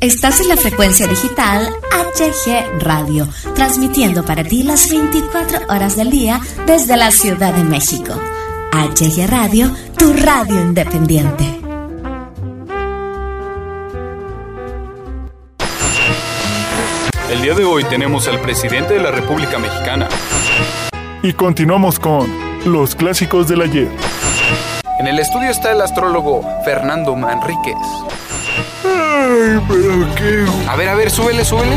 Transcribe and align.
Estás 0.00 0.42
en 0.42 0.48
la 0.48 0.58
frecuencia 0.58 1.06
digital 1.06 1.74
HG 1.90 2.82
Radio, 2.82 3.26
transmitiendo 3.54 4.26
para 4.26 4.44
ti 4.44 4.62
las 4.62 4.90
24 4.90 5.60
horas 5.70 5.96
del 5.96 6.10
día 6.10 6.38
desde 6.66 6.98
la 6.98 7.10
Ciudad 7.10 7.54
de 7.54 7.64
México. 7.64 8.12
HG 8.72 9.26
Radio, 9.26 9.74
tu 9.96 10.12
radio 10.12 10.60
independiente. 10.60 11.44
El 17.30 17.40
día 17.40 17.54
de 17.54 17.64
hoy 17.64 17.82
tenemos 17.84 18.28
al 18.28 18.38
presidente 18.40 18.94
de 18.94 19.00
la 19.00 19.10
República 19.10 19.58
Mexicana. 19.58 20.08
Y 21.22 21.32
continuamos 21.32 21.98
con 21.98 22.28
los 22.66 22.94
clásicos 22.94 23.48
del 23.48 23.62
ayer. 23.62 23.88
En 25.00 25.06
el 25.06 25.18
estudio 25.18 25.50
está 25.50 25.72
el 25.72 25.80
astrólogo 25.80 26.42
Fernando 26.64 27.16
Manríquez. 27.16 27.76
Ay, 28.84 29.60
pero 29.68 30.14
qué... 30.14 30.46
A 30.68 30.76
ver, 30.76 30.88
a 30.88 30.94
ver, 30.94 31.10
súbele, 31.10 31.44
súbele. 31.44 31.76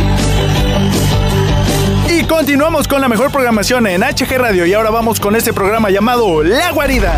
Y 2.09 2.23
continuamos 2.23 2.88
con 2.88 3.02
la 3.02 3.07
mejor 3.07 3.31
programación 3.31 3.88
en 3.88 4.02
HG 4.02 4.38
Radio 4.38 4.65
y 4.65 4.73
ahora 4.73 4.89
vamos 4.89 5.19
con 5.19 5.35
este 5.35 5.53
programa 5.53 5.89
llamado 5.89 6.43
La 6.43 6.71
Guarida. 6.71 7.15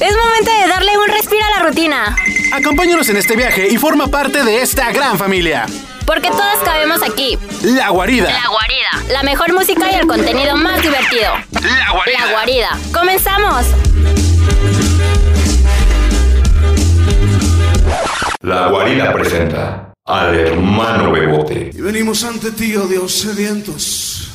Es 0.00 0.16
momento 0.16 0.50
de 0.60 0.68
darle 0.68 0.96
un 0.98 1.08
respiro 1.08 1.44
a 1.44 1.58
la 1.58 1.68
rutina. 1.68 2.16
Acompáñanos 2.52 3.08
en 3.08 3.16
este 3.16 3.36
viaje 3.36 3.68
y 3.68 3.76
forma 3.76 4.06
parte 4.06 4.44
de 4.44 4.62
esta 4.62 4.92
gran 4.92 5.18
familia. 5.18 5.66
Porque 6.06 6.30
todos 6.30 6.62
cabemos 6.64 7.02
aquí. 7.02 7.38
La 7.62 7.90
Guarida. 7.90 8.30
La 8.30 8.48
Guarida. 8.48 9.12
La 9.12 9.22
mejor 9.22 9.52
música 9.52 9.90
y 9.92 9.94
el 9.96 10.06
contenido 10.06 10.56
más 10.56 10.80
divertido. 10.82 11.32
La 11.52 11.92
Guarida. 11.92 12.24
La 12.24 12.32
Guarida. 12.32 12.78
¡Comenzamos! 12.92 13.66
La 18.40 18.68
guarida 18.68 19.12
presenta 19.12 19.92
al 20.04 20.38
hermano 20.38 21.10
Bebote. 21.10 21.72
Y 21.74 21.80
venimos 21.80 22.22
ante 22.22 22.52
ti, 22.52 22.76
oh 22.76 22.86
Dios 22.86 23.12
sedientos. 23.12 24.30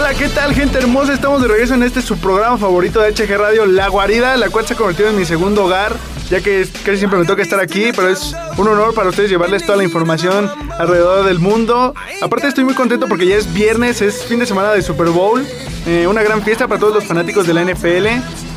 Hola, 0.09 0.17
¿qué 0.17 0.29
tal, 0.29 0.55
gente 0.55 0.79
hermosa? 0.79 1.15
Estamos 1.15 1.43
de 1.43 1.49
regreso 1.49 1.75
en 1.75 1.83
este 1.83 2.01
su 2.01 2.17
programa 2.17 2.57
favorito 2.57 3.01
de 3.01 3.13
HG 3.13 3.37
Radio, 3.37 3.67
La 3.67 3.89
Guarida, 3.89 4.37
la 4.37 4.51
cual 4.51 4.65
se 4.65 4.75
ha 4.75 4.77
convertido 4.77 5.09
en 5.09 5.17
mi 5.17 5.25
segundo 5.25 5.65
hogar, 5.65 5.97
ya 6.31 6.41
que 6.41 6.65
casi 6.85 6.99
siempre 6.99 7.19
me 7.19 7.25
toca 7.25 7.43
estar 7.43 7.59
aquí, 7.59 7.91
pero 7.91 8.09
es 8.09 8.33
un 8.57 8.69
honor 8.69 8.95
para 8.95 9.09
ustedes 9.09 9.31
llevarles 9.31 9.67
toda 9.67 9.79
la 9.79 9.83
información 9.83 10.49
alrededor 10.79 11.25
del 11.25 11.41
mundo. 11.41 11.93
Aparte, 12.23 12.47
estoy 12.47 12.63
muy 12.63 12.75
contento 12.75 13.09
porque 13.09 13.27
ya 13.27 13.35
es 13.35 13.53
viernes, 13.53 14.01
es 14.01 14.25
fin 14.25 14.39
de 14.39 14.47
semana 14.47 14.71
de 14.71 14.81
Super 14.81 15.09
Bowl, 15.09 15.45
eh, 15.89 16.07
una 16.07 16.23
gran 16.23 16.41
fiesta 16.41 16.69
para 16.69 16.79
todos 16.79 16.95
los 16.95 17.05
fanáticos 17.05 17.45
de 17.45 17.55
la 17.55 17.63
NFL. 17.63 18.07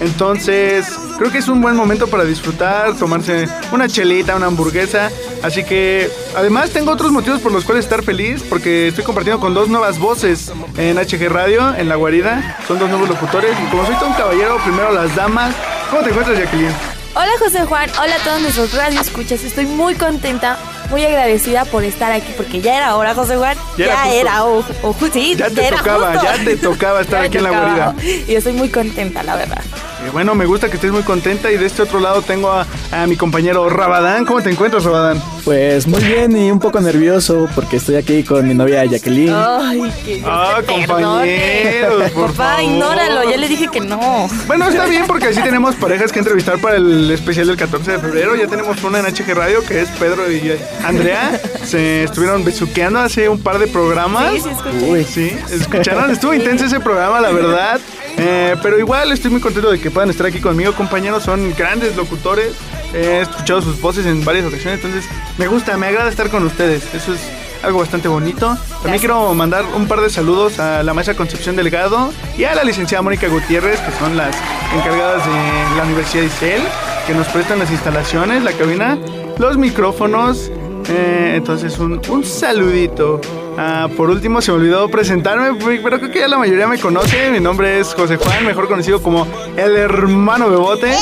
Entonces, 0.02 1.00
creo 1.18 1.32
que 1.32 1.40
es 1.40 1.48
un 1.48 1.62
buen 1.62 1.76
momento 1.76 2.06
para 2.06 2.26
disfrutar, 2.26 2.96
tomarse 2.96 3.48
una 3.72 3.88
chelita, 3.88 4.36
una 4.36 4.46
hamburguesa. 4.46 5.10
Así 5.44 5.64
que, 5.64 6.10
además, 6.36 6.72
tengo 6.72 6.92
otros 6.92 7.12
motivos 7.12 7.40
por 7.40 7.52
los 7.52 7.64
cuales 7.66 7.86
estar 7.86 8.04
feliz, 8.04 8.44
porque 8.50 8.90
estoy 8.90 9.04
compartiendo 9.04 9.40
con 9.40 9.54
dos 9.54 9.70
nuevas 9.70 9.98
voces 10.00 10.52
en 10.78 10.98
HG 10.98 11.30
Radio, 11.30 11.74
en 11.76 11.88
La 11.90 11.96
Guarida. 11.96 12.58
Son 12.68 12.78
dos 12.78 12.90
nuevos 12.90 13.08
locutores. 13.10 13.52
Y 13.66 13.70
como 13.70 13.86
soy 13.86 13.96
todo 13.96 14.08
un 14.10 14.16
caballero, 14.16 14.58
primero 14.64 14.92
las 14.92 15.16
damas. 15.16 15.56
¿Cómo 15.90 16.02
te 16.04 16.10
encuentras, 16.10 16.38
Jacqueline? 16.38 16.74
Hola 17.16 17.32
José 17.40 17.66
Juan, 17.66 17.90
hola 18.02 18.16
a 18.16 18.20
todos 18.20 18.40
nuestros 18.42 18.74
radioescuchas. 18.74 19.44
Estoy 19.44 19.66
muy 19.66 19.96
contenta, 19.96 20.58
muy 20.92 21.04
agradecida 21.04 21.66
por 21.66 21.84
estar 21.84 22.12
aquí 22.12 22.32
porque 22.38 22.62
ya 22.62 22.78
era 22.78 22.96
hora, 22.96 23.16
José 23.16 23.36
Juan. 23.36 23.58
Ya 23.78 23.88
Ya, 23.88 24.14
era 24.14 24.46
o, 24.46 24.64
o 24.84 24.96
sí, 25.12 25.36
Ya 25.36 25.50
te 25.50 25.66
era 25.68 25.78
tocaba, 25.78 26.14
justo. 26.14 26.24
ya 26.38 26.44
te 26.46 26.56
tocaba 26.58 27.02
estar 27.02 27.22
Ya 27.24 27.28
aquí 27.28 27.38
en 27.38 27.44
La. 27.44 27.50
Guarida. 27.50 27.96
Y 28.28 28.36
estoy 28.36 28.54
muy 28.54 28.70
contenta, 28.70 29.24
la 29.24 29.36
verdad. 29.36 29.62
Eh, 30.06 30.10
bueno, 30.12 30.34
me 30.36 30.46
gusta 30.46 30.70
que 30.70 30.76
estés 30.76 30.92
muy 30.92 31.04
contenta. 31.04 31.52
Y 31.52 31.58
de 31.58 31.66
este 31.66 31.82
otro 31.82 32.00
lado 32.00 32.22
tengo 32.22 32.52
a, 32.52 32.66
a 32.92 33.08
mi 33.08 33.16
compañero 33.18 33.70
Rabadán. 33.70 34.26
¿Cómo 34.26 34.42
te 34.42 34.50
encuentras, 34.50 34.84
Rabadán? 34.84 35.22
Pues 35.46 35.88
muy 35.88 36.02
bien 36.04 36.36
y 36.38 36.52
un 36.52 36.60
poco 36.60 36.80
nervioso 36.80 37.48
porque 37.56 37.78
estoy 37.78 37.96
aquí 37.96 38.24
con 38.24 38.48
mi 38.48 38.54
novia 38.54 38.86
Jacqueline. 38.86 39.34
Ay, 39.36 39.92
que 40.06 40.16
Dios 40.16 40.28
Ah, 40.30 40.58
te 40.66 40.66
compañeros, 40.74 42.12
por 42.12 42.32
Papá, 42.32 42.56
favor. 42.56 42.64
ignóralo, 42.64 43.30
ya 43.30 43.38
le 43.38 43.48
dije 43.48 43.68
que 43.72 43.80
no. 43.80 44.28
Bueno, 44.48 44.68
está 44.70 44.86
bien 44.86 45.04
porque 45.08 45.28
así 45.28 45.42
tenemos 45.42 45.76
parejas 45.76 46.12
que 46.12 46.20
entrevistar 46.20 46.60
para 46.60 46.78
el 46.78 47.10
especial 47.12 47.48
del 47.48 47.58
14 47.58 47.92
de 47.94 48.00
febrero. 48.00 48.36
Ya 48.36 48.48
tenemos 48.48 48.82
una 48.84 49.00
en 49.00 49.06
HG 49.06 49.34
Radio 49.34 49.64
que 49.64 49.82
es 49.82 49.90
Pedro 49.92 50.32
y 50.32 50.54
Andrea. 50.86 51.40
Se 51.66 52.04
estuvieron 52.04 52.44
besuqueando 52.44 53.00
hace 53.00 53.28
un 53.30 53.40
par 53.42 53.60
de 53.60 53.68
programas. 53.68 54.34
Sí, 54.34 54.42
sí, 54.42 54.50
escuché. 54.50 54.92
Uy, 54.92 55.04
sí, 55.04 55.32
escucharon. 55.52 56.12
Estuvo 56.12 56.34
intenso 56.34 56.66
ese 56.66 56.80
programa, 56.80 57.20
la 57.20 57.32
verdad. 57.32 57.80
Eh, 58.22 58.56
pero 58.62 58.78
igual 58.78 59.12
estoy 59.12 59.32
muy 59.32 59.40
contento 59.40 59.72
de 59.72 59.80
que 59.80 59.90
puedan 59.90 60.10
estar 60.10 60.26
aquí 60.26 60.42
conmigo, 60.42 60.74
compañeros. 60.74 61.24
Son 61.24 61.54
grandes 61.56 61.96
locutores. 61.96 62.54
He 62.94 63.22
escuchado 63.22 63.62
sus 63.62 63.80
voces 63.80 64.06
en 64.06 64.26
varias 64.26 64.46
ocasiones. 64.46 64.84
Entonces, 64.84 65.10
me 65.38 65.48
gusta, 65.48 65.78
me 65.78 65.88
agrada 65.88 66.10
estar 66.10 66.30
con 66.30 66.44
ustedes. 66.44 66.94
Eso 66.94 67.14
es 67.14 67.22
algo 67.64 67.80
bastante 67.80 68.08
bonito. 68.08 68.58
También 68.82 69.00
quiero 69.00 69.34
mandar 69.34 69.66
un 69.76 69.88
par 69.88 70.02
de 70.02 70.10
saludos 70.10 70.60
a 70.60 70.84
la 70.84 70.94
maestra 70.94 71.16
Concepción 71.16 71.56
Delgado 71.56 72.12
y 72.38 72.44
a 72.44 72.56
la 72.56 72.64
licenciada 72.64 73.02
Mónica 73.02 73.28
Gutiérrez, 73.28 73.80
que 73.80 73.92
son 74.00 74.18
las 74.18 74.36
encargadas 74.76 75.26
de 75.26 75.78
la 75.78 75.84
Universidad 75.84 76.24
de 76.24 76.28
Isel, 76.28 76.62
que 77.08 77.14
nos 77.14 77.28
prestan 77.28 77.60
las 77.60 77.72
instalaciones, 77.72 78.44
la 78.44 78.52
cabina, 78.54 78.98
los 79.38 79.58
micrófonos. 79.58 80.52
Eh, 80.88 81.34
entonces, 81.36 81.78
un, 81.80 82.02
un 82.10 82.24
saludito. 82.24 83.20
Ah, 83.58 83.90
por 83.98 84.10
último, 84.10 84.42
se 84.42 84.52
me 84.52 84.58
olvidó 84.60 84.90
presentarme, 84.90 85.54
pero 85.84 86.00
creo 86.00 86.12
que 86.12 86.20
ya 86.20 86.28
la 86.28 86.38
mayoría 86.38 86.68
me 86.68 86.80
conoce. 86.80 87.30
Mi 87.30 87.40
nombre 87.40 87.80
es 87.80 87.94
José 87.94 88.16
Juan, 88.16 88.46
mejor 88.46 88.68
conocido 88.68 89.04
como 89.04 89.28
el 89.58 89.76
hermano 89.76 90.50
Bebote. 90.50 90.94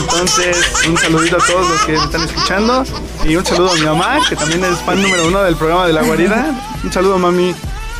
Entonces, 0.00 0.84
un 0.88 0.96
saludito 0.96 1.36
a 1.36 1.46
todos 1.46 1.68
los 1.68 1.80
que 1.86 1.92
me 1.92 2.04
están 2.04 2.22
escuchando. 2.22 2.84
Y 3.24 3.36
un 3.36 3.44
saludo 3.46 3.70
a 3.70 3.74
mi 3.74 3.80
mamá, 3.82 4.18
que 4.28 4.36
también 4.36 4.64
es 4.64 4.78
fan 4.80 5.00
número 5.00 5.26
uno 5.26 5.42
del 5.42 5.56
programa 5.56 5.86
de 5.86 5.92
La 5.94 6.02
Guarida. 6.02 6.54
Un 6.84 6.92
saludo, 6.92 7.18
mami. 7.18 7.54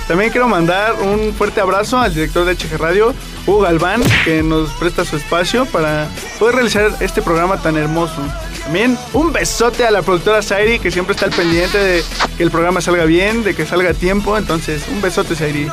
También 0.06 0.30
quiero 0.30 0.46
mandar 0.46 0.94
un 1.02 1.34
fuerte 1.34 1.60
abrazo 1.60 1.98
al 1.98 2.14
director 2.14 2.44
de 2.44 2.54
HG 2.54 2.78
Radio, 2.78 3.12
Hugo 3.44 3.60
Galván, 3.60 4.02
que 4.24 4.42
nos 4.42 4.70
presta 4.74 5.04
su 5.04 5.16
espacio 5.16 5.66
para 5.66 6.06
poder 6.38 6.54
realizar 6.56 6.92
este 7.00 7.22
programa 7.22 7.56
tan 7.60 7.76
hermoso. 7.76 8.20
También 8.66 8.98
un 9.12 9.32
besote 9.32 9.86
a 9.86 9.90
la 9.92 10.02
productora 10.02 10.42
Sairi, 10.42 10.78
que 10.80 10.90
siempre 10.90 11.14
está 11.14 11.24
al 11.26 11.30
pendiente 11.32 11.78
de 11.78 12.02
que 12.36 12.42
el 12.42 12.50
programa 12.50 12.80
salga 12.80 13.04
bien, 13.04 13.44
de 13.44 13.54
que 13.54 13.64
salga 13.64 13.90
a 13.90 13.94
tiempo. 13.94 14.36
Entonces, 14.36 14.82
un 14.90 15.00
besote, 15.00 15.36
Sairi. 15.36 15.68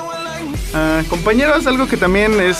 Ah, 0.75 1.01
compañeros, 1.09 1.65
algo 1.65 1.87
que 1.87 1.97
también 1.97 2.39
es 2.39 2.57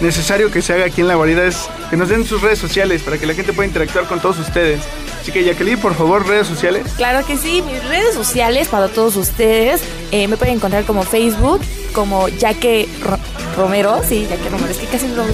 necesario 0.00 0.50
que 0.50 0.62
se 0.62 0.72
haga 0.74 0.86
aquí 0.86 1.00
en 1.00 1.08
la 1.08 1.14
guarida 1.16 1.44
es 1.44 1.68
que 1.90 1.96
nos 1.96 2.08
den 2.08 2.24
sus 2.24 2.40
redes 2.40 2.58
sociales 2.58 3.02
para 3.02 3.18
que 3.18 3.26
la 3.26 3.34
gente 3.34 3.52
pueda 3.52 3.66
interactuar 3.66 4.06
con 4.06 4.20
todos 4.20 4.38
ustedes. 4.38 4.80
Así 5.20 5.32
que 5.32 5.42
Jacqueline, 5.44 5.78
por 5.80 5.94
favor, 5.94 6.26
redes 6.26 6.46
sociales. 6.46 6.84
Claro 6.96 7.24
que 7.26 7.36
sí, 7.36 7.62
mis 7.62 7.82
redes 7.88 8.14
sociales 8.14 8.68
para 8.68 8.88
todos 8.88 9.16
ustedes 9.16 9.80
eh, 10.12 10.28
me 10.28 10.36
pueden 10.36 10.56
encontrar 10.56 10.84
como 10.84 11.02
Facebook, 11.02 11.60
como 11.92 12.28
Yaque 12.28 12.88
Ro- 13.02 13.18
Romero, 13.56 14.02
sí, 14.08 14.26
Yaque 14.30 14.48
Romero, 14.50 14.70
es 14.70 14.78
que 14.78 14.86
casi 14.86 15.06
no 15.06 15.16
lo 15.16 15.22
uso. 15.24 15.32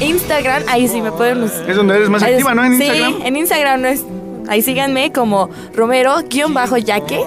Instagram, 0.00 0.62
ahí 0.68 0.88
sí 0.88 1.00
me 1.00 1.12
pueden 1.12 1.44
Es 1.44 1.76
donde 1.76 1.96
eres 1.96 2.08
más 2.08 2.22
activa, 2.22 2.54
¿no? 2.54 2.64
En 2.64 2.76
sí, 2.78 2.84
Instagram. 2.84 3.22
en 3.26 3.36
Instagram 3.36 3.82
no 3.82 3.88
es. 3.88 4.04
Ahí 4.48 4.62
síganme 4.62 5.12
como 5.12 5.50
Romero-Yaque. 5.74 7.20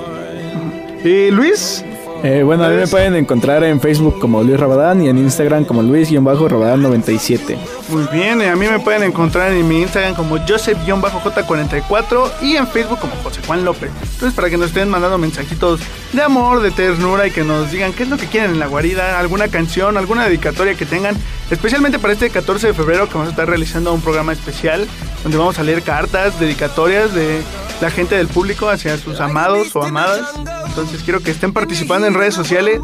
Y 1.04 1.32
Luis, 1.32 1.84
Eh, 2.26 2.42
bueno, 2.42 2.64
a 2.64 2.70
mí 2.70 2.78
me 2.78 2.88
pueden 2.88 3.16
encontrar 3.18 3.66
en 3.66 3.82
Facebook 3.82 4.18
como 4.18 4.42
Luis 4.44 4.58
Rabadán 4.58 5.02
y 5.04 5.10
en 5.10 5.18
Instagram 5.18 5.66
como 5.66 5.84
Luis-Rabadán97. 5.84 7.58
muy 7.90 8.04
bien. 8.14 8.42
eh, 8.42 8.50
A 8.50 8.56
mí 8.56 8.66
me 8.66 8.80
pueden 8.80 9.04
encontrar 9.04 9.52
en 9.52 9.68
mi 9.68 9.82
Instagram 9.82 10.16
como 10.16 10.38
Joseph-J44 10.48 12.32
y 12.42 12.56
en 12.56 12.66
Facebook 12.68 13.00
como 13.00 13.14
José 13.24 13.42
Juan 13.46 13.66
López. 13.66 13.92
Entonces, 14.02 14.34
para 14.34 14.50
que 14.50 14.56
nos 14.58 14.68
estén 14.68 14.88
mandando 14.88 15.18
mensajitos 15.18 15.82
de 16.14 16.22
amor, 16.22 16.62
de 16.62 16.72
ternura 16.72 17.28
y 17.28 17.32
que 17.32 17.44
nos 17.44 17.70
digan 17.72 17.92
qué 17.92 18.04
es 18.04 18.10
lo 18.10 18.16
que 18.16 18.28
quieren 18.28 18.52
en 18.52 18.60
la 18.60 18.68
guarida, 18.68 19.20
alguna 19.20 19.50
canción, 19.50 19.98
alguna 19.98 20.24
dedicatoria 20.26 20.76
que 20.76 20.86
tengan, 20.86 21.18
especialmente 21.52 22.00
para 22.00 22.14
este 22.14 22.30
14 22.30 22.68
de 22.68 22.74
febrero 22.74 23.08
que 23.08 23.16
vamos 23.16 23.28
a 23.28 23.32
estar 23.32 23.50
realizando 23.50 23.94
un 23.94 24.00
programa 24.00 24.32
especial 24.32 24.88
donde 25.24 25.38
vamos 25.38 25.60
a 25.60 25.64
leer 25.64 25.82
cartas, 25.82 26.40
dedicatorias 26.40 27.14
de 27.14 27.42
la 27.82 27.90
gente 27.90 28.16
del 28.16 28.28
público 28.28 28.70
hacia 28.70 28.98
sus 28.98 29.20
amados 29.20 29.76
o 29.76 29.84
amadas. 29.84 30.22
Entonces, 30.68 31.02
quiero 31.04 31.20
que 31.22 31.32
estén 31.32 31.52
participando 31.54 32.08
en 32.08 32.13
redes 32.14 32.34
sociales. 32.34 32.80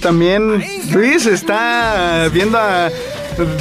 También 0.00 0.64
Luis 0.92 1.26
está 1.26 2.28
viendo 2.32 2.58
a 2.58 2.90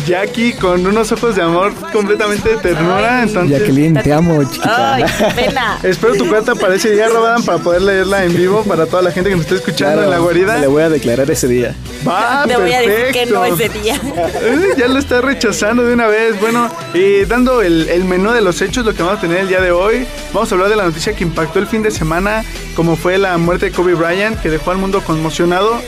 Jackie 0.06 0.54
con 0.54 0.86
unos 0.86 1.12
ojos 1.12 1.36
de 1.36 1.42
amor 1.42 1.74
completamente 1.92 2.50
de 2.50 2.58
ternura. 2.58 3.24
Entonces, 3.24 3.60
Jacqueline, 3.60 4.02
te 4.02 4.14
amo, 4.14 4.44
chiquita. 4.44 4.96
Ay, 4.96 5.04
qué 5.18 5.26
pena. 5.36 5.78
espero 5.84 6.16
tu 6.16 6.30
carta 6.30 6.56
para 6.56 6.76
ese 6.76 6.92
día, 6.92 7.08
Robadan, 7.10 7.44
para 7.44 7.58
poder 7.60 7.82
leerla 7.82 8.24
en 8.26 8.36
vivo 8.36 8.64
para 8.64 8.86
toda 8.86 9.02
la 9.02 9.12
gente 9.12 9.30
que 9.30 9.36
nos 9.36 9.46
está 9.46 9.56
escuchando 9.56 9.94
Claro, 9.94 10.04
en 10.04 10.10
la 10.12 10.20
guarida. 10.20 10.58
Le 10.58 10.68
voy 10.68 10.84
a 10.84 10.90
declarar 10.90 11.30
ese 11.32 11.48
día. 11.48 11.76
Va, 12.08 12.44
Te 12.48 12.58
voy 12.58 12.72
a 12.74 12.82
decir 12.82 12.96
que 13.14 13.26
perfecto. 13.28 13.34
no 13.34 13.46
ese 13.46 13.70
día. 13.70 14.00
Eh, 14.42 14.74
ya 14.78 14.88
lo 14.88 14.98
está 15.00 15.22
rechazando 15.22 15.84
de 15.84 15.94
una 15.94 16.08
vez. 16.08 16.40
Bueno, 16.40 16.70
y 16.94 17.26
dando 17.26 17.62
el, 17.62 17.88
el 17.90 18.06
menú 18.06 18.32
de 18.32 18.42
los 18.42 18.62
hechos, 18.62 18.86
lo 18.86 18.94
que 18.94 19.04
vamos 19.04 19.20
a 19.20 19.22
tener 19.22 19.38
el 19.40 19.48
día 19.48 19.62
de 19.62 19.72
hoy, 19.72 20.06
vamos 20.34 20.52
a 20.52 20.56
hablar 20.56 20.70
de 20.70 20.76
la 20.76 20.84
noticia 20.84 21.14
que 21.14 21.24
impactó 21.24 21.60
el 21.60 21.68
fin 21.68 21.84
de 21.84 21.92
semana, 21.92 22.44
como 22.76 22.96
fue 22.96 23.18
la 23.18 23.38
muerte 23.38 23.68
de 23.68 23.72
Kobe 23.72 23.94
Bryant, 23.94 24.40
que 24.42 24.50
dejó 24.50 24.72
al 24.72 24.78
mundo 24.78 25.02
conmocionado, 25.04 25.80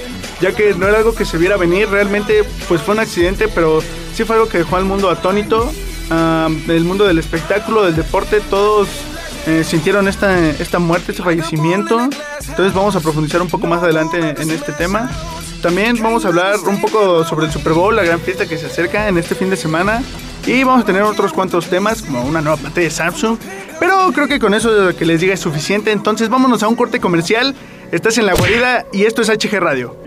ya 0.43 0.51
que 0.53 0.73
no 0.73 0.89
era 0.89 0.97
algo 0.97 1.15
que 1.15 1.23
se 1.23 1.37
viera 1.37 1.55
venir, 1.55 1.87
realmente 1.87 2.43
pues 2.67 2.81
fue 2.81 2.95
un 2.95 2.99
accidente, 2.99 3.47
pero 3.47 3.81
sí 4.13 4.25
fue 4.25 4.35
algo 4.35 4.49
que 4.49 4.57
dejó 4.57 4.75
al 4.75 4.83
mundo 4.83 5.09
atónito. 5.09 5.71
Ah, 6.11 6.49
el 6.67 6.83
mundo 6.83 7.05
del 7.05 7.17
espectáculo, 7.17 7.85
del 7.85 7.95
deporte, 7.95 8.41
todos 8.49 8.89
eh, 9.47 9.63
sintieron 9.63 10.09
esta, 10.09 10.49
esta 10.49 10.79
muerte, 10.79 11.13
este 11.13 11.23
fallecimiento. 11.23 11.97
Entonces 12.49 12.73
vamos 12.73 12.93
a 12.97 12.99
profundizar 12.99 13.41
un 13.41 13.47
poco 13.47 13.67
más 13.67 13.81
adelante 13.83 14.17
en, 14.19 14.51
este 14.51 14.73
tema. 14.73 15.09
También 15.61 15.95
vamos 16.03 16.25
a 16.25 16.27
hablar 16.27 16.59
un 16.67 16.81
poco 16.81 17.23
sobre 17.23 17.45
el 17.45 17.51
Super 17.53 17.71
Bowl, 17.71 17.95
la 17.95 18.03
gran 18.03 18.19
fiesta 18.19 18.45
que 18.45 18.57
se 18.57 18.65
acerca 18.65 19.07
en 19.07 19.17
este 19.17 19.35
fin 19.35 19.49
de 19.49 19.55
semana. 19.55 20.03
Y 20.45 20.65
vamos 20.65 20.83
a 20.83 20.85
tener 20.85 21.03
otros 21.03 21.31
cuantos 21.31 21.67
temas, 21.67 22.01
como 22.01 22.21
una 22.21 22.41
nueva 22.41 22.57
pantalla 22.57 22.87
de 22.87 22.91
Samsung. 22.91 23.37
Pero 23.79 24.11
creo 24.13 24.27
que 24.27 24.39
con 24.39 24.53
eso 24.53 24.93
que 24.93 25.05
les 25.05 25.21
diga 25.21 25.35
es 25.35 25.39
suficiente. 25.39 25.93
Entonces 25.93 26.27
vámonos 26.27 26.63
a 26.63 26.67
un 26.67 26.75
corte 26.75 26.99
comercial. 26.99 27.55
Estás 27.93 28.17
en 28.17 28.25
la 28.25 28.33
guarida 28.33 28.85
y 28.91 29.03
esto 29.03 29.21
es 29.21 29.29
HG 29.29 29.57
Radio. 29.61 30.03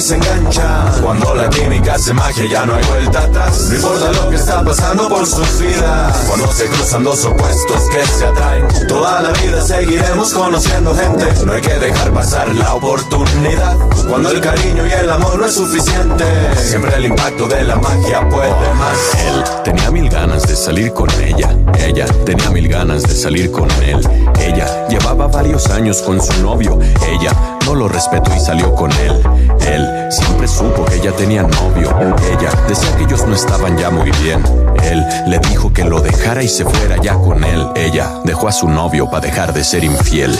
Se 0.00 0.16
enganchan. 0.16 1.02
Cuando 1.02 1.34
la 1.34 1.48
química 1.50 1.94
hace 1.94 2.12
magia 2.12 2.44
ya 2.46 2.66
no 2.66 2.74
hay 2.74 2.84
vuelta 2.84 3.20
atrás. 3.20 3.66
No 3.68 3.76
importa 3.76 4.12
lo 4.12 4.30
que 4.30 4.36
está 4.36 4.64
pasando 4.64 5.08
por 5.08 5.26
sus 5.26 5.58
vidas. 5.58 6.16
Cuando 6.26 6.52
se 6.52 6.66
cruzan 6.66 7.04
dos 7.04 7.24
opuestos 7.24 7.82
que 7.90 8.06
se 8.06 8.26
atraen. 8.26 8.66
Toda 8.88 9.20
la 9.20 9.30
vida 9.30 9.60
seguiremos 9.60 10.32
conociendo 10.32 10.94
gente. 10.94 11.26
No 11.44 11.52
hay 11.52 11.60
que 11.60 11.74
dejar 11.74 12.12
pasar 12.12 12.54
la 12.54 12.74
oportunidad. 12.74 13.76
Cuando 14.08 14.30
el 14.30 14.40
cariño 14.40 14.86
y 14.86 14.92
el 14.92 15.10
amor 15.10 15.38
no 15.38 15.46
es 15.46 15.54
suficiente. 15.54 16.24
Siempre 16.56 16.94
el 16.96 17.06
impacto 17.06 17.46
de 17.46 17.64
la 17.64 17.76
magia 17.76 18.28
puede 18.28 18.74
más. 18.74 18.98
Él 19.26 19.44
tenía 19.64 19.90
mil 19.90 20.08
ganas 20.08 20.46
de 20.46 20.56
salir 20.56 20.92
con 20.92 21.10
ella. 21.20 21.54
Ella 21.78 22.06
tenía 22.24 22.50
mil 22.50 22.68
ganas 22.68 23.02
de 23.02 23.14
salir 23.14 23.50
con 23.50 23.70
él. 23.82 24.00
Ella 24.38 24.88
llevaba 24.88 25.26
varios 25.26 25.66
años 25.70 26.00
con 26.02 26.20
su 26.20 26.42
novio. 26.42 26.78
Ella 27.06 27.32
no 27.66 27.74
lo 27.74 27.88
respetó 27.88 28.34
y 28.34 28.40
salió 28.40 28.74
con 28.74 28.90
él. 28.92 29.22
Él 29.66 30.10
siempre 30.10 30.48
supo 30.48 30.84
que 30.84 30.96
ella 30.96 31.12
tenía 31.12 31.42
novio. 31.42 31.90
Ella 32.30 32.50
decía 32.68 32.96
que 32.96 33.04
ellos 33.04 33.26
no 33.26 33.34
estaban 33.34 33.76
ya 33.76 33.90
muy 33.90 34.10
bien. 34.22 34.42
Él 34.82 35.04
le 35.26 35.38
dijo 35.40 35.72
que 35.72 35.84
lo 35.84 36.00
dejara 36.00 36.42
y 36.42 36.48
se 36.48 36.64
fuera 36.64 36.96
ya 37.00 37.14
con 37.14 37.44
él. 37.44 37.66
Ella 37.76 38.10
dejó 38.24 38.48
a 38.48 38.52
su 38.52 38.68
novio 38.68 39.10
para 39.10 39.26
dejar 39.26 39.52
de 39.52 39.64
ser 39.64 39.84
infiel. 39.84 40.36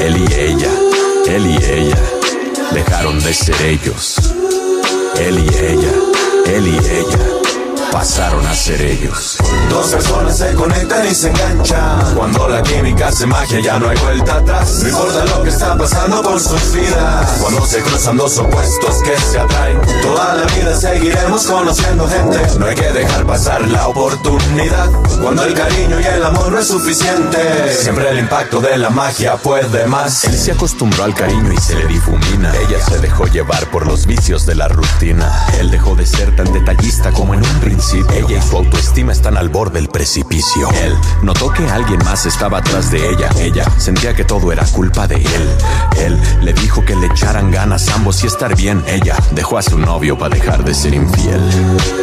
Él 0.00 0.16
y 0.16 0.34
ella, 0.34 0.70
él 1.28 1.46
y 1.46 1.56
ella, 1.56 1.96
dejaron 2.72 3.22
de 3.22 3.32
ser 3.32 3.60
ellos. 3.62 4.16
Él 5.18 5.38
y 5.38 5.48
ella, 5.48 5.92
él 6.46 6.66
y 6.66 6.76
ella, 6.76 7.45
pasaron 7.96 8.46
a 8.46 8.54
ser 8.54 8.82
ellos. 8.82 9.38
Dos 9.70 9.86
personas 9.86 10.36
se 10.36 10.52
conectan 10.52 11.06
y 11.06 11.14
se 11.14 11.30
enganchan. 11.30 12.14
Cuando 12.14 12.46
la 12.46 12.62
química 12.62 13.08
hace 13.08 13.24
magia 13.24 13.58
ya 13.60 13.78
no 13.78 13.88
hay 13.88 13.96
vuelta 13.96 14.36
atrás. 14.36 14.80
No 14.82 14.88
importa 14.90 15.24
lo 15.24 15.42
que 15.42 15.48
está 15.48 15.78
pasando 15.78 16.22
por 16.22 16.38
sus 16.38 16.72
vidas. 16.72 17.38
Cuando 17.40 17.64
se 17.64 17.80
cruzan 17.80 18.18
dos 18.18 18.36
opuestos 18.36 19.02
que 19.02 19.16
se 19.18 19.38
atraen. 19.38 19.80
Toda 20.02 20.34
la 20.34 20.44
vida 20.44 20.76
seguiremos 20.78 21.46
conociendo 21.46 22.06
gente. 22.06 22.38
No 22.58 22.66
hay 22.66 22.74
que 22.74 22.92
dejar 22.92 23.24
pasar 23.24 23.66
la 23.66 23.88
oportunidad. 23.88 24.90
Cuando 25.22 25.44
el 25.44 25.54
cariño 25.54 25.98
y 25.98 26.04
el 26.04 26.22
amor 26.22 26.52
no 26.52 26.58
es 26.58 26.68
suficiente. 26.68 27.72
Siempre 27.72 28.10
el 28.10 28.18
impacto 28.18 28.60
de 28.60 28.76
la 28.76 28.90
magia 28.90 29.38
puede 29.38 29.86
más. 29.86 30.24
Él 30.24 30.36
se 30.36 30.52
acostumbró 30.52 31.04
al 31.04 31.14
cariño 31.14 31.50
y 31.50 31.56
se 31.56 31.74
le 31.74 31.86
difumina. 31.86 32.52
Ella 32.56 32.78
se 32.86 32.98
dejó 32.98 33.24
llevar 33.26 33.70
por 33.70 33.86
los 33.86 34.04
vicios 34.04 34.44
de 34.44 34.54
la 34.54 34.68
rutina. 34.68 35.46
Él 35.58 35.70
dejó 35.70 35.94
de 35.94 36.04
ser 36.04 36.36
tan 36.36 36.52
detallista 36.52 37.10
como 37.10 37.32
en 37.32 37.40
un 37.40 37.60
principio. 37.60 37.85
Ella 37.92 38.38
y 38.38 38.42
su 38.42 38.56
autoestima 38.56 39.12
están 39.12 39.36
al 39.36 39.48
borde 39.48 39.78
del 39.78 39.88
precipicio. 39.88 40.68
Él 40.82 40.92
notó 41.22 41.52
que 41.52 41.64
alguien 41.68 41.98
más 42.04 42.26
estaba 42.26 42.58
atrás 42.58 42.90
de 42.90 43.10
ella. 43.10 43.28
Ella 43.38 43.64
sentía 43.78 44.12
que 44.12 44.24
todo 44.24 44.50
era 44.50 44.64
culpa 44.64 45.06
de 45.06 45.16
él. 45.16 45.48
Él 45.98 46.20
le 46.42 46.52
dijo 46.52 46.84
que 46.84 46.96
le 46.96 47.06
echaran 47.06 47.52
ganas 47.52 47.88
ambos 47.90 48.24
y 48.24 48.26
estar 48.26 48.56
bien. 48.56 48.82
Ella 48.88 49.14
dejó 49.30 49.58
a 49.58 49.62
su 49.62 49.78
novio 49.78 50.18
para 50.18 50.34
dejar 50.34 50.64
de 50.64 50.74
ser 50.74 50.94
infiel. 50.94 51.40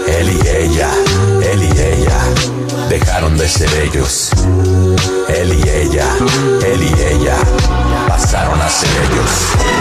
Él 0.08 0.30
y 0.30 0.48
ella, 0.48 0.90
él 1.52 1.64
y 1.64 1.72
ella 1.78 2.20
dejaron 2.88 3.38
de 3.38 3.50
ser 3.50 3.70
ellos. 3.82 4.32
Él 5.28 5.54
y 5.54 5.70
ella, 5.70 6.08
él 6.66 6.82
y 6.82 7.02
ella 7.02 7.36
pasaron 8.14 8.62
a 8.62 8.70
ser 8.70 8.90
ellos. 8.90 9.32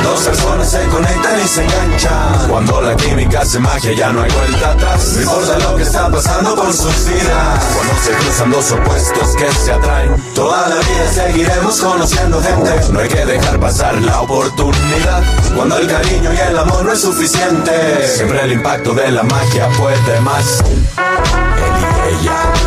Dos 0.03 0.21
personas 0.23 0.71
se 0.71 0.83
conectan 0.89 1.41
y 1.45 1.49
se 1.49 1.65
enganchan. 1.65 2.49
Cuando 2.49 2.81
la 2.81 2.97
química 2.97 3.41
hace 3.41 3.59
magia 3.59 3.93
ya 3.93 4.11
no 4.11 4.23
hay 4.23 4.31
vuelta 4.31 4.73
atrás. 4.73 5.13
No 5.15 5.23
importa 5.23 5.59
lo 5.59 5.77
que 5.77 5.83
está 5.83 6.11
pasando 6.11 6.55
por 6.55 6.73
sus 6.73 7.09
vidas. 7.09 7.65
Cuando 7.75 7.95
se 8.03 8.13
cruzan 8.13 8.51
dos 8.51 8.73
opuestos 8.73 9.37
que 9.37 9.53
se 9.53 9.73
atraen. 9.73 10.17
Toda 10.35 10.69
la 10.69 10.77
vida 10.77 11.13
seguiremos 11.13 11.79
conociendo 11.79 12.41
gente. 12.41 12.71
No 12.91 13.01
hay 13.01 13.09
que 13.09 13.27
dejar 13.27 13.61
pasar 13.61 14.01
la 14.01 14.23
oportunidad. 14.23 15.23
Cuando 15.55 15.77
el 15.77 15.87
cariño 15.87 16.33
y 16.33 16.39
el 16.39 16.59
amor 16.59 16.87
no 16.87 16.93
es 16.93 17.01
suficiente. 17.03 18.09
Siempre 18.09 18.45
el 18.45 18.53
impacto 18.53 18.95
de 18.95 19.11
la 19.11 19.25
magia 19.25 19.69
puede 19.79 20.21
más. 20.21 20.61
Él 20.61 21.75
y 21.81 22.25
ella. 22.25 22.62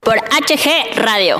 Por 0.00 0.18
HG 0.18 0.94
Radio. 0.96 1.38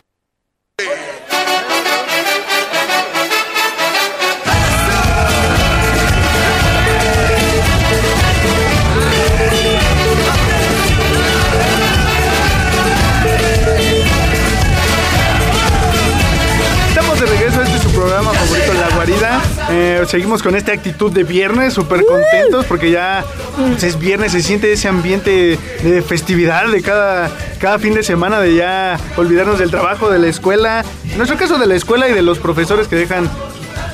Eh, 19.81 20.05
seguimos 20.09 20.43
con 20.43 20.57
esta 20.57 20.73
actitud 20.73 21.13
de 21.13 21.23
viernes, 21.23 21.73
súper 21.73 22.05
contentos 22.05 22.67
porque 22.67 22.91
ya 22.91 23.25
pues, 23.57 23.85
es 23.85 23.97
viernes, 23.97 24.33
se 24.33 24.43
siente 24.43 24.73
ese 24.73 24.89
ambiente 24.89 25.57
de 25.85 26.03
festividad 26.03 26.67
de 26.67 26.83
cada, 26.83 27.31
cada 27.61 27.79
fin 27.79 27.95
de 27.95 28.03
semana, 28.03 28.41
de 28.41 28.57
ya 28.57 28.99
olvidarnos 29.17 29.61
del 29.61 29.71
trabajo, 29.71 30.11
de 30.11 30.19
la 30.19 30.27
escuela. 30.27 30.85
En 31.09 31.17
nuestro 31.17 31.39
caso 31.39 31.59
de 31.59 31.67
la 31.67 31.77
escuela 31.77 32.09
y 32.09 32.13
de 32.13 32.23
los 32.23 32.41
profesores 32.41 32.89
que 32.89 32.97
dejan 32.97 33.31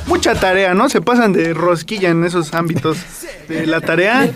mucha 0.07 0.33
tarea, 0.33 0.73
¿no? 0.73 0.89
Se 0.89 1.01
pasan 1.01 1.33
de 1.33 1.53
rosquilla 1.53 2.09
en 2.09 2.25
esos 2.25 2.55
ámbitos 2.55 2.97
de 3.47 3.67
la 3.67 3.79
tarea. 3.79 4.27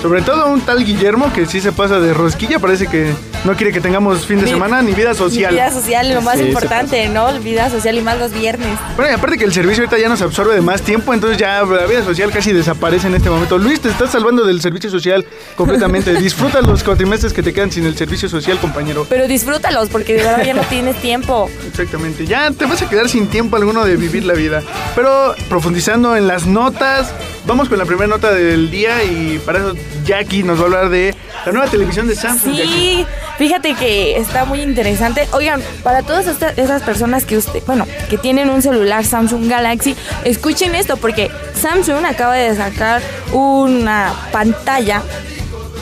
Sobre 0.00 0.22
todo 0.22 0.50
un 0.50 0.62
tal 0.62 0.86
Guillermo 0.86 1.30
que 1.34 1.44
sí 1.44 1.60
se 1.60 1.72
pasa 1.72 2.00
de 2.00 2.14
rosquilla, 2.14 2.58
parece 2.58 2.86
que 2.86 3.12
no 3.44 3.54
quiere 3.56 3.72
que 3.72 3.80
tengamos 3.80 4.26
fin 4.26 4.40
de 4.40 4.46
semana 4.46 4.82
ni 4.82 4.92
vida 4.92 5.14
social. 5.14 5.52
vida 5.54 5.70
social, 5.70 6.12
lo 6.14 6.20
más 6.22 6.38
Sí, 6.38 6.44
importante, 6.44 7.08
¿no? 7.08 7.32
Vida 7.40 7.70
social 7.70 7.96
y 7.96 8.00
más 8.02 8.18
los 8.18 8.32
viernes. 8.32 8.78
Bueno, 8.96 9.10
y 9.10 9.14
aparte 9.14 9.38
que 9.38 9.44
el 9.44 9.52
servicio 9.52 9.82
ahorita 9.84 9.98
ya 9.98 10.08
nos 10.08 10.20
absorbe 10.22 10.54
de 10.54 10.60
más 10.60 10.82
tiempo, 10.82 11.12
entonces 11.14 11.38
ya 11.38 11.62
la 11.62 11.86
vida 11.86 12.04
social 12.04 12.30
casi 12.30 12.52
desaparece 12.52 13.06
en 13.06 13.14
este 13.14 13.30
momento. 13.30 13.58
Luis, 13.58 13.80
te 13.80 13.88
estás 13.88 14.10
salvando 14.10 14.44
del 14.44 14.60
servicio 14.60 14.90
social 14.90 15.24
completamente. 15.56 16.14
Disfruta 16.20 16.60
los 16.60 16.82
cuatrimestres 16.84 17.32
que 17.32 17.42
te 17.42 17.52
quedan 17.52 17.70
sin 17.72 17.86
el 17.86 17.96
servicio 17.96 18.28
social, 18.28 18.58
compañero. 18.58 19.06
Pero 19.08 19.26
disfrútalos 19.26 19.88
porque 19.88 20.14
de 20.14 20.22
verdad 20.22 20.44
ya 20.44 20.54
no 20.54 20.62
tienes 20.62 20.96
tiempo. 20.96 21.50
Exactamente, 21.66 22.26
ya 22.26 22.50
te 22.50 22.66
vas 22.66 22.82
a 22.82 22.88
quedar 22.88 23.08
sin 23.08 23.26
tiempo 23.28 23.56
alguno 23.56 23.84
de 23.84 23.96
vivir 23.96 24.24
la 24.24 24.34
vida. 24.34 24.62
Pero 24.94 25.34
profundizando 25.48 26.16
en 26.16 26.26
las 26.26 26.46
notas, 26.46 27.12
vamos 27.46 27.68
con 27.68 27.78
la 27.78 27.84
primera 27.84 28.06
nota 28.06 28.32
del 28.32 28.70
día 28.70 29.02
y 29.04 29.38
para 29.44 29.58
eso 29.58 29.72
Jackie 30.04 30.42
nos 30.42 30.58
va 30.58 30.62
a 30.62 30.66
hablar 30.66 30.88
de 30.90 31.14
la 31.46 31.52
nueva 31.52 31.70
televisión 31.70 32.06
de 32.08 32.14
Samsung. 32.14 32.54
Sí, 32.56 33.06
Fíjate 33.38 33.74
que 33.74 34.18
está 34.18 34.44
muy 34.44 34.60
interesante. 34.60 35.26
Oigan, 35.32 35.62
para 35.82 36.02
todas 36.02 36.26
esta- 36.26 36.50
esas 36.50 36.82
personas 36.82 37.24
que 37.24 37.38
usted, 37.38 37.62
bueno, 37.66 37.86
que 38.10 38.18
tienen 38.18 38.50
un 38.50 38.60
celular 38.60 39.04
Samsung 39.04 39.48
Galaxy, 39.48 39.96
escuchen 40.24 40.74
esto 40.74 40.98
porque 40.98 41.30
Samsung 41.54 42.04
acaba 42.04 42.34
de 42.34 42.54
sacar 42.54 43.00
una 43.32 44.12
pantalla 44.30 45.00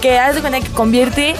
que 0.00 0.18
haz 0.20 0.36
de 0.36 0.40
cuenta 0.40 0.60
que 0.60 0.68
convierte 0.68 1.34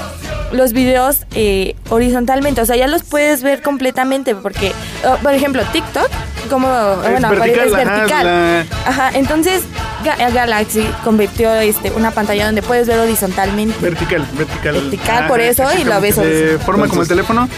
los 0.51 0.73
videos 0.73 1.19
eh, 1.35 1.77
horizontalmente, 1.91 2.61
o 2.63 2.67
sea, 2.67 2.75
ya 2.75 2.89
los 2.89 3.03
puedes 3.05 3.43
ver 3.43 3.63
completamente 3.63 4.35
porque, 4.35 4.73
oh, 5.05 5.17
por 5.23 5.35
ejemplo, 5.35 5.63
TikTok, 5.73 6.09
como 6.51 6.67
bueno, 6.97 7.31
vertical, 7.31 7.67
es 7.69 7.73
vertical. 7.77 8.25
la- 8.27 8.65
Ajá, 8.87 9.11
entonces 9.15 9.63
Galaxy 10.05 10.87
convirtió 11.05 11.53
este, 11.55 11.91
una 11.91 12.11
pantalla 12.11 12.47
donde 12.47 12.63
puedes 12.63 12.87
ver 12.87 12.99
horizontalmente. 13.01 13.75
Vertical, 13.81 14.27
vertical. 14.35 14.75
Vertical, 14.75 15.27
por 15.27 15.41
eso, 15.41 15.65
y 15.79 15.85
lo 15.85 16.01
ves 16.01 16.17
De 16.17 16.23
horizontal. 16.23 16.67
forma 16.67 16.89
como 16.89 17.03
el 17.03 17.09
teléfono. 17.09 17.49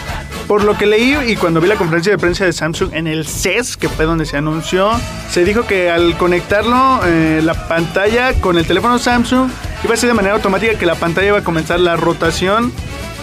Por 0.47 0.63
lo 0.63 0.77
que 0.77 0.85
leí 0.85 1.15
y 1.27 1.35
cuando 1.37 1.61
vi 1.61 1.67
la 1.69 1.75
conferencia 1.75 2.11
de 2.11 2.17
prensa 2.17 2.43
de 2.43 2.51
Samsung 2.51 2.93
en 2.93 3.07
el 3.07 3.25
CES, 3.25 3.77
que 3.77 3.87
fue 3.87 4.05
donde 4.05 4.25
se 4.25 4.35
anunció, 4.37 4.91
se 5.29 5.45
dijo 5.45 5.65
que 5.65 5.89
al 5.89 6.17
conectarlo, 6.17 6.99
eh, 7.05 7.39
la 7.41 7.67
pantalla 7.69 8.33
con 8.33 8.57
el 8.57 8.65
teléfono 8.65 8.99
Samsung, 8.99 9.49
iba 9.83 9.93
a 9.93 9.97
ser 9.97 10.09
de 10.09 10.13
manera 10.13 10.35
automática 10.35 10.77
que 10.77 10.85
la 10.85 10.95
pantalla 10.95 11.27
iba 11.27 11.37
a 11.39 11.43
comenzar 11.43 11.79
la 11.79 11.95
rotación 11.95 12.73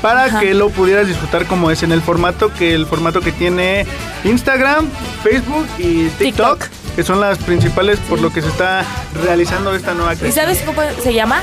para 0.00 0.24
Ajá. 0.24 0.40
que 0.40 0.54
lo 0.54 0.70
pudieras 0.70 1.06
disfrutar 1.06 1.44
como 1.46 1.70
es 1.70 1.82
en 1.82 1.92
el 1.92 2.00
formato 2.00 2.50
que 2.54 2.72
el 2.74 2.86
formato 2.86 3.20
que 3.20 3.32
tiene 3.32 3.84
Instagram, 4.24 4.86
Facebook 5.22 5.66
y 5.76 6.08
TikTok, 6.08 6.60
TikTok. 6.60 6.68
Que 6.98 7.04
son 7.04 7.20
las 7.20 7.38
principales 7.38 8.00
por 8.08 8.20
lo 8.20 8.32
que 8.32 8.42
se 8.42 8.48
está 8.48 8.84
realizando 9.24 9.72
esta 9.72 9.94
nueva 9.94 10.14
¿Y 10.14 10.16
creación. 10.16 10.44
sabes 10.46 10.62
cómo 10.66 10.82
se 11.00 11.14
llama? 11.14 11.42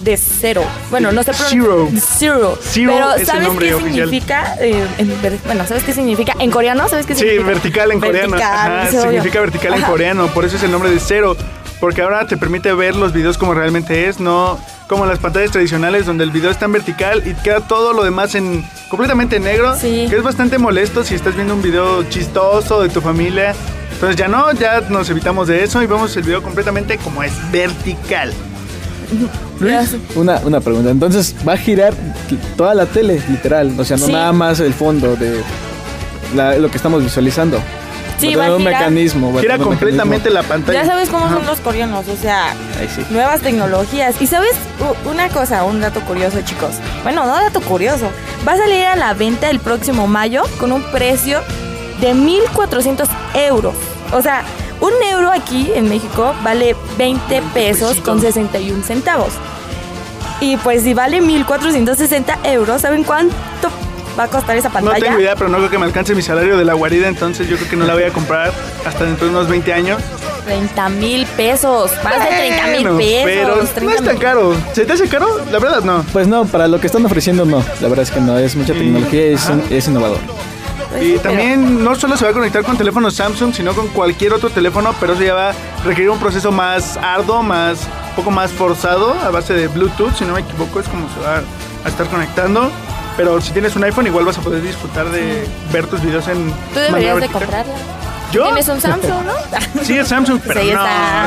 De 0.00 0.16
cero. 0.16 0.64
Bueno, 0.90 1.12
no 1.12 1.22
sé 1.22 1.34
Zero. 1.34 1.90
Zero. 2.18 2.58
Zero 2.62 2.92
Pero 2.94 3.12
es 3.12 3.20
el 3.20 3.26
¿sabes 3.26 3.42
nombre 3.46 3.68
qué 3.68 3.74
oficial. 3.74 3.94
significa? 4.08 4.54
Eh, 4.58 4.86
en 4.96 5.12
bueno, 5.44 5.66
¿sabes 5.66 5.84
qué 5.84 5.92
significa? 5.92 6.32
En 6.38 6.50
coreano, 6.50 6.88
¿sabes 6.88 7.04
qué 7.04 7.14
Sí, 7.14 7.20
significa? 7.20 7.46
vertical 7.46 7.92
en 7.92 8.00
coreano. 8.00 8.30
Vertical, 8.30 8.56
Ajá, 8.70 8.82
es 8.84 8.94
obvio. 8.94 9.02
significa 9.02 9.40
vertical 9.40 9.74
en 9.74 9.82
Ajá. 9.82 9.90
coreano, 9.90 10.26
por 10.28 10.46
eso 10.46 10.56
es 10.56 10.62
el 10.62 10.70
nombre 10.72 10.88
de 10.90 10.98
cero. 10.98 11.36
Porque 11.78 12.00
ahora 12.00 12.26
te 12.26 12.38
permite 12.38 12.72
ver 12.72 12.96
los 12.96 13.12
videos 13.12 13.36
como 13.36 13.52
realmente 13.52 14.08
es, 14.08 14.18
no 14.18 14.58
como 14.88 15.04
en 15.04 15.10
las 15.10 15.18
pantallas 15.18 15.50
tradicionales 15.50 16.06
donde 16.06 16.24
el 16.24 16.30
video 16.30 16.50
está 16.50 16.64
en 16.64 16.72
vertical 16.72 17.22
y 17.26 17.34
queda 17.42 17.60
todo 17.60 17.92
lo 17.92 18.02
demás 18.02 18.34
en 18.34 18.64
completamente 18.88 19.40
negro, 19.40 19.76
Sí. 19.76 20.06
que 20.08 20.16
es 20.16 20.22
bastante 20.22 20.56
molesto 20.56 21.04
si 21.04 21.14
estás 21.14 21.34
viendo 21.34 21.52
un 21.52 21.60
video 21.60 22.02
chistoso 22.04 22.80
de 22.80 22.88
tu 22.88 23.02
familia. 23.02 23.54
Entonces 23.96 24.16
ya 24.16 24.28
no, 24.28 24.52
ya 24.52 24.80
nos 24.88 25.08
evitamos 25.10 25.48
de 25.48 25.64
eso 25.64 25.82
y 25.82 25.86
vemos 25.86 26.14
el 26.16 26.22
video 26.22 26.42
completamente 26.42 26.96
como 26.98 27.22
es 27.22 27.32
vertical. 27.50 28.32
Sé. 29.58 29.98
Una, 30.16 30.38
una 30.44 30.60
pregunta. 30.60 30.90
Entonces, 30.90 31.34
va 31.48 31.54
a 31.54 31.56
girar 31.56 31.94
toda 32.58 32.74
la 32.74 32.84
tele, 32.86 33.22
literal. 33.30 33.72
O 33.78 33.84
sea, 33.84 33.96
no 33.96 34.06
Sí. 34.06 34.12
nada 34.12 34.32
más 34.32 34.60
el 34.60 34.74
fondo 34.74 35.16
de 35.16 35.40
la- 36.34 36.56
lo 36.58 36.70
que 36.70 36.76
estamos 36.76 37.02
visualizando. 37.02 37.58
Sí, 38.18 38.34
va 38.34 38.46
a 38.46 38.52
un 38.52 38.58
girar. 38.58 38.74
mecanismo. 38.80 39.32
va 39.32 39.40
Gira 39.40 39.58
completamente 39.58 40.28
la 40.30 40.42
pantalla. 40.42 40.82
Ya 40.82 40.86
sabes 40.86 41.08
cómo 41.08 41.24
Ajá. 41.26 41.34
son 41.36 41.46
los 41.46 41.60
coreanos, 41.60 42.06
o 42.08 42.16
sea, 42.16 42.54
mecanismo. 42.54 42.80
Ahí 42.80 42.88
sí. 42.94 43.12
nuevas 43.14 43.40
tecnologías. 43.40 44.20
Y 44.20 44.26
sabes 44.26 44.52
una 45.04 45.28
cosa, 45.30 45.64
un 45.64 45.80
dato 45.80 46.00
curioso, 46.02 46.38
chicos. 46.42 46.74
Bueno, 47.02 47.24
no 47.26 47.32
dato 47.34 47.60
curioso. 47.62 48.10
Va 48.46 48.52
a 48.52 48.56
salir 48.58 48.84
a 48.84 48.96
la 48.96 49.14
venta 49.14 49.48
el 49.50 49.60
próximo 49.60 50.06
mayo 50.06 50.42
con 50.58 50.72
un 50.72 50.82
precio 50.92 51.40
de 52.00 52.14
1.400 52.14 53.06
euros. 53.34 53.74
O 54.12 54.22
sea, 54.22 54.42
un 54.80 54.92
euro 55.10 55.30
aquí 55.30 55.70
en 55.74 55.88
México 55.88 56.34
vale 56.42 56.76
20 56.98 57.42
pesos 57.54 57.96
con 57.98 58.20
61 58.20 58.82
centavos. 58.84 59.32
Y 60.40 60.56
pues 60.58 60.82
si 60.82 60.92
vale 60.94 61.22
1.460 61.22 62.38
euros, 62.44 62.82
¿saben 62.82 63.04
cuánto 63.04 63.34
va 64.18 64.24
a 64.24 64.28
costar 64.28 64.56
esa 64.56 64.68
No 64.68 64.74
pantalla? 64.74 65.04
tengo 65.06 65.20
idea, 65.20 65.34
pero 65.34 65.48
no 65.48 65.56
creo 65.58 65.70
que 65.70 65.78
me 65.78 65.86
alcance 65.86 66.14
mi 66.14 66.22
salario 66.22 66.56
de 66.58 66.64
la 66.64 66.74
guarida, 66.74 67.08
entonces 67.08 67.48
yo 67.48 67.56
creo 67.56 67.70
que 67.70 67.76
no 67.76 67.86
la 67.86 67.94
voy 67.94 68.02
a 68.04 68.10
comprar 68.12 68.52
hasta 68.84 69.04
dentro 69.04 69.26
de 69.26 69.30
unos 69.32 69.48
20 69.48 69.72
años. 69.72 70.02
30 70.44 70.88
mil 70.90 71.26
pesos. 71.26 71.90
Más 72.04 72.20
de 72.20 72.26
30 72.36 72.66
mil 72.68 72.82
Bueno, 72.82 72.98
pesos. 72.98 73.24
Pero 73.24 73.56
no 73.56 73.64
30 73.68 73.94
es 73.94 74.04
tan 74.04 74.16
caro. 74.18 74.54
¿Se 74.74 74.84
te 74.84 74.92
hace 74.92 75.08
caro? 75.08 75.26
La 75.50 75.58
verdad 75.58 75.82
no. 75.82 76.04
Pues 76.12 76.28
no, 76.28 76.44
para 76.44 76.68
lo 76.68 76.78
que 76.80 76.86
están 76.86 77.04
ofreciendo, 77.04 77.44
no. 77.44 77.64
La 77.80 77.88
verdad 77.88 78.04
es 78.04 78.10
que 78.12 78.20
no. 78.20 78.38
Es 78.38 78.54
mucha 78.54 78.72
tecnología 78.74 79.30
y 79.30 79.34
es, 79.34 79.48
es 79.70 79.88
innovador. 79.88 80.18
Pues 80.96 81.08
Y 81.08 81.18
también 81.18 81.84
no 81.84 81.94
solo 81.94 82.16
se 82.16 82.24
va 82.24 82.30
a 82.30 82.34
conectar 82.34 82.64
con 82.64 82.76
teléfonos 82.78 83.14
Samsung, 83.14 83.52
sino 83.54 83.74
con 83.74 83.88
cualquier 83.88 84.32
otro 84.32 84.48
teléfono, 84.50 84.94
pero 84.98 85.12
eso 85.12 85.22
ya 85.22 85.34
va 85.34 85.50
a 85.50 85.54
requerir 85.84 86.10
un 86.10 86.18
proceso 86.18 86.50
más 86.50 86.96
arduo, 86.96 87.42
más, 87.42 87.80
un 88.10 88.16
poco 88.16 88.30
más 88.30 88.50
forzado, 88.50 89.14
a 89.22 89.30
base 89.30 89.52
de 89.52 89.68
Bluetooth, 89.68 90.14
si 90.16 90.24
no 90.24 90.32
me 90.32 90.40
equivoco, 90.40 90.80
es 90.80 90.88
como 90.88 91.06
se 91.12 91.20
va 91.20 91.42
a 91.84 91.88
estar 91.88 92.06
conectando. 92.08 92.70
Pero 93.16 93.40
si 93.40 93.52
tienes 93.52 93.76
un 93.76 93.84
iPhone, 93.84 94.06
igual 94.06 94.24
vas 94.24 94.38
a 94.38 94.42
poder 94.42 94.62
disfrutar 94.62 95.10
de 95.10 95.46
ver 95.72 95.86
tus 95.86 96.02
videos 96.02 96.28
en 96.28 96.50
Tú 96.74 96.80
deberías 96.80 97.20
de 97.20 97.28
comprarla. 97.28 97.74
¿Yo? 98.32 98.42
Tienes 98.44 98.68
un 98.68 98.80
Samsung, 98.80 99.24
¿no? 99.24 99.32
Sí, 99.84 99.96
es 99.96 100.08
Samsung, 100.08 100.40
pero 100.46 100.60
Sí, 100.60 100.72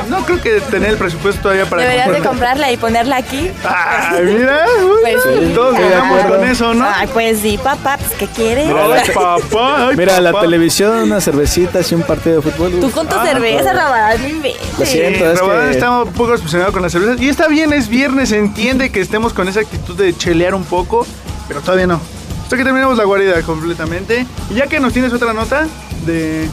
no, 0.10 0.26
creo 0.26 0.42
que 0.42 0.60
tener 0.62 0.90
el 0.92 0.98
presupuesto 0.98 1.42
todavía 1.44 1.66
para 1.66 1.82
Deberías 1.84 2.12
de 2.12 2.20
comprarla. 2.20 2.72
y 2.72 2.78
ponerla 2.78 3.16
aquí. 3.18 3.50
Ay, 3.64 4.24
mira, 4.26 4.66
Pues 5.02 5.24
sí. 5.24 5.52
todos 5.56 5.76
acuerdo. 5.76 6.30
con 6.38 6.44
eso, 6.48 6.74
¿no? 6.74 6.86
Ay, 6.94 7.08
pues 7.14 7.40
sí, 7.40 7.58
papá, 7.58 7.98
pues 7.98 8.12
¿qué 8.20 8.28
quieres? 8.28 8.68
Ay, 8.68 9.12
papá, 9.14 9.88
ay, 9.90 9.96
Mira, 9.98 10.20
la 10.20 10.34
televisión, 10.40 11.04
unas 11.04 11.24
cervecitas 11.24 11.90
y 11.92 11.96
un 11.96 12.04
partido 12.04 12.42
de 12.42 12.52
fútbol. 12.52 12.80
Tú 12.82 12.92
con 12.92 13.08
tu 13.08 13.16
Ah, 13.16 13.26
cerveza. 13.26 13.72
Rabadán, 13.74 14.22
no 14.22 14.28
inventes. 14.28 14.62
Lo 14.78 14.86
Sí, 14.86 14.92
siento, 14.92 15.32
es 15.32 15.40
Rabadán 15.40 15.66
que- 15.70 15.72
está 15.72 16.02
un 16.02 16.12
poco 16.14 16.34
obsesionado 16.34 16.72
con 16.74 16.82
las 16.82 16.92
cervezas. 16.92 17.22
Y 17.22 17.30
está 17.30 17.48
bien, 17.48 17.72
es 17.74 17.88
viernes, 17.88 18.30
se 18.30 18.38
entiende 18.38 18.92
que 18.92 19.00
estemos 19.00 19.34
con 19.34 19.48
esa 19.48 19.62
actitud 19.62 19.96
de 19.96 20.16
chelear 20.16 20.54
un 20.54 20.66
poco, 20.66 21.08
pero 21.48 21.62
todavía 21.62 21.88
no. 21.88 22.02
Hasta 22.44 22.58
que 22.58 22.64
terminemos 22.64 22.98
la 22.98 23.04
guarida 23.06 23.42
completamente. 23.44 24.26
Y 24.50 24.56
ya 24.56 24.68
que 24.68 24.80
nos 24.80 24.92
tienes 24.92 25.14
otra 25.14 25.34
nota 25.34 25.68
de 26.06 26.50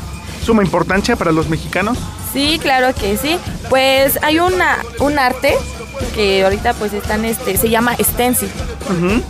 suma 0.47 0.63
importancia 0.63 1.17
para 1.17 1.33
los 1.33 1.49
mexicanos. 1.49 1.99
Sí, 2.33 2.59
claro 2.63 2.95
que 2.95 3.17
sí. 3.17 3.37
Pues 3.69 4.19
hay 4.23 4.39
una 4.39 4.79
un 5.01 5.19
arte 5.19 5.55
que 6.15 6.45
ahorita 6.45 6.75
pues 6.75 6.93
están 6.93 7.25
este 7.25 7.57
se 7.57 7.69
llama 7.71 7.97
stencil. 7.99 8.49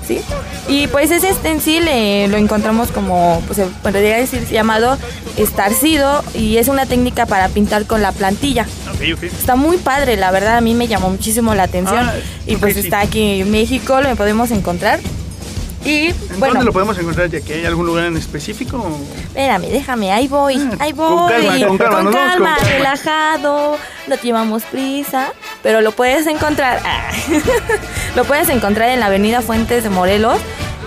¿sí? 0.07 0.21
Y 0.69 0.89
pues 0.89 1.11
ese 1.11 1.33
stencil 1.33 1.87
eh, 1.89 2.27
lo 2.29 2.37
encontramos 2.37 2.91
como 2.91 3.41
pues 3.47 3.57
se 3.57 3.67
podría 3.83 4.17
decir 4.19 4.47
llamado 4.49 4.99
estarcido 5.37 6.23
y 6.35 6.57
es 6.59 6.69
una 6.69 6.87
técnica 6.87 7.27
para 7.27 7.49
pintar 7.49 7.87
con 7.87 8.03
la 8.03 8.13
plantilla. 8.13 8.67
Está 9.23 9.57
muy 9.57 9.77
padre, 9.77 10.17
la 10.17 10.31
verdad 10.31 10.57
a 10.57 10.61
mí 10.61 10.75
me 10.75 10.89
llamó 10.89 11.09
muchísimo 11.11 11.55
la 11.55 11.65
atención 11.65 12.07
Ah, 12.09 12.15
y 12.47 12.57
pues 12.57 12.75
sí. 12.75 12.81
está 12.81 13.01
aquí 13.01 13.41
en 13.43 13.51
México, 13.51 14.01
lo 14.01 14.15
podemos 14.17 14.51
encontrar. 14.51 15.01
Y 15.87 16.07
¿En 16.09 16.16
bueno, 16.38 16.55
dónde 16.55 16.64
lo 16.66 16.73
podemos 16.73 16.99
encontrar? 16.99 17.31
¿Ya 17.31 17.40
que 17.40 17.55
hay 17.55 17.64
algún 17.64 17.87
lugar 17.87 18.07
en 18.07 18.16
específico? 18.16 18.85
Espérame, 19.28 19.69
déjame, 19.71 20.12
ahí 20.12 20.26
voy, 20.26 20.57
Ah, 20.57 20.76
ahí 20.81 20.93
con 20.93 21.14
voy. 21.16 21.33
calma, 21.33 21.66
con 21.66 21.78
calma, 22.12 22.57
con 22.59 22.69
relajado, 22.69 23.76
no 24.09 24.16
llevamos 24.16 24.64
prisa, 24.64 25.33
pero 25.62 25.81
lo 25.81 25.93
puedes 25.93 26.26
encontrar. 26.26 26.81
ah, 26.85 27.11
lo 28.16 28.25
puedes 28.25 28.49
encontrar 28.49 28.88
en 28.90 29.00
la 29.00 29.07
avenida 29.07 29.40
Fuentes 29.43 29.85
de 29.85 29.90
Morelos. 29.90 30.38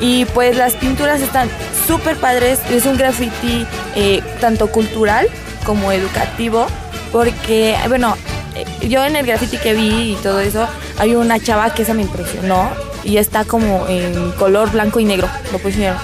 Y 0.01 0.25
pues 0.25 0.56
las 0.56 0.75
pinturas 0.75 1.20
están 1.22 1.50
súper 1.88 2.15
padres. 2.18 2.60
Es 2.70 2.86
un 2.86 2.98
graffiti 2.98 3.65
eh, 3.96 4.22
tanto 4.39 4.68
cultural 4.72 5.27
como 5.65 5.91
educativo. 5.91 6.68
Porque, 7.12 7.75
bueno, 7.89 8.15
eh, 8.56 8.65
yo 8.88 9.03
en 9.03 9.15
el 9.18 9.25
graffiti 9.25 9.58
que 9.58 9.74
vi 9.74 10.13
y 10.13 10.15
todo 10.24 10.39
eso, 10.39 10.68
hay 10.98 11.15
una 11.15 11.39
chava 11.39 11.74
que 11.74 11.82
esa 11.82 11.94
me 11.94 12.01
impresionó. 12.03 12.70
Y 13.03 13.18
está 13.18 13.46
como 13.46 13.86
en 13.88 14.32
color 14.34 14.72
blanco 14.72 15.00
y 15.00 15.06
negro, 15.06 15.27
lo 15.51 15.60
pusieron. 15.60 15.98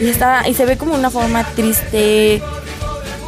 Y, 0.00 0.08
está, 0.08 0.48
y 0.48 0.54
se 0.54 0.64
ve 0.66 0.76
como 0.76 0.94
una 0.94 1.10
forma 1.10 1.44
triste. 1.54 2.42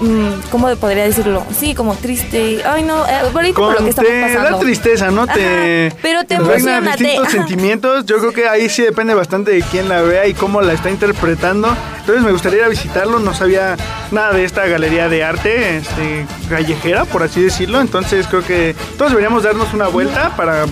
mm, 0.00 0.50
¿Cómo 0.50 0.74
podría 0.76 1.04
decirlo? 1.04 1.44
Sí, 1.56 1.74
como 1.74 1.94
triste. 1.94 2.60
Ay, 2.66 2.82
no, 2.82 3.06
eh, 3.06 3.14
ahorita 3.32 3.54
por 3.56 3.72
lo 3.74 3.84
que 3.84 3.90
estamos 3.90 4.10
te 4.10 4.20
pasando. 4.22 4.50
da 4.50 4.58
tristeza, 4.58 5.10
¿no? 5.12 5.26
Te, 5.28 5.86
Ajá, 5.86 5.96
pero 6.02 6.24
te 6.24 6.34
emociona, 6.34 6.96
te- 6.96 7.04
distintos 7.04 7.28
ajá. 7.28 7.36
sentimientos. 7.36 8.04
Yo 8.06 8.18
creo 8.18 8.32
que 8.32 8.48
ahí 8.48 8.68
sí 8.68 8.82
depende 8.82 9.14
bastante 9.14 9.52
de 9.52 9.62
quién 9.62 9.88
la 9.88 10.02
vea 10.02 10.26
y 10.26 10.34
cómo 10.34 10.60
la 10.60 10.72
está 10.72 10.90
interpretando. 10.90 11.68
Entonces 12.00 12.24
me 12.24 12.32
gustaría 12.32 12.58
ir 12.58 12.64
a 12.64 12.68
visitarlo. 12.68 13.20
No 13.20 13.32
sabía 13.32 13.76
nada 14.10 14.32
de 14.32 14.44
esta 14.44 14.66
galería 14.66 15.08
de 15.08 15.22
arte 15.24 15.76
este, 15.76 16.26
callejera, 16.50 17.04
por 17.04 17.22
así 17.22 17.40
decirlo. 17.40 17.80
Entonces 17.80 18.26
creo 18.26 18.44
que 18.44 18.74
todos 18.98 19.12
deberíamos 19.12 19.44
darnos 19.44 19.72
una 19.72 19.86
vuelta 19.86 20.34
para 20.36 20.66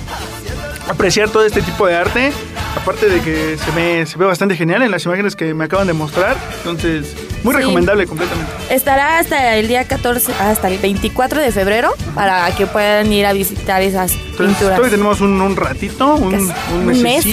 apreciar 0.88 1.30
todo 1.30 1.44
este 1.44 1.62
tipo 1.62 1.86
de 1.86 1.96
arte. 1.96 2.32
Aparte 2.76 3.08
de 3.08 3.20
que 3.20 3.56
se 3.56 3.70
ve, 3.70 4.04
se 4.06 4.18
ve 4.18 4.24
bastante 4.24 4.56
genial 4.56 4.82
en 4.82 4.90
las 4.90 5.04
imágenes 5.04 5.36
que 5.36 5.54
me 5.54 5.64
acaban 5.64 5.86
de 5.86 5.92
mostrar. 5.92 6.36
Entonces, 6.58 7.14
muy 7.44 7.54
Sí. 7.54 7.60
recomendable 7.60 8.06
completamente. 8.06 8.50
Estará 8.70 9.18
hasta 9.18 9.54
el 9.56 9.68
día 9.68 9.84
14, 9.84 10.32
hasta 10.40 10.68
el 10.68 10.78
24 10.78 11.40
de 11.40 11.52
febrero 11.52 11.92
para 12.16 12.50
que 12.56 12.66
puedan 12.66 13.12
ir 13.12 13.26
a 13.26 13.32
visitar 13.32 13.80
esas 13.82 14.12
Entonces, 14.12 14.36
pinturas. 14.38 14.58
todavía 14.76 14.90
tenemos 14.90 15.20
un, 15.20 15.40
un 15.40 15.54
ratito, 15.56 16.14
un, 16.16 16.34
un 16.34 16.52
un 16.88 17.02
mes. 17.02 17.24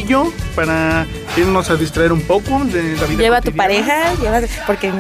para 0.56 1.06
irnos 1.38 1.70
a 1.70 1.76
distraer 1.78 2.12
un 2.12 2.22
poco 2.22 2.60
de 2.66 2.98
la 2.98 3.06
vida. 3.06 3.22
Lleva 3.24 3.38
a 3.38 3.42
tu 3.42 3.54
pareja, 3.54 4.14
lleva, 4.22 4.42
porque 4.68 4.92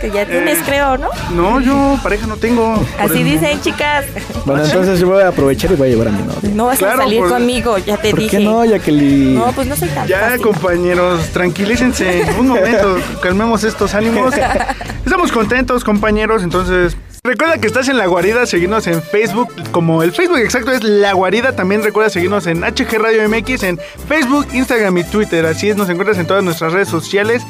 que 0.00 0.10
ya 0.10 0.26
tienes, 0.26 0.58
Eh, 0.58 0.62
creo, 0.66 0.98
¿no? 0.98 1.08
No, 1.30 1.60
yo 1.60 1.96
pareja 2.02 2.26
no 2.26 2.36
tengo. 2.36 2.74
por 2.74 3.00
Así 3.10 3.22
dicen, 3.22 3.60
chicas. 3.62 4.04
Bueno, 4.44 4.64
entonces 4.64 4.98
yo 4.98 5.06
voy 5.06 5.22
a 5.22 5.28
aprovechar 5.28 5.70
y 5.70 5.76
voy 5.76 5.86
a 5.88 5.90
llevar 5.92 6.08
a 6.08 6.10
mi 6.10 6.22
novia. 6.22 6.50
No 6.52 6.66
vas 6.66 6.78
Claro, 6.78 7.00
a 7.00 7.04
salir 7.04 7.20
por- 7.20 7.28
conmigo, 7.30 7.78
ya 7.78 7.96
te 7.96 8.10
¿Por 8.10 8.18
dije. 8.18 8.38
qué 8.38 8.44
no, 8.44 8.64
Jacqueline? 8.64 9.34
No, 9.36 9.52
pues 9.52 9.68
no 9.68 9.76
soy 9.76 9.88
tan 9.90 10.08
Ya, 10.08 10.18
fácil. 10.20 10.40
compañeros, 10.42 11.20
tranquilícense. 11.32 12.26
Un 12.38 12.48
momento, 12.48 12.96
calmemos 13.22 13.62
estos 13.64 13.94
ánimos. 13.94 14.34
Estamos 15.04 15.32
contentos, 15.32 15.84
compañeros. 15.84 16.42
Entonces, 16.42 16.96
recuerda 17.24 17.58
que 17.58 17.66
estás 17.66 17.88
en 17.88 17.96
La 17.98 18.06
Guarida. 18.06 18.46
Seguirnos 18.46 18.86
en 18.86 19.02
Facebook. 19.02 19.48
Como 19.70 20.02
el 20.02 20.12
Facebook 20.12 20.38
exacto 20.38 20.72
es 20.72 20.82
La 20.82 21.12
Guarida. 21.12 21.54
También 21.54 21.82
recuerda 21.82 22.10
seguirnos 22.10 22.46
en 22.46 22.62
HG 22.62 22.98
Radio 22.98 23.28
MX, 23.28 23.62
en 23.64 23.78
Facebook, 24.08 24.46
Instagram 24.52 24.98
y 24.98 25.04
Twitter. 25.04 25.46
Así 25.46 25.70
es, 25.70 25.76
nos 25.76 25.88
encuentras 25.88 26.18
en 26.18 26.26
todas 26.26 26.44
nuestras 26.44 26.72
redes 26.72 26.88
sociales. 26.88 27.42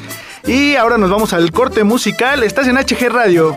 Y 0.46 0.76
ahora 0.76 0.98
nos 0.98 1.10
vamos 1.10 1.32
al 1.32 1.50
corte 1.52 1.84
musical. 1.84 2.42
Estás 2.42 2.68
en 2.68 2.76
HG 2.76 3.08
Radio. 3.10 3.56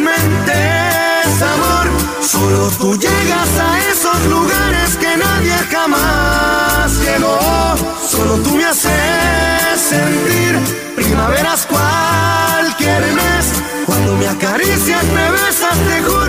Solo 2.41 2.71
tú 2.71 2.97
llegas 2.97 3.49
a 3.59 3.79
esos 3.91 4.25
lugares 4.25 4.97
que 4.97 5.15
nadie 5.15 5.53
jamás 5.71 6.91
llegó. 7.05 7.37
Solo 8.03 8.37
tú 8.37 8.55
me 8.55 8.65
haces 8.65 9.79
sentir 9.79 10.57
primaveras 10.95 11.67
cualquier 11.67 13.03
mes. 13.13 13.45
Cuando 13.85 14.15
me 14.15 14.27
acaricias, 14.27 15.03
me 15.13 15.29
besas, 15.29 15.77
te 15.87 16.01
juro, 16.01 16.20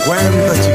50, 0.00 0.54
chiquitita. 0.54 0.71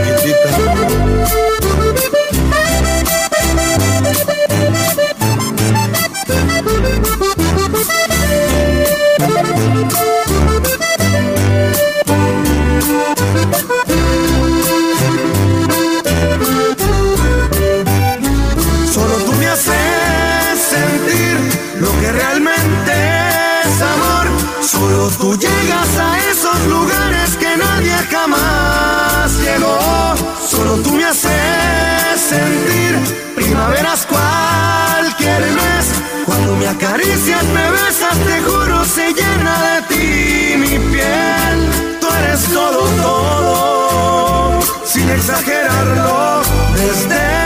Acaricias, 36.97 37.43
me 37.53 37.69
besas, 37.69 38.17
te 38.25 38.41
juro, 38.41 38.83
se 38.83 39.13
llena 39.13 39.61
de 39.61 39.81
ti 39.83 40.57
mi 40.57 40.79
piel. 40.89 41.69
Tú 42.01 42.07
eres 42.07 42.43
todo, 42.45 42.87
todo, 43.03 44.59
sin 44.83 45.07
exagerarlo, 45.07 46.41
desde 46.73 47.36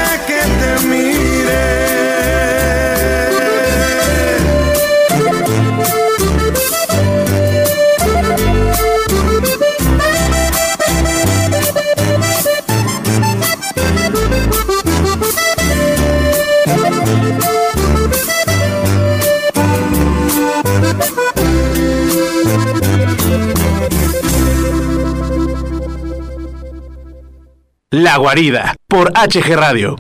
La 28.11 28.17
Guarida, 28.17 28.75
por 28.89 29.09
HG 29.13 29.55
Radio. 29.55 29.95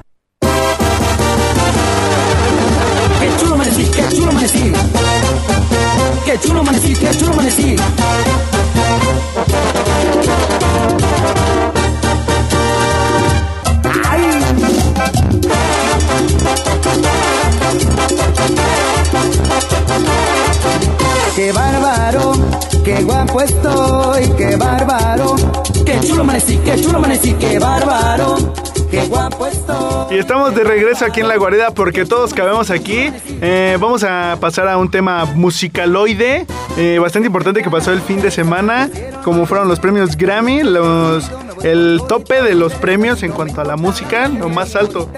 Qué 3.21 3.29
chulo 3.39 3.53
amanecí, 3.53 3.85
qué 3.85 4.03
chulo 4.13 4.31
amanecí. 4.31 4.73
Qué 6.25 6.37
chulo 6.37 6.59
amanecí, 6.59 6.93
qué 6.93 7.09
chulo 7.17 7.31
amanecí. 7.31 7.77
Qué 21.33 21.51
bárbaro, 21.53 22.33
qué 22.83 23.03
guapo 23.03 23.39
estoy, 23.39 24.29
qué 24.37 24.57
bárbaro. 24.57 25.37
Qué 25.91 26.07
chulo 26.07 26.21
amanecí, 26.21 26.57
qué 26.63 26.81
chulo 26.81 26.99
amanecí, 26.99 27.33
qué 27.33 27.59
bárbaro. 27.59 28.37
Qué 28.89 29.05
guapo 29.07 29.45
estoy. 29.45 30.15
Y 30.15 30.19
estamos 30.19 30.55
de 30.55 30.63
regreso 30.63 31.03
aquí 31.03 31.19
en 31.19 31.27
La 31.27 31.35
Guarida 31.35 31.71
porque 31.71 32.05
todos 32.05 32.33
cabemos 32.33 32.69
aquí. 32.69 33.11
Eh, 33.41 33.77
vamos 33.77 34.05
a 34.05 34.37
pasar 34.39 34.69
a 34.69 34.77
un 34.77 34.89
tema 34.89 35.25
musicaloide, 35.25 36.45
eh, 36.77 36.97
bastante 36.99 37.27
importante 37.27 37.61
que 37.61 37.69
pasó 37.69 37.91
el 37.91 37.99
fin 37.99 38.21
de 38.21 38.31
semana, 38.31 38.89
como 39.25 39.45
fueron 39.45 39.67
los 39.67 39.81
premios 39.81 40.15
Grammy, 40.15 40.63
los, 40.63 41.29
el 41.63 42.01
tope 42.07 42.41
de 42.41 42.55
los 42.55 42.73
premios 42.73 43.23
en 43.23 43.31
cuanto 43.31 43.61
a 43.61 43.63
la 43.63 43.75
música, 43.75 44.27
lo 44.27 44.49
más 44.49 44.75
alto. 44.75 45.09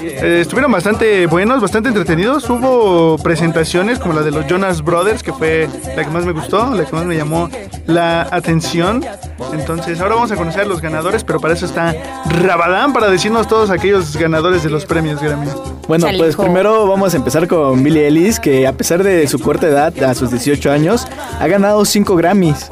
Eh, 0.00 0.38
estuvieron 0.40 0.70
bastante 0.70 1.26
buenos, 1.26 1.60
bastante 1.60 1.88
entretenidos. 1.88 2.48
Hubo 2.48 3.18
presentaciones 3.18 3.98
como 3.98 4.14
la 4.14 4.22
de 4.22 4.30
los 4.30 4.46
Jonas 4.46 4.82
Brothers, 4.82 5.22
que 5.22 5.32
fue 5.32 5.68
la 5.96 6.04
que 6.04 6.10
más 6.10 6.24
me 6.24 6.32
gustó, 6.32 6.74
la 6.74 6.84
que 6.84 6.92
más 6.92 7.04
me 7.04 7.16
llamó 7.16 7.48
la 7.86 8.22
atención. 8.30 9.04
Entonces, 9.52 10.00
ahora 10.00 10.14
vamos 10.14 10.32
a 10.32 10.36
conocer 10.36 10.62
a 10.62 10.66
los 10.66 10.80
ganadores, 10.80 11.24
pero 11.24 11.40
para 11.40 11.54
eso 11.54 11.66
está 11.66 11.94
Rabadán 12.42 12.92
para 12.92 13.08
decirnos 13.08 13.46
todos 13.48 13.70
aquellos 13.70 14.16
ganadores 14.16 14.62
de 14.62 14.70
los 14.70 14.86
premios 14.86 15.20
Grammy. 15.20 15.48
Bueno, 15.88 16.08
pues 16.16 16.36
primero 16.36 16.86
vamos 16.86 17.14
a 17.14 17.16
empezar 17.16 17.46
con 17.46 17.82
Billie 17.82 18.08
Ellis, 18.08 18.40
que 18.40 18.66
a 18.66 18.72
pesar 18.72 19.02
de 19.02 19.26
su 19.28 19.38
corta 19.38 19.66
edad, 19.66 20.02
a 20.02 20.14
sus 20.14 20.30
18 20.30 20.70
años, 20.70 21.06
ha 21.38 21.46
ganado 21.46 21.84
5 21.84 22.16
Grammys. 22.16 22.68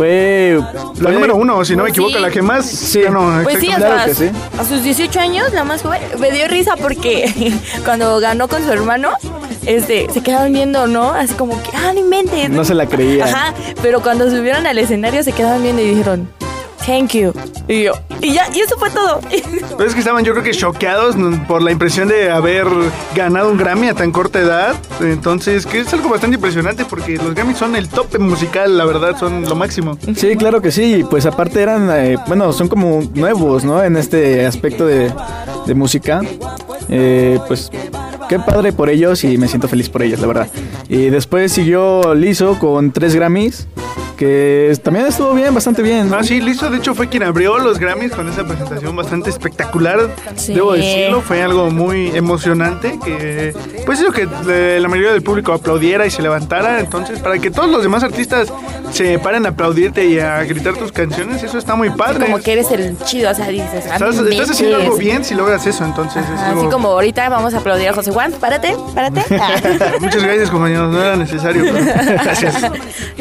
Fue 0.00 0.58
La 0.98 1.10
número 1.10 1.36
uno, 1.36 1.62
si 1.62 1.76
no 1.76 1.82
me 1.82 1.90
Sí. 1.90 2.00
equivoco, 2.00 2.18
la 2.20 2.30
que 2.30 2.40
más 2.40 2.64
Sí. 2.64 3.02
ganó. 3.02 3.42
Pues 3.42 3.58
sí, 3.60 3.66
Claro 3.66 4.06
que 4.06 4.14
sí. 4.14 4.30
a 4.58 4.64
sus 4.64 4.82
18 4.82 5.20
años, 5.20 5.52
la 5.52 5.62
más 5.62 5.82
joven, 5.82 6.00
me 6.18 6.30
dio 6.30 6.48
risa 6.48 6.74
porque 6.80 7.30
cuando 7.84 8.18
ganó 8.18 8.48
con 8.48 8.64
su 8.64 8.72
hermano, 8.72 9.10
este, 9.66 10.06
se 10.10 10.22
quedaron 10.22 10.54
viendo, 10.54 10.86
¿no? 10.86 11.10
Así 11.12 11.34
como 11.34 11.62
que, 11.62 11.68
ah, 11.76 11.90
no 11.92 12.00
inventes. 12.00 12.48
No 12.48 12.64
se 12.64 12.72
la 12.74 12.86
creían. 12.86 13.28
Ajá, 13.28 13.52
pero 13.82 14.00
cuando 14.00 14.30
subieron 14.30 14.66
al 14.66 14.78
escenario 14.78 15.22
se 15.22 15.32
quedaron 15.32 15.62
viendo 15.62 15.82
y 15.82 15.90
dijeron, 15.90 16.30
thank 16.86 17.12
you. 17.12 17.32
Y 17.68 17.84
yo, 17.84 17.92
y 18.20 18.34
ya, 18.34 18.48
y 18.54 18.60
eso 18.60 18.76
fue 18.78 18.90
todo. 18.90 19.20
Pero 19.76 19.88
es 19.88 19.94
que 19.94 20.00
estaban 20.00 20.24
yo 20.24 20.32
creo 20.32 20.44
que 20.44 20.52
choqueados 20.52 21.16
por 21.46 21.62
la 21.62 21.70
impresión 21.70 22.08
de 22.08 22.30
haber 22.30 22.66
ganado 23.14 23.50
un 23.50 23.56
Grammy 23.58 23.88
a 23.88 23.94
tan 23.94 24.12
corta 24.12 24.40
edad. 24.40 24.74
Entonces, 25.00 25.66
que 25.66 25.80
es 25.80 25.92
algo 25.92 26.08
bastante 26.08 26.36
impresionante 26.36 26.84
porque 26.84 27.16
los 27.16 27.34
Grammys 27.34 27.58
son 27.58 27.76
el 27.76 27.88
tope 27.88 28.18
musical, 28.18 28.76
la 28.76 28.84
verdad, 28.84 29.16
son 29.18 29.42
lo 29.42 29.54
máximo. 29.54 29.96
Sí, 30.16 30.36
claro 30.36 30.60
que 30.60 30.70
sí. 30.70 31.04
Pues 31.08 31.26
aparte 31.26 31.62
eran, 31.62 31.88
eh, 31.92 32.16
bueno, 32.26 32.52
son 32.52 32.68
como 32.68 33.02
nuevos, 33.14 33.64
¿no? 33.64 33.82
En 33.82 33.96
este 33.96 34.46
aspecto 34.46 34.86
de, 34.86 35.12
de 35.66 35.74
música. 35.74 36.20
Eh, 36.88 37.38
pues 37.46 37.70
qué 38.28 38.38
padre 38.38 38.72
por 38.72 38.90
ellos 38.90 39.22
y 39.24 39.38
me 39.38 39.48
siento 39.48 39.68
feliz 39.68 39.88
por 39.88 40.02
ellos, 40.02 40.20
la 40.20 40.26
verdad. 40.26 40.48
Y 40.88 41.10
después 41.10 41.52
siguió 41.52 42.14
Lizo 42.14 42.58
con 42.58 42.90
tres 42.92 43.14
Grammys, 43.14 43.68
que 44.20 44.78
también 44.82 45.06
estuvo 45.06 45.32
bien, 45.32 45.54
bastante 45.54 45.80
bien. 45.80 46.12
Ah, 46.12 46.22
sí, 46.22 46.42
Lizo 46.42 46.68
de 46.68 46.76
hecho 46.76 46.94
fue 46.94 47.08
quien 47.08 47.22
abrió 47.22 47.56
los 47.56 47.78
Grammys 47.78 48.12
con 48.12 48.28
esa 48.28 48.44
presentación 48.44 48.94
bastante 48.94 49.30
espectacular. 49.30 50.14
Sí. 50.36 50.52
Debo 50.52 50.74
decirlo, 50.74 51.22
fue 51.22 51.42
algo 51.42 51.70
muy 51.70 52.14
emocionante 52.14 52.98
que 53.02 53.54
pues 53.86 53.98
hizo 53.98 54.12
que 54.12 54.28
eh, 54.46 54.78
la 54.78 54.88
mayoría 54.88 55.12
del 55.12 55.22
público 55.22 55.54
aplaudiera 55.54 56.04
y 56.04 56.10
se 56.10 56.20
levantara. 56.20 56.80
Entonces, 56.80 57.18
para 57.20 57.38
que 57.38 57.50
todos 57.50 57.70
los 57.70 57.82
demás 57.82 58.02
artistas 58.02 58.52
se 58.92 59.18
paren 59.18 59.46
a 59.46 59.50
aplaudirte 59.50 60.04
y 60.04 60.18
a 60.18 60.42
gritar 60.44 60.76
tus 60.76 60.92
canciones, 60.92 61.42
eso 61.42 61.56
está 61.56 61.74
muy 61.74 61.88
padre. 61.88 62.26
Como 62.26 62.40
que 62.40 62.52
eres 62.52 62.70
el 62.72 62.98
chido, 63.04 63.30
o 63.30 63.34
sea, 63.34 63.48
dices, 63.48 63.86
Estás, 63.86 64.18
estás 64.18 64.50
haciendo 64.50 64.76
algo 64.76 64.98
bien 64.98 65.24
si 65.24 65.34
logras 65.34 65.66
eso, 65.66 65.82
entonces 65.82 66.22
es 66.22 66.40
Así 66.40 66.66
como 66.66 66.88
ahorita 66.88 67.26
vamos 67.30 67.54
a 67.54 67.58
aplaudir 67.58 67.88
a 67.88 67.94
José 67.94 68.10
Juan, 68.10 68.32
párate, 68.32 68.76
párate. 68.94 69.24
Muchas 70.00 70.22
gracias, 70.22 70.50
compañeros, 70.50 70.92
no 70.92 71.00
era 71.00 71.16
necesario. 71.16 71.64
pero 71.64 71.78
Gracias. 72.22 72.70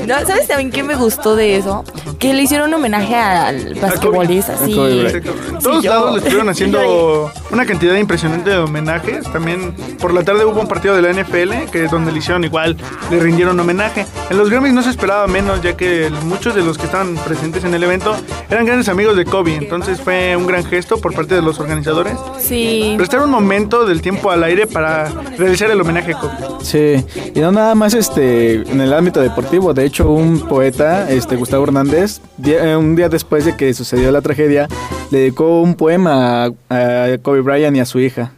No, 0.06 0.20
¿Sabes 0.26 0.48
también 0.48 0.72
qué 0.72 0.89
me 0.90 0.96
gustó 0.96 1.36
de 1.36 1.56
eso? 1.56 1.84
Que 2.18 2.34
le 2.34 2.42
hicieron 2.44 2.70
un 2.70 2.74
homenaje 2.74 3.16
al 3.16 3.76
basquetbolista, 3.76 4.58
sí. 4.58 4.74
Exacto. 5.02 5.34
En 5.50 5.60
todos 5.60 5.82
Sí, 5.84 5.88
lados 5.88 6.12
le 6.14 6.18
estuvieron 6.18 6.50
haciendo 6.50 7.32
una 7.52 7.66
cantidad 7.68 7.96
impresionante 7.96 8.50
de 8.50 8.58
homenajes. 8.58 9.32
También 9.32 9.76
por 10.00 10.14
la 10.14 10.24
tarde 10.24 10.46
hubo 10.46 10.60
un 10.60 10.68
partido 10.68 10.96
de 10.96 11.02
la 11.04 11.14
NFL 11.14 11.70
que 11.72 11.88
donde 11.92 12.12
le 12.12 12.18
hicieron 12.18 12.44
igual, 12.44 12.76
le 13.12 13.20
rindieron 13.20 13.60
homenaje. 13.60 14.08
En 14.32 14.38
los 14.40 14.50
Grammys 14.50 14.74
no 14.74 14.82
se 14.82 14.90
esperaba 14.90 15.28
menos, 15.28 15.62
ya 15.62 15.78
que 15.78 16.10
muchos 16.24 16.56
de 16.56 16.64
los 16.64 16.78
que 16.80 16.86
estaban 16.88 17.16
presentes 17.18 17.64
en 17.64 17.74
el 17.76 17.84
evento 17.84 18.16
eran 18.50 18.66
grandes 18.66 18.90
amigos 18.90 19.16
de 19.16 19.26
Kobe. 19.26 19.56
Entonces 19.56 20.02
fue 20.02 20.36
un 20.36 20.48
gran 20.48 20.66
gesto 20.66 20.98
por 21.00 21.14
parte 21.14 21.36
de 21.36 21.44
los 21.44 21.60
organizadores. 21.60 22.18
Sí. 22.40 22.96
Prestar 22.98 23.22
un 23.22 23.30
momento 23.30 23.86
del 23.86 24.02
tiempo 24.02 24.32
al 24.32 24.44
aire 24.44 24.66
para 24.66 25.10
realizar 25.38 25.70
el 25.70 25.80
homenaje 25.80 26.14
a 26.14 26.20
Kobe. 26.20 26.34
Sí, 26.64 27.06
y 27.36 27.40
no 27.40 27.52
nada 27.52 27.76
más 27.76 27.94
este 27.94 28.56
en 28.56 28.82
el 28.82 28.92
ámbito 28.94 29.20
deportivo, 29.22 29.74
de 29.74 29.86
hecho 29.86 30.10
un 30.10 30.40
poeta, 30.40 30.79
este 30.80 31.36
Gustavo 31.36 31.64
Hernández, 31.66 32.22
eh, 32.46 32.76
un 32.76 32.96
día 32.96 33.10
después 33.10 33.44
de 33.44 33.58
que 33.58 33.74
sucedió 33.74 34.12
la 34.12 34.22
tragedia, 34.22 34.68
le 35.12 35.20
dedicó 35.20 35.62
un 35.62 35.76
poema 35.76 36.46
a 36.70 37.18
Kobe 37.22 37.42
Bryant 37.42 37.76
y 37.76 37.80
a 37.82 37.86
su 37.86 38.00
hija. 38.00 38.32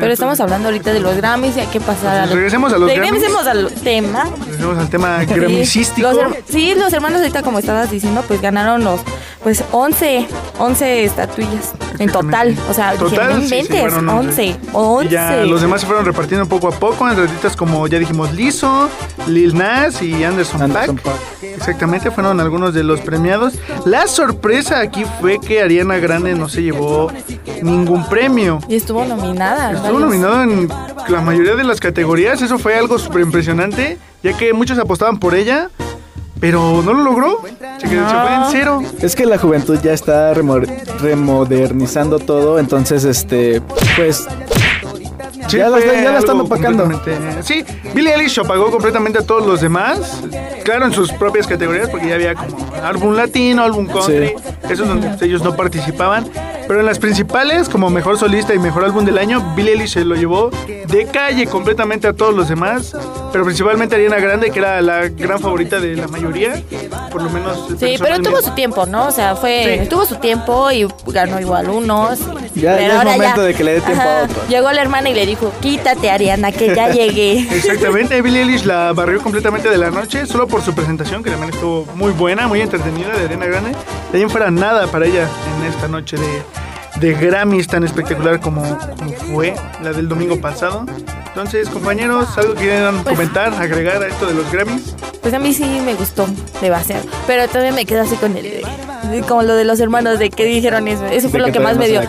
Pero 0.00 0.12
estamos 0.12 0.40
hablando 0.40 0.68
ahorita 0.68 0.92
de 0.92 1.00
los 1.00 1.16
Grammys 1.16 1.56
y 1.56 1.60
hay 1.60 1.66
que 1.68 1.80
pasar 1.80 2.18
a 2.18 2.26
los... 2.26 2.34
regresemos 2.34 2.72
a 2.72 2.78
los 2.78 2.88
Regresemos 2.90 3.46
al 3.46 3.70
tema. 3.84 4.24
Regresemos 4.46 4.78
al 4.78 4.88
tema 4.90 5.20
Sí, 5.20 5.34
gramicístico. 5.34 6.12
los 6.12 6.34
sí, 6.48 6.74
los 6.74 6.92
hermanos 6.92 7.20
ahorita, 7.20 7.42
como 7.42 7.58
estabas 7.58 7.90
diciendo, 7.90 8.24
pues 8.26 8.40
ganaron 8.40 8.82
los, 8.82 9.00
pues 9.42 9.62
11, 9.72 10.26
11 10.58 11.04
estatuillas 11.04 11.72
en 11.98 12.10
total. 12.10 12.56
O 12.70 12.74
sea, 12.74 12.92
dije, 12.92 13.04
Total, 13.04 13.28
no 13.28 13.40
sí, 13.42 13.48
sí, 13.48 13.54
inventes, 13.56 13.80
fueron 13.80 14.08
11, 14.08 14.56
11. 14.72 14.72
11. 14.72 15.06
Y 15.06 15.08
ya 15.10 15.36
los 15.44 15.60
demás 15.60 15.80
se 15.82 15.86
fueron 15.86 16.04
repartiendo 16.04 16.46
poco 16.48 16.68
a 16.68 16.72
poco 16.72 17.08
en 17.08 17.18
artistas 17.18 17.56
como 17.56 17.86
ya 17.86 17.98
dijimos 17.98 18.32
Lizzo, 18.32 18.88
Lil 19.26 19.56
Nas 19.56 20.00
y 20.02 20.24
Anderson, 20.24 20.62
Anderson 20.62 20.96
Paak. 20.96 21.16
Exactamente, 21.42 22.10
fueron 22.10 22.40
algunos 22.40 22.72
de 22.74 22.84
los 22.84 23.00
premiados. 23.00 23.54
La 23.84 24.06
sorpresa 24.06 24.80
aquí 24.80 25.04
fue 25.20 25.38
que 25.40 25.62
Ariana 25.62 25.98
Grande 25.98 26.34
no 26.34 26.48
se 26.48 26.62
llevó 26.62 27.12
ningún 27.62 28.08
premio. 28.08 28.60
Y 28.68 28.76
estuvo 28.76 29.04
nominada. 29.04 29.72
Estuvo 29.72 29.89
varios. 29.94 30.10
nominado 30.10 30.42
en 30.42 30.68
la 31.08 31.20
mayoría 31.20 31.54
de 31.56 31.64
las 31.64 31.80
categorías, 31.80 32.40
eso 32.42 32.58
fue 32.58 32.74
algo 32.76 32.98
súper 32.98 33.22
impresionante, 33.22 33.98
ya 34.22 34.36
que 34.36 34.52
muchos 34.52 34.78
apostaban 34.78 35.18
por 35.18 35.34
ella, 35.34 35.70
pero 36.40 36.82
no 36.84 36.92
lo 36.94 37.02
logró. 37.02 37.42
Se, 37.78 37.88
quedó- 37.88 38.08
se 38.08 38.14
fue 38.16 38.34
en 38.34 38.42
cero. 38.50 38.82
Es 39.02 39.14
que 39.16 39.26
la 39.26 39.38
juventud 39.38 39.78
ya 39.82 39.92
está 39.92 40.32
remo- 40.34 40.60
remodernizando 41.00 42.18
todo, 42.18 42.58
entonces 42.58 43.04
este 43.04 43.60
pues 43.96 44.26
Sí, 45.48 45.56
ya, 45.56 45.68
la, 45.68 45.80
ya 45.80 46.12
la 46.12 46.18
están 46.18 46.38
opacando. 46.40 46.84
completamente- 46.84 47.42
Sí, 47.42 47.64
Billie 47.92 48.14
Eilish 48.14 48.38
apagó 48.38 48.70
completamente 48.70 49.18
a 49.18 49.22
todos 49.22 49.44
los 49.46 49.60
demás. 49.60 50.22
Claro, 50.64 50.86
en 50.86 50.92
sus 50.92 51.10
propias 51.12 51.46
categorías, 51.46 51.88
porque 51.88 52.08
ya 52.08 52.14
había 52.14 52.34
como 52.34 52.56
álbum 52.84 53.14
latino, 53.14 53.62
álbum 53.62 53.86
country. 53.86 54.28
Sí. 54.28 54.34
Esos 54.70 54.86
donde 54.86 55.10
ellos 55.22 55.42
no 55.42 55.56
participaban. 55.56 56.24
Pero 56.70 56.78
en 56.78 56.86
las 56.86 57.00
principales, 57.00 57.68
como 57.68 57.90
mejor 57.90 58.16
solista 58.16 58.54
y 58.54 58.60
mejor 58.60 58.84
álbum 58.84 59.04
del 59.04 59.18
año, 59.18 59.40
Billie 59.56 59.72
Eilish 59.72 59.94
se 59.94 60.04
lo 60.04 60.14
llevó 60.14 60.50
de 60.68 61.08
calle 61.12 61.48
completamente 61.48 62.06
a 62.06 62.12
todos 62.12 62.32
los 62.32 62.48
demás. 62.48 62.94
Pero 63.32 63.44
principalmente 63.44 63.94
Ariana 63.94 64.18
Grande, 64.18 64.50
que 64.50 64.58
era 64.58 64.80
la 64.80 65.08
gran 65.08 65.38
favorita 65.38 65.78
de 65.80 65.94
la 65.96 66.08
mayoría. 66.08 66.60
Por 67.12 67.22
lo 67.22 67.30
menos. 67.30 67.66
Sí, 67.78 67.96
pero 67.98 68.18
tuvo 68.20 68.40
su 68.42 68.50
tiempo, 68.52 68.86
¿no? 68.86 69.06
O 69.06 69.10
sea, 69.10 69.36
fue, 69.36 69.80
Sí. 69.82 69.88
tuvo 69.88 70.04
su 70.04 70.16
tiempo 70.16 70.70
y 70.70 70.86
ganó 71.06 71.40
igual 71.40 71.68
unos. 71.70 72.18
Ya- 72.54 72.76
Pero 72.76 72.78
ya 72.78 72.86
es 72.86 72.92
ahora 72.94 73.10
momento 73.12 73.42
de 73.42 73.54
que 73.54 73.64
le 73.64 73.72
dé 73.74 73.80
tiempo 73.80 74.02
a 74.02 74.22
otro. 74.24 74.42
Llegó 74.48 74.72
la 74.72 74.82
hermana 74.82 75.10
y 75.10 75.14
le 75.14 75.26
dijo, 75.26 75.52
quítate 75.60 76.10
Ariana, 76.10 76.50
que 76.52 76.74
ya 76.74 76.88
llegué. 76.92 77.40
Exactamente, 77.54 78.20
Billie 78.22 78.40
Eilish 78.42 78.64
la 78.64 78.92
barrió 78.92 79.20
completamente 79.22 79.68
de 79.70 79.78
la 79.78 79.90
noche 79.90 80.26
solo 80.26 80.46
por 80.48 80.62
su 80.62 80.74
presentación, 80.74 81.22
que 81.22 81.30
también 81.30 81.52
estuvo 81.52 81.86
muy 81.94 82.12
buena, 82.12 82.48
muy 82.48 82.60
entretenida 82.60 83.16
de 83.16 83.24
Arena 83.26 83.46
Grande. 83.46 83.70
De 84.12 84.18
ahí 84.18 84.22
en 84.22 84.30
fuera 84.30 84.50
nada 84.50 84.86
para 84.88 85.06
ella 85.06 85.28
en 85.58 85.66
esta 85.66 85.86
noche 85.88 86.16
de, 86.16 86.42
de 86.96 87.14
Grammys 87.14 87.66
tan 87.66 87.84
espectacular 87.84 88.40
como, 88.40 88.62
como 88.98 89.12
fue 89.34 89.54
la 89.82 89.92
del 89.92 90.08
domingo 90.08 90.40
pasado. 90.40 90.84
Entonces, 91.28 91.68
compañeros, 91.68 92.36
¿algo 92.36 92.54
que 92.54 92.60
quieran 92.62 93.04
comentar, 93.04 93.54
agregar 93.54 94.02
a 94.02 94.08
esto 94.08 94.26
de 94.26 94.34
los 94.34 94.50
Grammys? 94.50 94.96
Pues 95.22 95.32
a 95.34 95.38
mí 95.38 95.54
sí 95.54 95.64
me 95.84 95.94
gustó 95.94 96.26
demasiado. 96.60 97.04
Pero 97.26 97.46
todavía 97.46 97.72
me 97.72 97.84
quedo 97.86 98.02
así 98.02 98.16
con 98.16 98.36
el. 98.36 98.42
de- 98.42 99.22
Como 99.28 99.42
lo 99.42 99.54
de 99.54 99.64
los 99.64 99.78
hermanos 99.80 100.18
de 100.18 100.30
que 100.30 100.44
dijeron 100.44 100.86
eso. 100.88 101.04
Eso 101.06 101.28
fue 101.30 101.40
De 101.40 101.46
lo 101.46 101.52
que 101.52 101.58
que 101.58 101.60
más 101.60 101.76
me 101.76 101.88
dio. 101.88 102.00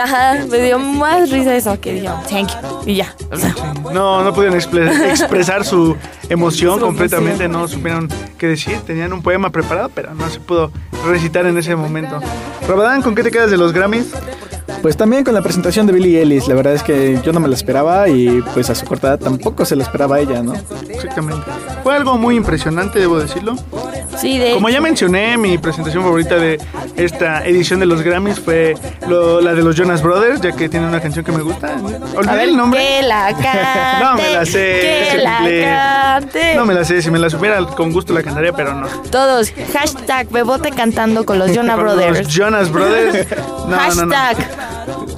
Ajá, 0.00 0.44
me 0.48 0.58
dio 0.58 0.78
más 0.78 1.30
risa 1.30 1.54
eso 1.56 1.80
que 1.80 1.92
dijeron, 1.94 2.20
thank 2.28 2.48
you. 2.48 2.56
Y 2.90 2.96
ya. 2.96 3.14
O 3.32 3.36
sea, 3.36 3.54
No, 3.92 4.22
no 4.22 4.32
pudieron 4.34 4.58
expre- 4.58 4.90
expresar 5.10 5.64
su 5.64 5.96
emoción 6.28 6.74
Su 6.80 6.86
completamente, 6.86 7.44
emoción. 7.44 7.62
no 7.62 7.68
supieron 7.68 8.08
qué 8.38 8.46
decir. 8.48 8.78
Tenían 8.86 9.12
un 9.12 9.22
poema 9.22 9.50
preparado, 9.50 9.90
pero 9.94 10.14
no 10.14 10.28
se 10.28 10.38
pudo 10.40 10.70
recitar 11.06 11.46
en 11.46 11.56
ese 11.58 11.74
momento. 11.76 12.20
Rabadán, 12.68 13.02
¿con 13.02 13.14
qué 13.14 13.22
te 13.22 13.30
quedas 13.30 13.50
de 13.50 13.56
los 13.56 13.72
Grammys? 13.72 14.06
Pues 14.82 14.96
también 14.96 15.24
con 15.24 15.34
la 15.34 15.42
presentación 15.42 15.86
de 15.86 15.92
Billie 15.92 16.22
Ellis, 16.22 16.48
la 16.48 16.54
verdad 16.54 16.74
es 16.74 16.82
que 16.82 17.20
yo 17.22 17.32
no 17.32 17.40
me 17.40 17.48
la 17.48 17.54
esperaba 17.54 18.08
y 18.08 18.42
pues 18.54 18.70
a 18.70 18.74
su 18.74 18.86
corta 18.86 19.08
edad 19.08 19.18
tampoco 19.18 19.64
se 19.66 19.76
la 19.76 19.82
esperaba 19.82 20.20
ella, 20.20 20.42
¿no? 20.42 20.54
Exactamente. 20.88 21.44
Fue 21.82 21.94
algo 21.94 22.16
muy 22.16 22.36
impresionante, 22.36 22.98
debo 22.98 23.18
decirlo. 23.18 23.56
Sí, 24.18 24.38
de. 24.38 24.54
Como 24.54 24.68
ya 24.68 24.80
mencioné, 24.80 25.36
mi 25.36 25.58
presentación 25.58 26.02
favorita 26.02 26.36
de 26.36 26.58
esta 26.96 27.44
edición 27.46 27.80
de 27.80 27.86
los 27.86 28.02
Grammys 28.02 28.40
fue 28.40 28.74
lo- 29.08 29.40
la 29.40 29.54
de 29.54 29.62
los 29.62 29.76
Jonas 29.76 30.02
Brothers, 30.02 30.40
ya 30.40 30.52
que 30.52 30.68
tiene 30.68 30.86
una 30.86 31.00
canción 31.00 31.24
que 31.24 31.32
me 31.32 31.42
gusta. 31.42 31.74
a 31.74 31.76
Olvidé 32.18 32.36
ver, 32.36 32.48
el 32.48 32.56
nombre. 32.56 32.80
que 32.80 33.02
la 33.06 33.32
cante. 33.32 33.60
No 34.00 34.14
me 34.16 34.32
la 34.32 34.44
sé, 34.46 35.10
Que 35.12 35.18
la 35.22 35.36
simple- 35.38 35.64
cante. 35.64 36.54
No 36.54 36.64
me 36.66 36.74
la 36.74 36.84
sé, 36.84 37.02
si 37.02 37.10
me 37.10 37.18
la 37.18 37.30
supiera 37.30 37.64
con 37.64 37.92
gusto 37.92 38.12
la 38.12 38.22
cantaría, 38.22 38.52
pero 38.52 38.74
no. 38.74 38.86
Todos, 39.10 39.52
hashtag 39.72 40.28
Bebote 40.30 40.70
cantando 40.70 41.24
con 41.24 41.38
los 41.38 41.54
Jonah 41.54 41.74
Con 41.80 41.84
Brothers. 41.84 42.18
Los 42.24 42.28
Jonas 42.34 42.70
Brothers. 42.70 43.26
No, 43.68 43.94
no, 43.94 44.06
no. 44.06 44.14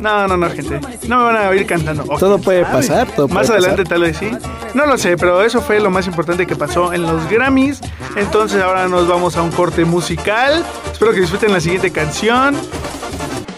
No, 0.03 0.27
no, 0.29 0.37
no, 0.37 0.51
gente. 0.51 0.81
No 1.07 1.19
me 1.19 1.25
van 1.25 1.37
a 1.37 1.49
oír 1.49 1.65
cantando. 1.67 2.03
Todo 2.19 2.39
puede 2.39 2.63
sabe. 2.65 2.75
pasar, 2.75 3.09
todo 3.15 3.29
Más 3.29 3.47
puede 3.47 3.59
adelante 3.61 3.85
pasar. 3.85 3.99
tal 3.99 4.03
vez 4.03 4.17
sí. 4.17 4.31
No 4.75 4.87
lo 4.87 4.99
sé, 4.99 5.17
pero 5.17 5.43
eso 5.43 5.63
fue 5.63 5.81
lo 5.81 5.91
más 5.91 6.07
importante 6.07 6.47
que 6.47 6.57
pasó 6.57 6.93
en 6.93 7.03
los 7.03 7.29
Grammys. 7.31 7.81
Entonces 8.17 8.61
ahora 8.63 8.89
nos 8.89 9.07
vamos 9.09 9.37
a 9.37 9.43
un 9.43 9.51
corte 9.53 9.85
musical. 9.85 10.65
Espero 10.91 11.13
que 11.13 11.21
disfruten 11.21 11.53
la 11.53 11.61
siguiente 11.61 11.91
canción. 11.91 12.57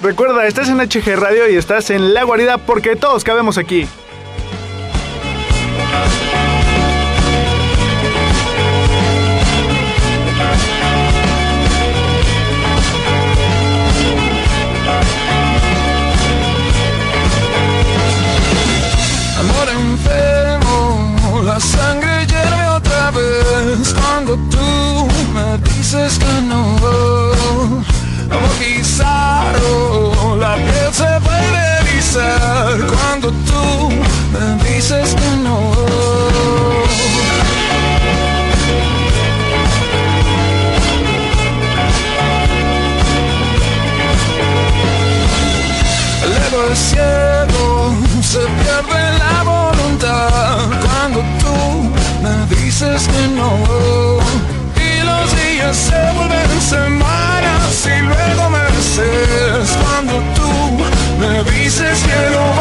Recuerda, 0.03 0.47
estás 0.47 0.69
en 0.69 0.79
HG 0.79 1.17
Radio 1.19 1.49
y 1.49 1.57
estás 1.57 1.89
en 1.91 2.13
La 2.13 2.25
Guarida 2.25 2.59
porque 2.59 2.95
todos 2.95 3.25
cabemos 3.25 3.57
aquí. 3.57 3.89
sister, 25.95 26.43
no 26.43 26.63
Bautizaron 28.29 29.55
la 30.41 30.55
piel 30.57 30.91
se 30.93 31.11
va 31.25 31.35
a 31.35 31.79
erizar 31.81 32.77
Cuando 32.93 33.29
tú 33.49 33.65
me 34.33 34.47
dices 34.65 35.09
que 35.15 35.31
no. 35.45 35.59
Luego 46.29 46.57
el 46.71 46.77
cielo 46.77 47.65
se 48.33 48.43
pierde 48.59 49.01
la 49.23 49.37
voluntad 49.53 50.59
Cuando 50.85 51.19
tú 51.41 51.57
me 52.25 52.35
dices 52.57 53.01
que 53.13 53.23
no. 53.39 54.04
Se 55.75 56.13
vuelven 56.13 56.61
semanas 56.61 57.87
y 57.87 58.01
luego 58.01 58.51
meses. 58.51 59.77
Cuando 59.83 60.23
tú 60.37 60.51
me 61.19 61.43
dices 61.51 62.01
que 62.05 62.31
no 62.31 62.54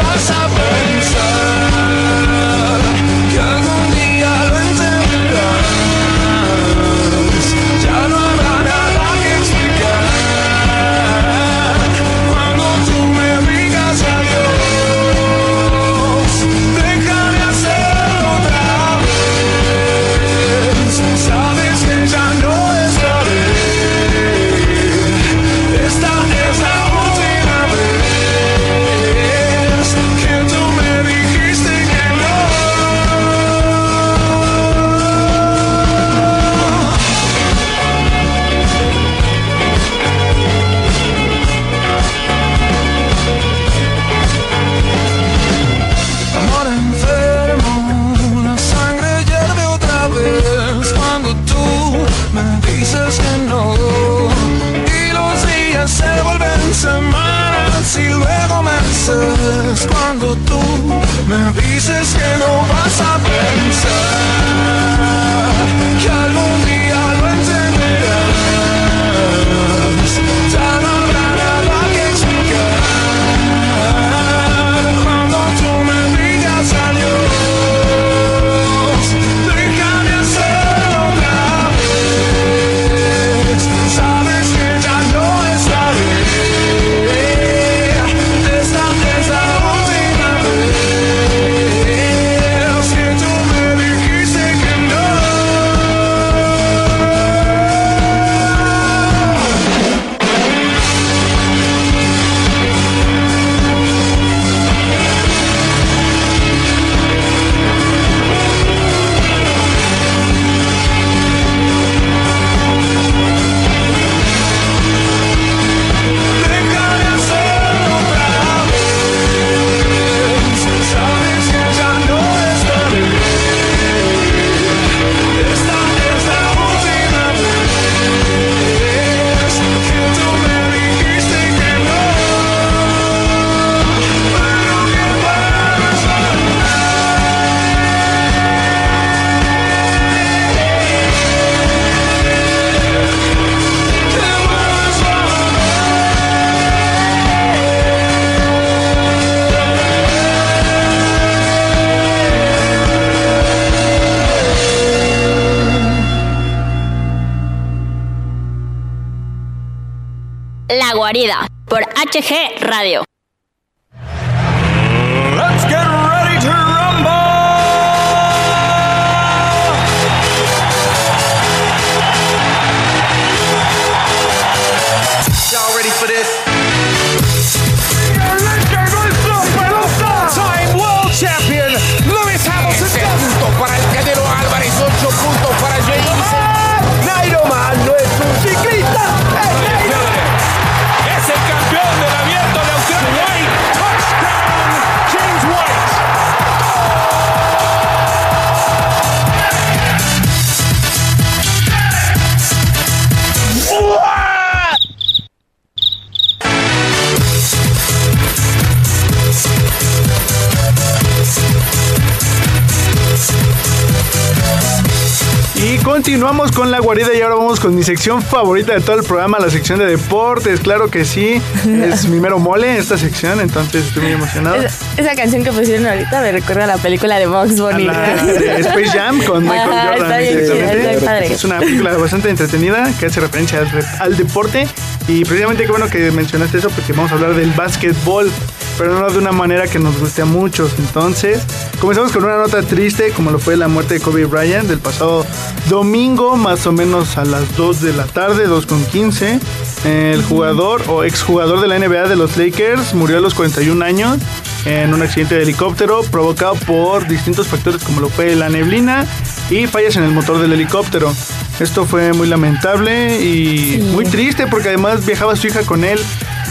continuamos 216.04 216.52
con 216.52 216.70
la 216.70 216.80
guarida 216.80 217.14
y 217.14 217.22
ahora 217.22 217.36
vamos 217.36 217.58
con 217.58 217.74
mi 217.74 217.82
sección 217.82 218.20
favorita 218.20 218.74
de 218.74 218.82
todo 218.82 218.96
el 218.96 219.04
programa, 219.04 219.38
la 219.38 219.48
sección 219.48 219.78
de 219.78 219.86
deportes. 219.86 220.60
Claro 220.60 220.90
que 220.90 221.06
sí, 221.06 221.40
es 221.66 222.06
mi 222.10 222.20
mero 222.20 222.38
mole 222.38 222.76
esta 222.76 222.98
sección, 222.98 223.40
entonces 223.40 223.86
estoy 223.86 224.02
muy 224.02 224.12
emocionado. 224.12 224.56
Esa, 224.56 224.84
esa 224.98 225.14
canción 225.14 225.42
que 225.42 225.50
pusieron 225.50 225.86
ahorita 225.86 226.20
me 226.20 226.30
recuerda 226.32 226.64
a 226.64 226.66
la 226.66 226.76
película 226.76 227.18
de 227.18 227.26
Box 227.26 227.58
Bunny. 227.58 227.88
Space 227.88 228.90
Jam 228.92 229.18
con 229.24 229.44
Michael 229.48 229.72
Ajá, 229.72 229.92
Jordan. 229.96 230.18
bien 230.20 230.38
exactamente. 230.38 231.32
Es 231.32 231.44
una 231.44 231.58
película 231.60 231.96
bastante 231.96 232.28
entretenida 232.28 232.92
que 233.00 233.06
hace 233.06 233.20
referencia 233.20 233.60
al, 233.60 233.68
al 234.00 234.16
deporte. 234.18 234.68
Y 235.08 235.24
precisamente 235.24 235.64
qué 235.64 235.70
bueno 235.70 235.88
que 235.88 236.10
mencionaste 236.10 236.58
eso 236.58 236.68
porque 236.68 236.92
vamos 236.92 237.12
a 237.12 237.14
hablar 237.14 237.32
del 237.32 237.50
básquetbol, 237.52 238.30
pero 238.78 238.98
no 238.98 239.10
de 239.10 239.18
una 239.18 239.32
manera 239.32 239.66
que 239.66 239.78
nos 239.78 239.98
guste 239.98 240.22
a 240.22 240.24
muchos. 240.24 240.72
Entonces, 240.78 241.42
comenzamos 241.80 242.12
con 242.12 242.24
una 242.24 242.36
nota 242.36 242.62
triste, 242.62 243.10
como 243.10 243.30
lo 243.30 243.38
fue 243.38 243.56
la 243.56 243.68
muerte 243.68 243.94
de 243.94 244.00
Kobe 244.00 244.24
Bryant 244.26 244.68
del 244.68 244.78
pasado 244.78 245.26
domingo, 245.68 246.36
más 246.36 246.66
o 246.66 246.72
menos 246.72 247.16
a 247.16 247.24
las 247.24 247.56
2 247.56 247.80
de 247.80 247.92
la 247.92 248.04
tarde, 248.04 248.46
2 248.46 248.66
con 248.66 248.84
15. 248.84 249.40
El 249.84 250.22
jugador 250.22 250.82
o 250.88 251.04
exjugador 251.04 251.60
de 251.60 251.68
la 251.68 251.78
NBA 251.78 252.08
de 252.08 252.16
los 252.16 252.36
Lakers 252.36 252.94
murió 252.94 253.18
a 253.18 253.20
los 253.20 253.34
41 253.34 253.84
años 253.84 254.18
en 254.64 254.94
un 254.94 255.02
accidente 255.02 255.34
de 255.34 255.42
helicóptero 255.42 256.02
provocado 256.04 256.54
por 256.66 257.06
distintos 257.06 257.48
factores 257.48 257.82
como 257.84 258.00
lo 258.00 258.08
fue 258.08 258.34
la 258.34 258.48
neblina 258.48 259.06
y 259.50 259.66
fallas 259.66 259.96
en 259.96 260.04
el 260.04 260.10
motor 260.10 260.38
del 260.38 260.52
helicóptero. 260.52 261.12
Esto 261.60 261.84
fue 261.84 262.12
muy 262.12 262.26
lamentable 262.26 263.22
y 263.22 263.78
muy 263.92 264.04
triste 264.04 264.46
porque 264.46 264.68
además 264.68 265.04
viajaba 265.04 265.36
su 265.36 265.48
hija 265.48 265.62
con 265.64 265.84
él 265.84 266.00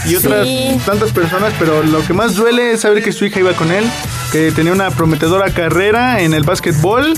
y 0.06 0.16
otras 0.16 0.46
Sí. 0.46 0.78
tantas 0.84 1.12
personas, 1.12 1.52
pero 1.58 1.82
lo 1.82 2.04
que 2.06 2.12
más 2.12 2.34
duele 2.34 2.72
es 2.72 2.80
saber 2.82 3.02
que 3.02 3.12
su 3.12 3.24
hija 3.24 3.40
iba 3.40 3.52
con 3.52 3.70
él, 3.72 3.84
que 4.32 4.52
tenía 4.52 4.72
una 4.72 4.90
prometedora 4.90 5.50
carrera 5.50 6.20
en 6.20 6.34
el 6.34 6.42
básquetbol 6.44 7.14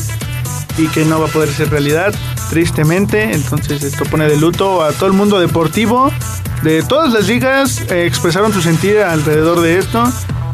y 0.79 0.87
que 0.89 1.05
no 1.05 1.21
va 1.21 1.27
a 1.27 1.31
poder 1.31 1.49
ser 1.51 1.71
realidad. 1.71 2.15
tristemente. 2.51 3.33
Entonces 3.33 3.83
esto 3.83 4.05
pone 4.05 4.29
de 4.29 4.37
luto 4.37 4.85
a 4.85 4.93
todo 4.93 5.07
el 5.09 5.15
mundo 5.15 5.41
deportivo. 5.41 6.13
De 6.63 6.85
todas 6.85 7.13
las 7.13 7.27
ligas 7.27 7.81
eh, 7.91 8.07
expresaron 8.07 8.53
su 8.53 8.63
sentir 8.63 8.99
alrededor 9.01 9.61
de 9.63 9.79
esto. 9.79 10.05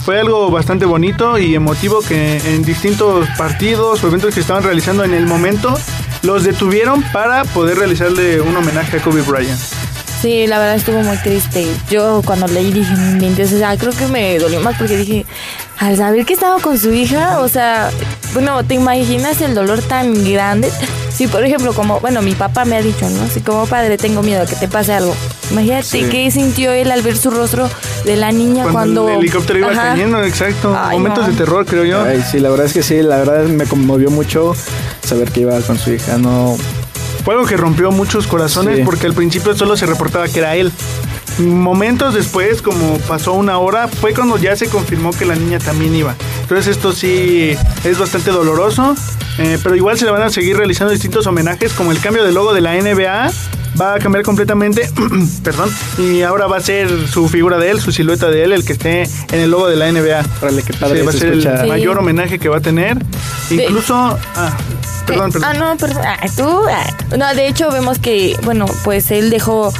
Fue 0.02 0.18
algo 0.18 0.50
bastante 0.50 0.86
bonito 0.86 1.36
y 1.38 1.54
emotivo 1.54 2.00
que 2.00 2.38
en 2.54 2.62
distintos 2.64 3.28
partidos 3.36 4.02
o 4.02 4.08
eventos 4.08 4.32
que 4.32 4.40
estaban 4.40 4.62
realizando 4.64 5.04
en 5.04 5.12
el 5.12 5.26
momento 5.26 5.78
los 6.22 6.44
detuvieron 6.44 7.02
para 7.12 7.44
poder 7.44 7.76
realizarle 7.76 8.40
un 8.40 8.56
homenaje 8.56 8.96
a 8.96 9.02
Kobe 9.02 9.20
Bryant. 9.20 9.60
Sí, 10.22 10.46
la 10.46 10.58
verdad 10.60 10.76
estuvo 10.76 11.02
muy 11.02 11.16
triste. 11.18 11.66
Yo 11.90 12.22
cuando 12.24 12.46
leí 12.46 12.72
dije, 12.72 12.94
"No 12.94 13.10
inventes", 13.10 13.52
o 13.52 13.58
sea, 13.58 13.76
creo 13.76 13.92
que 13.92 14.06
me 14.06 14.38
dolió 14.38 14.60
más 14.60 14.78
porque 14.78 14.96
dije, 14.96 15.26
al 15.78 15.96
saber 15.96 16.24
que 16.24 16.34
estaba 16.34 16.60
con 16.60 16.78
su 16.78 16.92
hija, 16.92 17.40
o 17.40 17.48
sea, 17.48 17.90
bueno, 18.32 18.62
¿te 18.64 18.74
imaginas 18.74 19.40
el 19.40 19.54
dolor 19.54 19.80
tan 19.82 20.14
grande? 20.32 20.70
Si, 21.12 21.26
por 21.26 21.44
ejemplo, 21.44 21.74
como, 21.74 22.00
bueno, 22.00 22.22
mi 22.22 22.32
papá 22.32 22.64
me 22.64 22.74
ha 22.74 22.80
dicho, 22.80 23.06
¿no? 23.10 23.28
Si 23.28 23.40
como 23.42 23.66
padre 23.66 23.98
tengo 23.98 24.22
miedo 24.22 24.46
que 24.46 24.56
te 24.56 24.66
pase 24.66 24.94
algo. 24.94 25.14
Imagínate 25.50 25.82
Sí. 25.82 26.06
qué 26.10 26.30
sintió 26.30 26.72
él 26.72 26.90
al 26.90 27.02
ver 27.02 27.18
su 27.18 27.30
rostro 27.30 27.68
de 28.06 28.16
la 28.16 28.32
niña 28.32 28.64
cuando... 28.72 29.10
el 29.10 29.18
helicóptero 29.18 29.58
iba 29.58 29.72
Ajá. 29.72 29.82
cayendo, 29.90 30.24
exacto. 30.24 30.74
Ay, 30.74 30.96
Momentos 30.96 31.26
no. 31.26 31.30
de 31.32 31.36
terror, 31.36 31.66
creo 31.66 31.84
yo. 31.84 32.02
Ay, 32.02 32.24
sí, 32.28 32.40
la 32.40 32.48
verdad 32.48 32.64
es 32.64 32.72
que 32.72 32.82
sí, 32.82 33.02
la 33.02 33.18
verdad 33.18 33.44
me 33.44 33.66
conmovió 33.66 34.10
mucho 34.10 34.54
saber 35.04 35.30
que 35.30 35.40
iba 35.40 35.60
con 35.60 35.78
su 35.78 35.92
hija, 35.92 36.16
no... 36.16 36.56
Fue 37.24 37.34
algo 37.34 37.46
que 37.46 37.56
rompió 37.56 37.90
muchos 37.92 38.26
corazones 38.26 38.78
Sí. 38.78 38.82
porque 38.84 39.06
al 39.06 39.12
principio 39.14 39.56
solo 39.56 39.76
se 39.76 39.86
reportaba 39.86 40.26
que 40.28 40.38
era 40.40 40.56
él. 40.56 40.72
Momentos 41.38 42.14
después, 42.14 42.60
como 42.60 42.98
pasó 43.08 43.32
una 43.32 43.58
hora, 43.58 43.88
fue 43.88 44.12
cuando 44.12 44.36
ya 44.38 44.54
se 44.54 44.68
confirmó 44.68 45.12
que 45.12 45.24
la 45.24 45.34
niña 45.34 45.58
también 45.58 45.94
iba. 45.94 46.14
Entonces 46.42 46.66
esto 46.76 46.92
sí 46.92 47.56
es 47.84 47.98
bastante 47.98 48.30
doloroso, 48.30 48.94
eh, 49.38 49.58
pero 49.62 49.74
igual 49.74 49.98
se 49.98 50.04
le 50.04 50.10
van 50.10 50.22
a 50.22 50.30
seguir 50.30 50.56
realizando 50.58 50.92
distintos 50.92 51.26
homenajes, 51.26 51.72
como 51.72 51.90
el 51.90 52.00
cambio 52.00 52.22
del 52.24 52.34
logo 52.34 52.52
de 52.52 52.60
la 52.60 52.74
NBA. 52.76 53.30
Va 53.80 53.94
a 53.94 53.98
cambiar 53.98 54.22
completamente, 54.22 54.90
perdón, 55.42 55.70
y 55.96 56.20
ahora 56.20 56.46
va 56.46 56.58
a 56.58 56.60
ser 56.60 57.08
su 57.08 57.26
figura 57.30 57.56
de 57.56 57.70
él, 57.70 57.80
su 57.80 57.90
silueta 57.90 58.28
de 58.28 58.44
él, 58.44 58.52
el 58.52 58.66
que 58.66 58.74
esté 58.74 59.04
en 59.04 59.40
el 59.40 59.50
logo 59.50 59.66
de 59.66 59.76
la 59.76 59.90
NBA. 59.90 60.22
Órale, 60.42 60.62
qué 60.62 60.74
padre 60.74 60.98
Sí, 61.00 61.04
va 61.06 61.08
a 61.10 61.12
se 61.14 61.18
ser 61.20 61.32
el 61.32 61.68
mayor 61.68 61.96
homenaje 61.96 62.38
que 62.38 62.50
va 62.50 62.58
a 62.58 62.60
tener. 62.60 62.98
Incluso, 63.50 63.94
ah, 64.36 64.54
perdón, 65.06 65.32
perdón. 65.32 65.50
Ah, 65.50 65.54
no, 65.58 65.76
perdón. 65.76 66.02
Ah, 66.06 66.18
tú. 66.36 66.64
ah. 66.68 67.16
No, 67.16 67.34
de 67.34 67.46
hecho 67.48 67.70
vemos 67.70 67.98
que, 67.98 68.36
bueno, 68.44 68.66
pues 68.84 69.10
él 69.10 69.30
dejó 69.30 69.72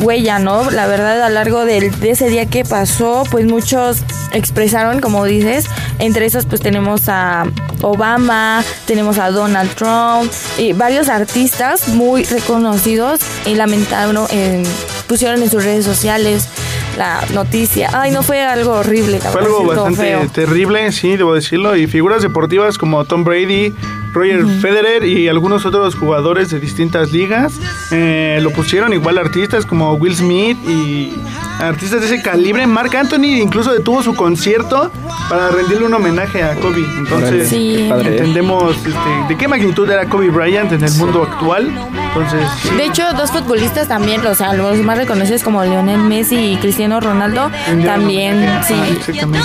huella, 0.00 0.38
¿no? 0.38 0.70
La 0.70 0.86
verdad, 0.86 1.20
a 1.22 1.28
lo 1.28 1.34
largo 1.34 1.64
del, 1.64 1.90
de 2.00 2.10
ese 2.10 2.28
día 2.28 2.46
que 2.46 2.64
pasó, 2.64 3.24
pues 3.30 3.46
muchos 3.46 3.98
expresaron, 4.32 5.00
como 5.00 5.24
dices, 5.24 5.66
entre 5.98 6.26
esos 6.26 6.46
pues 6.46 6.60
tenemos 6.60 7.08
a 7.08 7.44
Obama, 7.82 8.62
tenemos 8.86 9.18
a 9.18 9.30
Donald 9.30 9.70
Trump 9.74 10.30
y 10.56 10.72
varios 10.72 11.08
artistas 11.08 11.88
muy 11.88 12.22
reconocidos 12.24 13.20
y 13.46 13.54
lamentaron, 13.54 14.26
eh, 14.30 14.62
pusieron 15.08 15.42
en 15.42 15.50
sus 15.50 15.64
redes 15.64 15.84
sociales 15.84 16.48
la 16.96 17.20
noticia. 17.32 17.90
Ay, 17.92 18.10
no 18.12 18.22
fue 18.22 18.42
algo 18.42 18.72
horrible, 18.74 19.18
Fue 19.20 19.40
algo 19.40 19.64
bastante 19.64 20.00
feo. 20.00 20.28
terrible, 20.32 20.92
sí, 20.92 21.16
debo 21.16 21.34
decirlo. 21.34 21.74
Y 21.76 21.86
figuras 21.86 22.22
deportivas 22.22 22.78
como 22.78 23.04
Tom 23.04 23.24
Brady, 23.24 23.72
Roger 24.18 24.44
Federer 24.60 25.04
y 25.04 25.28
algunos 25.28 25.64
otros 25.64 25.94
jugadores 25.94 26.50
de 26.50 26.58
distintas 26.58 27.12
ligas 27.12 27.54
eh, 27.92 28.38
lo 28.42 28.50
pusieron. 28.50 28.92
Igual 28.92 29.18
artistas 29.18 29.64
como 29.64 29.94
Will 29.94 30.14
Smith 30.16 30.58
y 30.68 31.12
artistas 31.60 32.00
de 32.00 32.06
ese 32.06 32.22
calibre. 32.22 32.66
Mark 32.66 32.94
Anthony 32.96 33.38
incluso 33.40 33.72
detuvo 33.72 34.02
su 34.02 34.14
concierto 34.14 34.90
para 35.28 35.50
rendirle 35.50 35.86
un 35.86 35.94
homenaje 35.94 36.42
a 36.42 36.54
Kobe. 36.56 36.84
Entonces 36.98 37.48
Sí. 37.48 37.76
¿eh? 37.76 37.92
entendemos 38.04 38.76
este, 38.76 38.90
de 39.28 39.36
qué 39.36 39.46
magnitud 39.46 39.88
era 39.88 40.06
Kobe 40.06 40.30
Bryant 40.30 40.72
en 40.72 40.82
el 40.82 40.92
mundo 40.94 41.22
actual. 41.22 41.68
Entonces, 42.08 42.40
sí. 42.62 42.70
De 42.76 42.86
hecho, 42.86 43.04
dos 43.16 43.30
futbolistas 43.30 43.86
también, 43.86 44.26
o 44.26 44.34
sea, 44.34 44.52
los 44.54 44.78
más 44.78 44.96
reconocidos 44.98 45.42
como 45.42 45.62
Lionel 45.62 46.00
Messi 46.00 46.36
y 46.52 46.56
Cristiano 46.56 47.00
Ronaldo, 47.00 47.50
también, 47.84 48.44
sí. 48.66 48.74
Exactamente. 48.96 49.38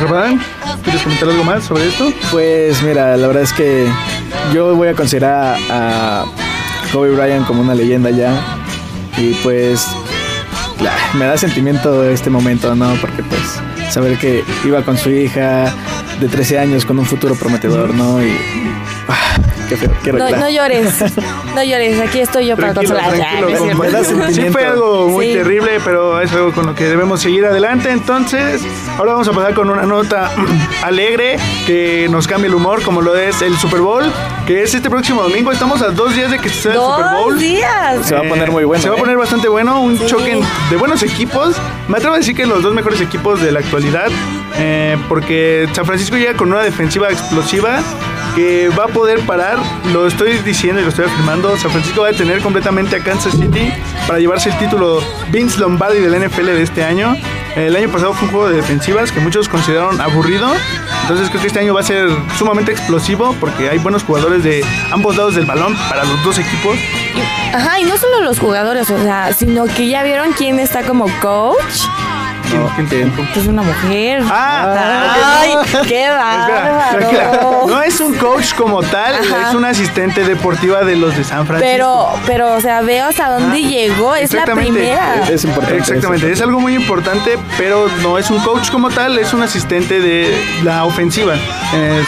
Ramadán, 0.00 0.40
¿quieres 0.82 1.02
comentar 1.02 1.28
algo 1.28 1.44
más 1.44 1.64
sobre 1.64 1.88
esto? 1.88 2.12
Pues 2.30 2.82
mira, 2.82 3.16
la 3.16 3.26
verdad 3.26 3.42
es 3.42 3.52
que 3.52 3.86
yo 4.52 4.74
voy 4.74 4.88
a 4.88 4.94
considerar 4.94 5.56
a, 5.70 6.24
Kobe 6.92 7.10
Bryant 7.10 7.46
como 7.46 7.60
una 7.62 7.74
leyenda 7.74 8.10
ya. 8.10 8.32
Y 9.16 9.34
pues 9.42 9.86
me 11.14 11.24
da 11.24 11.36
sentimiento 11.36 12.04
este 12.04 12.30
momento, 12.30 12.74
¿no? 12.74 12.94
Porque 13.00 13.22
pues 13.22 13.60
saber 13.90 14.18
que 14.18 14.44
iba 14.64 14.82
con 14.82 14.96
su 14.96 15.10
hija 15.10 15.72
de 16.20 16.28
13 16.28 16.58
años 16.58 16.84
con 16.84 16.98
un 16.98 17.04
futuro 17.06 17.34
prometedor, 17.34 17.94
¿no? 17.94 18.22
Y 18.24 18.32
ah, 19.08 19.36
qué 19.68 19.76
feo, 19.76 19.90
qué 20.02 20.12
No, 20.12 20.30
no 20.30 20.48
llores, 20.48 20.94
no 21.54 21.62
llores, 21.62 22.00
aquí 22.00 22.20
estoy 22.20 22.46
yo 22.46 22.56
para 22.56 22.72
Tranquilo, 22.72 22.98
consolar. 22.98 23.40
compañero. 23.42 23.78
Me 23.78 23.90
da 23.90 24.04
Sí 24.32 24.42
fue 24.50 24.64
algo 24.66 25.08
muy 25.08 25.26
Sí. 25.26 25.32
terrible, 25.34 25.78
pero 25.84 26.20
es 26.20 26.32
algo 26.32 26.52
con 26.52 26.66
lo 26.66 26.74
que 26.74 26.84
debemos 26.84 27.20
seguir 27.20 27.44
adelante. 27.44 27.90
Entonces, 27.90 28.62
ahora 28.96 29.12
vamos 29.12 29.28
a 29.28 29.32
pasar 29.32 29.54
con 29.54 29.68
una 29.70 29.82
nota 29.82 30.30
alegre 30.82 31.36
que 31.66 32.08
nos 32.10 32.26
cambia 32.26 32.48
el 32.48 32.54
humor, 32.54 32.82
como 32.82 33.02
lo 33.02 33.14
es 33.16 33.42
el 33.42 33.56
Super 33.58 33.80
Bowl, 33.80 34.04
que 34.46 34.62
es 34.62 34.74
este 34.74 34.88
próximo 34.88 35.22
domingo. 35.22 35.52
Estamos 35.52 35.82
a 35.82 35.88
dos 35.90 36.14
días 36.14 36.30
de 36.30 36.38
que 36.38 36.48
sea 36.48 36.72
el 36.72 36.78
Super 36.80 37.04
Bowl. 37.12 37.32
Dos 37.34 37.40
días. 37.40 38.06
Se 38.06 38.14
va 38.14 38.20
a 38.20 38.28
poner 38.28 38.50
muy 38.50 38.64
bueno. 38.64 38.82
Se 38.82 38.88
va 38.88 38.94
a 38.94 38.98
¿eh? 38.98 39.00
poner 39.00 39.16
bastante 39.18 39.48
bueno, 39.48 39.80
un 39.80 39.98
choque 40.06 40.40
de 40.70 40.76
buenos 40.76 41.02
equipos. 41.02 41.56
Me 41.88 41.98
atrevo 41.98 42.14
a 42.14 42.18
decir 42.18 42.34
que 42.34 42.46
los 42.46 42.62
dos 42.62 42.72
mejores 42.74 43.00
equipos 43.00 43.42
de 43.42 43.52
la 43.52 43.58
actualidad, 43.60 44.08
eh, 44.54 44.96
porque 45.08 45.68
San 45.72 45.84
Francisco 45.84 46.16
llega 46.16 46.34
con 46.34 46.50
una 46.52 46.62
defensiva 46.62 47.10
explosiva 47.10 47.80
que 48.34 48.68
va 48.68 48.84
a 48.84 48.88
poder 48.88 49.20
parar, 49.20 49.58
lo 49.92 50.06
estoy 50.06 50.38
diciendo 50.38 50.80
y 50.80 50.84
lo 50.84 50.90
estoy 50.90 51.06
afirmando, 51.06 51.56
San 51.56 51.70
Francisco 51.70 52.02
va 52.02 52.08
a 52.08 52.12
detener 52.12 52.40
completamente 52.40 52.96
a 52.96 53.00
Kansas 53.02 53.32
City 53.32 53.72
para 54.06 54.18
llevarse 54.18 54.50
el 54.50 54.58
título 54.58 55.02
Vince 55.30 55.58
Lombardi 55.58 56.00
del 56.00 56.26
NFL 56.26 56.46
de 56.46 56.62
este 56.62 56.84
año. 56.84 57.16
El 57.56 57.74
año 57.74 57.88
pasado 57.88 58.12
fue 58.12 58.26
un 58.26 58.34
juego 58.34 58.48
de 58.50 58.56
defensivas 58.56 59.10
que 59.10 59.20
muchos 59.20 59.48
consideraron 59.48 59.98
aburrido, 60.02 60.52
entonces 61.02 61.30
creo 61.30 61.40
que 61.40 61.46
este 61.46 61.60
año 61.60 61.72
va 61.72 61.80
a 61.80 61.84
ser 61.84 62.10
sumamente 62.38 62.72
explosivo 62.72 63.34
porque 63.40 63.70
hay 63.70 63.78
buenos 63.78 64.02
jugadores 64.02 64.44
de 64.44 64.62
ambos 64.92 65.16
lados 65.16 65.34
del 65.34 65.46
balón 65.46 65.74
para 65.88 66.04
los 66.04 66.22
dos 66.22 66.38
equipos. 66.38 66.76
Ajá, 67.54 67.80
y 67.80 67.84
no 67.84 67.96
solo 67.96 68.20
los 68.20 68.38
jugadores, 68.38 68.90
o 68.90 68.98
sea, 69.02 69.32
sino 69.32 69.64
que 69.64 69.88
ya 69.88 70.02
vieron 70.02 70.32
quién 70.32 70.58
está 70.58 70.82
como 70.82 71.06
coach. 71.22 71.86
¿Quién- 72.50 72.86
quién 72.88 73.10
te- 73.10 73.32
Que 73.32 73.40
es 73.40 73.46
una 73.46 73.62
mujer. 73.62 74.22
Ah, 74.30 75.40
Ay, 75.40 75.54
qué 75.88 76.08
bárbaro. 76.08 77.66
No 77.66 77.82
es 77.82 78.00
un 78.00 78.14
coach 78.14 78.54
como 78.54 78.82
tal, 78.82 79.14
Ajá. 79.14 79.48
es 79.48 79.54
una 79.54 79.68
asistente 79.70 80.24
deportiva 80.24 80.82
de 80.84 80.96
los 80.96 81.16
de 81.16 81.24
San 81.24 81.46
Francisco. 81.46 81.70
Pero, 81.72 82.08
pero, 82.26 82.54
o 82.54 82.60
sea, 82.60 82.80
veo 82.82 83.06
hasta 83.06 83.30
dónde 83.38 83.62
llegó. 83.62 84.14
Es 84.14 84.32
la 84.32 84.44
primera. 84.44 85.22
Es 85.28 85.44
importante. 85.44 85.78
Exactamente, 85.78 86.30
es 86.32 86.40
algo 86.40 86.60
muy 86.60 86.74
importante, 86.74 87.38
pero 87.58 87.88
no 88.02 88.18
es 88.18 88.30
un 88.30 88.38
coach 88.40 88.70
como 88.70 88.90
tal, 88.90 89.18
es 89.18 89.32
un 89.32 89.42
asistente 89.42 90.00
de 90.00 90.36
la 90.64 90.84
ofensiva. 90.84 91.34
Es- 91.34 92.06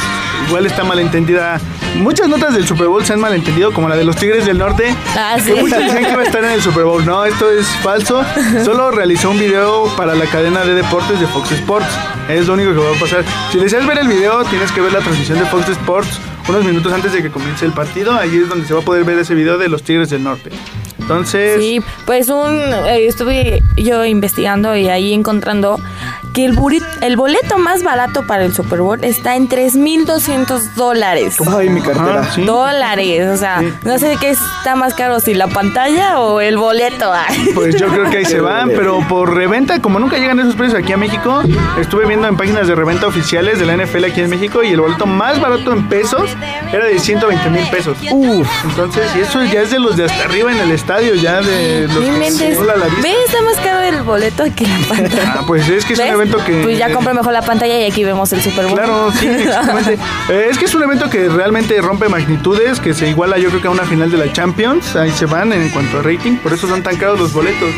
igual 0.48 0.66
está 0.66 0.84
malentendida. 0.84 1.60
Muchas 1.96 2.28
notas 2.28 2.54
del 2.54 2.66
Super 2.66 2.88
Bowl 2.88 3.04
se 3.04 3.12
han 3.12 3.20
malentendido, 3.20 3.72
como 3.72 3.88
la 3.88 3.96
de 3.96 4.04
los 4.04 4.16
Tigres 4.16 4.46
del 4.46 4.58
Norte. 4.58 4.94
Ah, 5.16 5.34
que 5.36 5.42
sí. 5.42 5.52
muchos 5.60 5.78
decían 5.78 6.04
que 6.04 6.12
iba 6.12 6.22
a 6.22 6.24
estar 6.24 6.44
en 6.44 6.52
el 6.52 6.62
Super 6.62 6.84
Bowl. 6.84 7.04
No, 7.04 7.24
esto 7.24 7.50
es 7.50 7.66
falso. 7.82 8.24
Solo 8.64 8.90
realizó 8.90 9.30
un 9.30 9.38
video 9.38 9.86
para 9.96 10.14
la 10.14 10.26
cadena 10.26 10.64
de 10.64 10.74
deportes 10.74 11.20
de 11.20 11.26
Fox 11.26 11.52
Sports. 11.52 11.88
Es 12.28 12.46
lo 12.46 12.54
único 12.54 12.72
que 12.72 12.78
va 12.78 12.96
a 12.96 13.00
pasar. 13.00 13.24
Si 13.52 13.58
deseas 13.58 13.86
ver 13.86 13.98
el 13.98 14.08
video, 14.08 14.44
tienes 14.44 14.70
que 14.72 14.80
ver 14.80 14.92
la 14.92 15.00
transmisión 15.00 15.38
de 15.38 15.46
Fox 15.46 15.68
Sports 15.68 16.20
unos 16.48 16.64
minutos 16.64 16.90
antes 16.92 17.12
de 17.12 17.22
que 17.22 17.30
comience 17.30 17.64
el 17.66 17.72
partido. 17.72 18.14
Ahí 18.14 18.36
es 18.36 18.48
donde 18.48 18.66
se 18.66 18.74
va 18.74 18.80
a 18.80 18.84
poder 18.84 19.04
ver 19.04 19.18
ese 19.18 19.34
video 19.34 19.58
de 19.58 19.68
los 19.68 19.82
Tigres 19.82 20.10
del 20.10 20.24
Norte. 20.24 20.50
Entonces, 20.98 21.60
Sí, 21.60 21.80
pues 22.06 22.28
un 22.28 22.54
eh, 22.54 23.06
estuve 23.06 23.62
yo 23.76 24.04
investigando 24.04 24.76
y 24.76 24.88
ahí 24.88 25.14
encontrando 25.14 25.80
que 26.32 26.44
el, 26.44 26.56
buri- 26.56 26.84
el 27.00 27.16
boleto 27.16 27.58
más 27.58 27.82
barato 27.82 28.26
para 28.26 28.44
el 28.44 28.54
Super 28.54 28.80
Bowl 28.80 29.02
está 29.04 29.36
en 29.36 29.48
3.200 29.48 30.74
dólares. 30.74 31.36
Ay, 31.56 31.68
mi 31.68 31.80
cartera. 31.80 32.20
Ajá, 32.20 32.32
sí. 32.34 32.42
Dólares, 32.44 33.28
o 33.28 33.36
sea, 33.36 33.58
Sí. 33.60 33.72
no 33.84 33.98
sé 33.98 34.16
qué 34.20 34.30
está 34.30 34.74
más 34.76 34.94
caro, 34.94 35.20
si 35.20 35.34
la 35.34 35.46
pantalla 35.48 36.20
o 36.20 36.40
el 36.40 36.56
boleto. 36.56 37.12
Ay. 37.12 37.50
Pues 37.54 37.76
yo 37.78 37.88
creo 37.88 38.08
que 38.10 38.18
ahí 38.18 38.24
se 38.24 38.40
van, 38.40 38.68
pero 38.70 39.00
por 39.08 39.34
reventa, 39.34 39.80
como 39.80 39.98
nunca 39.98 40.18
llegan 40.18 40.38
esos 40.40 40.54
precios 40.54 40.78
aquí 40.78 40.92
a 40.92 40.96
México, 40.96 41.42
estuve 41.80 42.06
viendo 42.06 42.28
en 42.28 42.36
páginas 42.36 42.66
de 42.68 42.74
reventa 42.74 43.06
oficiales 43.06 43.58
de 43.58 43.66
la 43.66 43.76
NFL 43.76 44.04
aquí 44.04 44.20
en 44.20 44.30
México 44.30 44.62
y 44.62 44.72
el 44.72 44.80
boleto 44.80 45.06
más 45.06 45.40
barato 45.40 45.72
en 45.72 45.88
pesos 45.88 46.30
era 46.72 46.84
de 46.86 46.98
120 46.98 47.50
mil 47.50 47.66
pesos. 47.70 47.96
Uf. 48.12 48.48
Entonces, 48.64 49.04
y 49.16 49.20
eso 49.20 49.42
ya 49.44 49.62
es 49.62 49.70
de 49.70 49.78
los 49.78 49.96
de 49.96 50.04
hasta 50.04 50.24
arriba 50.24 50.52
en 50.52 50.58
el 50.58 50.70
estadio, 50.70 51.14
ya 51.14 51.40
de 51.40 51.86
los 51.88 51.98
que 51.98 52.10
la 52.12 52.18
vista. 52.18 53.02
Ve, 53.02 53.12
está 53.26 53.42
más 53.42 53.56
caro 53.56 53.80
el 53.80 54.02
boleto 54.02 54.44
que 54.54 54.66
la 54.66 54.78
pantalla. 54.88 55.08
Ah, 55.38 55.44
pues 55.46 55.68
es 55.68 55.84
que 55.84 55.92
es 55.92 55.98
¿Ves? 55.98 56.08
Evento 56.20 56.38
evento 56.38 56.44
que... 56.44 56.62
Pues 56.62 56.78
ya 56.78 56.92
compré 56.92 57.14
mejor 57.14 57.32
la 57.32 57.42
pantalla 57.42 57.78
y 57.78 57.84
aquí 57.90 58.04
vemos 58.04 58.32
el 58.32 58.40
Super 58.42 58.66
Bowl. 58.66 58.74
Claro, 58.74 59.10
sí, 59.12 59.26
exactamente. 59.28 59.98
Eh, 60.28 60.48
es 60.50 60.58
que 60.58 60.64
es 60.66 60.74
un 60.74 60.82
evento 60.82 61.08
que 61.08 61.28
realmente 61.28 61.80
rompe 61.80 62.08
magnitudes, 62.08 62.80
que 62.80 62.92
se 62.94 63.08
iguala 63.08 63.38
yo 63.38 63.48
creo 63.50 63.60
que 63.62 63.68
a 63.68 63.70
una 63.70 63.84
final 63.84 64.10
de 64.10 64.18
la 64.18 64.32
Champions. 64.32 64.96
Ahí 64.96 65.10
se 65.10 65.26
van 65.26 65.52
en 65.52 65.68
cuanto 65.70 65.98
a 65.98 66.02
rating, 66.02 66.36
por 66.36 66.52
eso 66.52 66.66
son 66.68 66.82
tan 66.82 66.96
caros 66.96 67.18
los 67.20 67.32
boletos. 67.32 67.70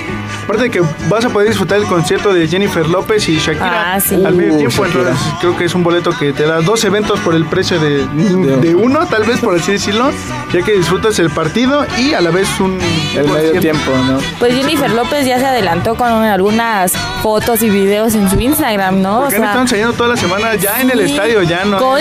Aparte 0.45 0.65
de 0.65 0.71
que 0.71 0.83
vas 1.09 1.25
a 1.25 1.29
poder 1.29 1.49
disfrutar 1.49 1.79
el 1.79 1.85
concierto 1.87 2.33
de 2.33 2.49
Jennifer 2.49 2.87
López 2.89 3.29
y 3.29 3.37
Shakira 3.39 3.95
Ah, 3.95 4.01
sí. 4.01 4.15
al 4.25 4.35
mismo 4.35 4.55
Uh, 4.55 4.59
tiempo. 4.59 4.85
Entonces 4.87 5.17
creo 5.41 5.57
que 5.57 5.65
es 5.67 5.75
un 5.75 5.85
boleto 5.85 6.11
que 6.19 6.33
te 6.33 6.45
da 6.45 6.61
dos 6.61 6.83
eventos 6.85 7.21
por 7.21 7.35
el 7.35 7.45
precio 7.45 7.79
de, 7.79 8.05
de 8.07 8.75
uno, 8.75 9.07
tal 9.07 9.25
vez 9.25 9.39
por 9.41 9.55
así 9.55 9.73
decirlo, 9.73 10.11
ya 10.53 10.63
que 10.63 10.73
disfrutas 10.73 11.19
el 11.19 11.31
partido 11.31 11.87
y 11.99 12.15
a 12.15 12.21
la 12.21 12.31
vez 12.31 12.49
un... 12.59 12.79
El 13.15 13.29
medio 13.31 13.61
tiempo, 13.61 13.91
¿no? 14.07 14.19
Pues 14.39 14.55
Jennifer 14.55 14.91
López 14.91 15.27
ya 15.27 15.39
se 15.39 15.47
adelantó 15.47 15.95
con 15.95 16.09
algunas 16.09 16.93
fotos 17.23 17.63
y 17.63 17.71
videos 17.71 18.15
en 18.15 18.29
su 18.31 18.41
Instagram, 18.41 19.03
¿no? 19.03 19.21
Porque 19.21 19.37
han 19.37 19.45
estado 19.45 19.63
ensayando 19.63 19.93
toda 19.95 20.11
la 20.11 20.17
semana 20.17 20.55
ya 20.55 20.81
en 20.81 20.91
el 20.91 21.07
sí, 21.07 21.13
estadio, 21.13 21.43
ya 21.43 21.65
no. 21.65 21.79
Con, 21.79 22.01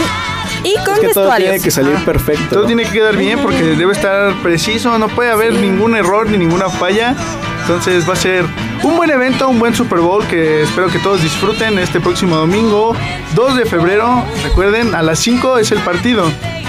y 0.64 0.76
con 0.86 0.96
Es 0.96 1.00
que 1.00 1.14
todo 1.14 1.36
tiene 1.36 1.60
que 1.60 1.72
salir 1.72 1.96
perfecto. 2.06 2.56
Todo 2.56 2.66
tiene 2.66 2.84
que 2.84 2.92
quedar 2.92 3.16
bien 3.16 3.40
porque 3.40 3.64
debe 3.64 3.94
estar 3.94 4.34
preciso, 4.42 4.98
no 4.98 5.08
puede 5.10 5.32
haber 5.32 5.54
ningún 5.54 5.96
error 5.96 6.30
ni 6.30 6.38
ninguna 6.38 6.70
falla. 6.70 7.16
Entonces 7.62 8.08
va 8.08 8.14
a 8.14 8.18
ser 8.18 8.46
un 8.84 8.98
buen 8.98 9.10
evento, 9.10 9.48
un 9.48 9.60
buen 9.60 9.76
Super 9.76 10.00
Bowl 10.00 10.26
que 10.26 10.64
espero 10.64 10.88
que 10.88 11.00
todos 11.00 11.22
disfruten 11.22 11.78
este 11.78 12.00
próximo 12.00 12.36
domingo, 12.36 12.96
2 13.36 13.58
de 13.58 13.66
febrero. 13.66 14.24
Recuerden, 14.44 14.96
a 14.96 15.02
las 15.02 15.20
5 15.20 15.60
es 15.60 15.72
el 15.72 15.80
partido. 15.80 16.26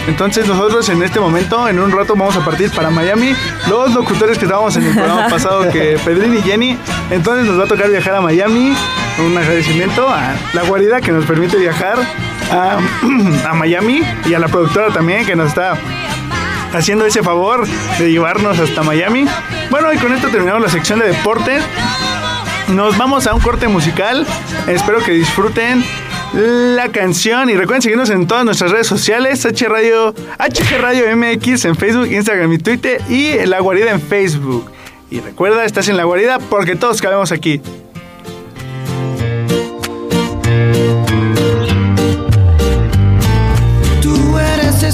Entonces 0.06 0.46
nosotros 0.46 0.88
en 0.88 1.02
este 1.02 1.20
momento, 1.20 1.68
en 1.68 1.78
un 1.78 1.90
rato, 1.92 2.14
vamos 2.16 2.36
a 2.36 2.44
partir 2.44 2.70
para 2.70 2.90
Miami. 2.90 3.34
Los 3.68 3.94
locutores 3.94 4.38
que 4.38 4.44
estábamos 4.44 4.76
en 4.76 4.84
el 4.84 4.94
programa 4.94 5.28
pasado, 5.30 5.70
que 5.70 5.98
Pedrín 6.04 6.34
y 6.36 6.42
Jenny. 6.42 6.76
Entonces 7.10 7.46
nos 7.46 7.58
va 7.58 7.64
a 7.64 7.68
tocar 7.68 7.88
viajar 7.88 8.14
a 8.14 8.20
Miami. 8.20 8.74
Un 9.18 9.36
agradecimiento 9.36 10.08
a 10.08 10.34
la 10.54 10.62
guarida 10.62 11.00
que 11.00 11.12
nos 11.12 11.24
permite 11.26 11.56
viajar 11.58 11.98
a, 12.50 13.54
Miami 13.54 14.02
y 14.24 14.34
a 14.34 14.38
la 14.38 14.48
productora 14.48 14.88
también 14.92 15.26
que 15.26 15.36
nos 15.36 15.48
está 15.48 15.76
haciendo 16.72 17.04
ese 17.04 17.22
favor 17.22 17.66
de 17.98 18.10
llevarnos 18.10 18.58
hasta 18.58 18.82
Miami. 18.82 19.26
Bueno, 19.70 19.92
y 19.92 19.98
con 19.98 20.12
esto 20.12 20.28
terminamos 20.28 20.62
la 20.62 20.68
sección 20.68 20.98
de 21.00 21.08
deportes. 21.08 21.62
Nos 22.68 22.96
vamos 22.96 23.26
a 23.26 23.34
un 23.34 23.40
corte 23.40 23.68
musical. 23.68 24.26
Espero 24.66 25.00
que 25.00 25.12
disfruten 25.12 25.84
la 26.32 26.88
canción 26.90 27.50
y 27.50 27.54
recuerden 27.54 27.82
seguirnos 27.82 28.10
en 28.10 28.26
todas 28.26 28.44
nuestras 28.44 28.70
redes 28.70 28.86
sociales, 28.86 29.44
H 29.44 29.68
Radio, 29.68 30.14
HG 30.38 30.80
Radio 30.80 31.16
MX 31.16 31.64
en 31.64 31.76
Facebook, 31.76 32.06
Instagram 32.06 32.52
y 32.52 32.58
Twitter 32.58 33.00
y 33.08 33.44
La 33.46 33.60
Guarida 33.60 33.90
en 33.90 34.00
Facebook. 34.00 34.70
Y 35.10 35.20
recuerda, 35.20 35.64
estás 35.64 35.88
en 35.88 35.96
La 35.96 36.04
Guarida 36.04 36.38
porque 36.38 36.76
todos 36.76 37.02
cabemos 37.02 37.32
aquí. 37.32 37.60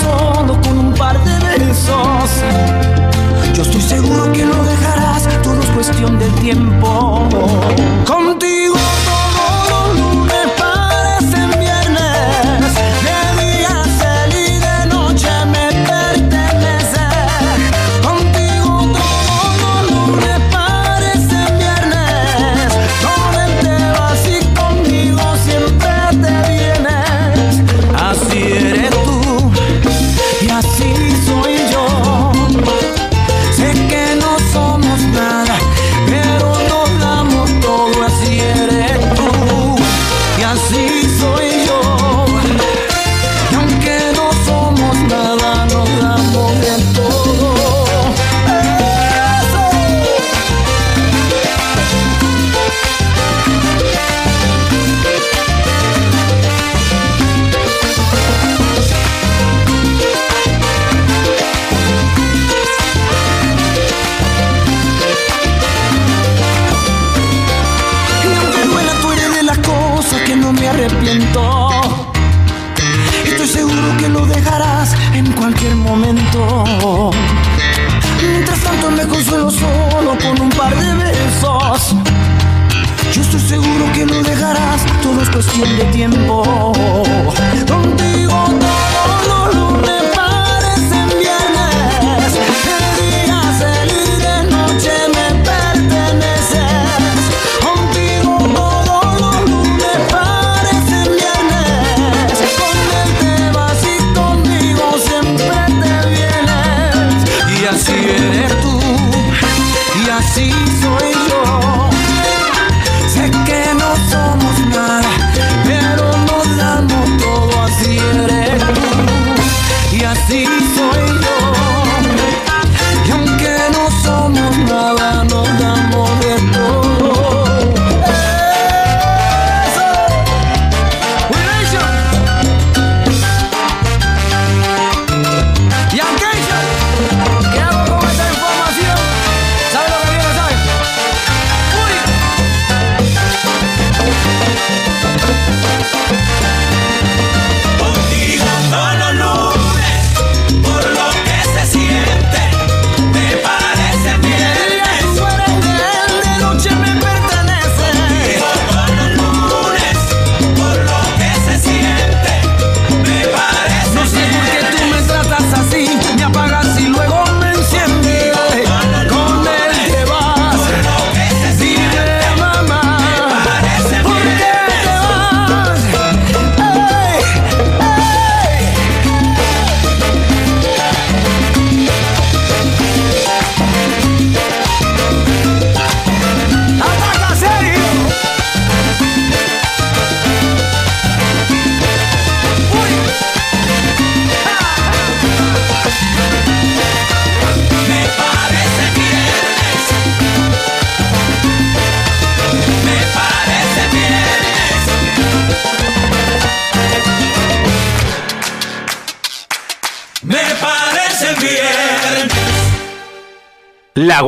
solo 0.00 0.60
con 0.62 0.78
un 0.78 0.94
par 0.94 1.18
de 1.24 1.38
besos. 1.46 2.30
Yo 3.54 3.62
estoy 3.62 3.80
seguro 3.80 4.32
que 4.32 4.44
lo 4.44 4.62
dejarás, 4.64 5.28
todo 5.42 5.60
es 5.60 5.66
cuestión 5.70 6.18
de 6.18 6.28
tiempo. 6.40 7.28
Contigo 8.06 8.77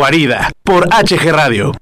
Guarida 0.00 0.50
por 0.64 0.88
HG 0.88 1.30
Radio. 1.30 1.72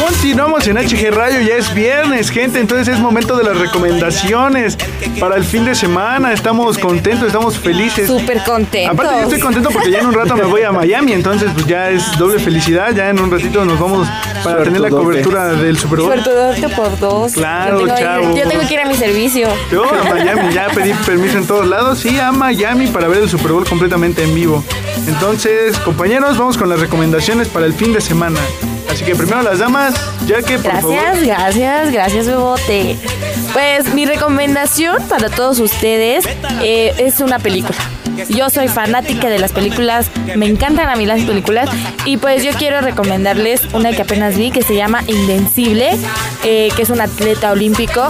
Continuamos 0.00 0.66
en 0.66 0.76
HG 0.76 1.10
Radio, 1.12 1.40
ya 1.42 1.56
es 1.56 1.74
viernes, 1.74 2.30
gente, 2.30 2.58
entonces 2.58 2.88
es 2.88 2.98
momento 2.98 3.36
de 3.36 3.44
las 3.44 3.58
recomendaciones 3.58 4.78
para 5.20 5.36
el 5.36 5.44
fin 5.44 5.64
de 5.64 5.74
semana. 5.74 6.32
Estamos 6.32 6.78
contentos, 6.78 7.26
estamos 7.26 7.58
felices. 7.58 8.06
Súper 8.06 8.42
contentos. 8.42 8.94
Aparte, 8.94 9.14
yo 9.16 9.22
estoy 9.22 9.40
contento 9.40 9.70
porque 9.70 9.90
ya 9.90 9.98
en 9.98 10.06
un 10.06 10.14
rato 10.14 10.34
me 10.34 10.44
voy 10.44 10.62
a 10.62 10.72
Miami, 10.72 11.12
entonces 11.12 11.50
pues 11.52 11.66
ya 11.66 11.90
es 11.90 12.16
doble 12.18 12.38
felicidad. 12.38 12.94
Ya 12.94 13.10
en 13.10 13.20
un 13.20 13.30
ratito 13.30 13.64
nos 13.64 13.78
vamos 13.78 14.08
para 14.42 14.62
tener 14.64 14.80
la 14.80 14.90
cobertura 14.90 15.52
del 15.52 15.78
Super 15.78 15.98
Bowl. 16.00 16.12
Suertudote 16.12 16.68
por 16.70 16.98
dos. 16.98 17.32
Claro, 17.32 17.80
yo 17.80 17.86
tengo, 17.86 17.98
chavo. 17.98 18.36
yo 18.36 18.48
tengo 18.48 18.66
que 18.66 18.74
ir 18.74 18.80
a 18.80 18.86
mi 18.86 18.94
servicio. 18.94 19.48
Yo 19.70 19.84
a 19.84 20.04
Miami, 20.04 20.54
ya 20.54 20.68
pedí 20.68 20.94
permiso 21.06 21.38
en 21.38 21.46
todos 21.46 21.66
lados. 21.66 21.98
Sí, 21.98 22.18
a 22.18 22.32
Miami 22.32 22.86
para 22.86 23.08
ver 23.08 23.22
el 23.22 23.28
Super 23.28 23.52
Bowl 23.52 23.64
completamente 23.64 24.22
en 24.22 24.34
vivo. 24.34 24.64
Entonces, 25.06 25.78
compañeros, 25.78 26.38
vamos 26.38 26.56
con 26.56 26.68
las 26.68 26.80
recomendaciones 26.80 27.48
para 27.48 27.66
el 27.66 27.72
fin 27.72 27.92
de 27.92 28.00
semana. 28.00 28.40
Así 28.90 29.04
que 29.04 29.14
primero 29.14 29.42
las 29.42 29.58
damas, 29.58 29.94
ya 30.26 30.42
que 30.42 30.58
por. 30.58 30.72
Gracias, 30.72 31.22
gracias, 31.24 31.92
gracias, 31.92 32.26
Bebote. 32.26 32.96
Pues 33.52 33.94
mi 33.94 34.06
recomendación 34.06 34.96
para 35.08 35.28
todos 35.28 35.58
ustedes 35.60 36.26
eh, 36.62 36.92
es 36.98 37.20
una 37.20 37.38
película. 37.38 37.78
Yo 38.28 38.50
soy 38.50 38.68
fanática 38.68 39.28
de 39.28 39.38
las 39.38 39.52
películas, 39.52 40.10
me 40.36 40.46
encantan 40.46 40.88
a 40.88 40.96
mí 40.96 41.06
las 41.06 41.22
películas 41.22 41.70
y 42.04 42.18
pues 42.18 42.44
yo 42.44 42.52
quiero 42.52 42.82
recomendarles 42.82 43.62
una 43.72 43.92
que 43.92 44.02
apenas 44.02 44.36
vi 44.36 44.50
que 44.50 44.62
se 44.62 44.74
llama 44.74 45.02
Invencible, 45.06 45.96
eh, 46.44 46.70
que 46.76 46.82
es 46.82 46.90
un 46.90 47.00
atleta 47.00 47.50
olímpico 47.50 48.08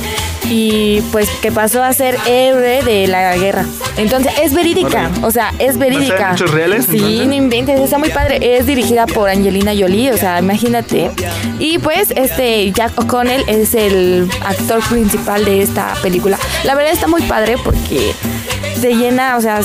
y 0.49 1.01
pues 1.13 1.29
que 1.41 1.51
pasó 1.53 1.83
a 1.83 1.93
ser 1.93 2.17
héroe 2.27 2.83
de 2.83 3.07
la 3.07 3.37
guerra. 3.37 3.65
Entonces 3.97 4.33
es 4.43 4.55
verídica, 4.55 5.11
o 5.23 5.31
sea, 5.31 5.53
es 5.59 5.79
verídica. 5.79 6.35
reales, 6.37 6.87
Sí, 6.87 6.97
entonces? 6.97 7.27
no 7.27 7.35
inventes, 7.35 7.81
está 7.81 7.99
muy 7.99 8.11
padre. 8.11 8.39
Es 8.57 8.67
dirigida 8.67 9.07
por 9.07 9.29
Angelina 9.29 9.73
Jolie, 9.77 10.13
o 10.13 10.17
sea, 10.17 10.39
imagínate. 10.39 11.11
Y 11.59 11.79
pues 11.79 12.11
este 12.17 12.71
Jack 12.73 12.99
O'Connell 12.99 13.45
es 13.47 13.75
el 13.75 14.29
actor 14.45 14.81
principal 14.89 15.45
de 15.45 15.63
esta 15.63 15.95
película. 16.03 16.39
La 16.65 16.75
verdad 16.75 16.93
está 16.93 17.07
muy 17.07 17.23
padre 17.23 17.57
porque 17.63 18.13
te 18.83 18.97
llena, 18.97 19.37
o 19.37 19.41
sea, 19.41 19.61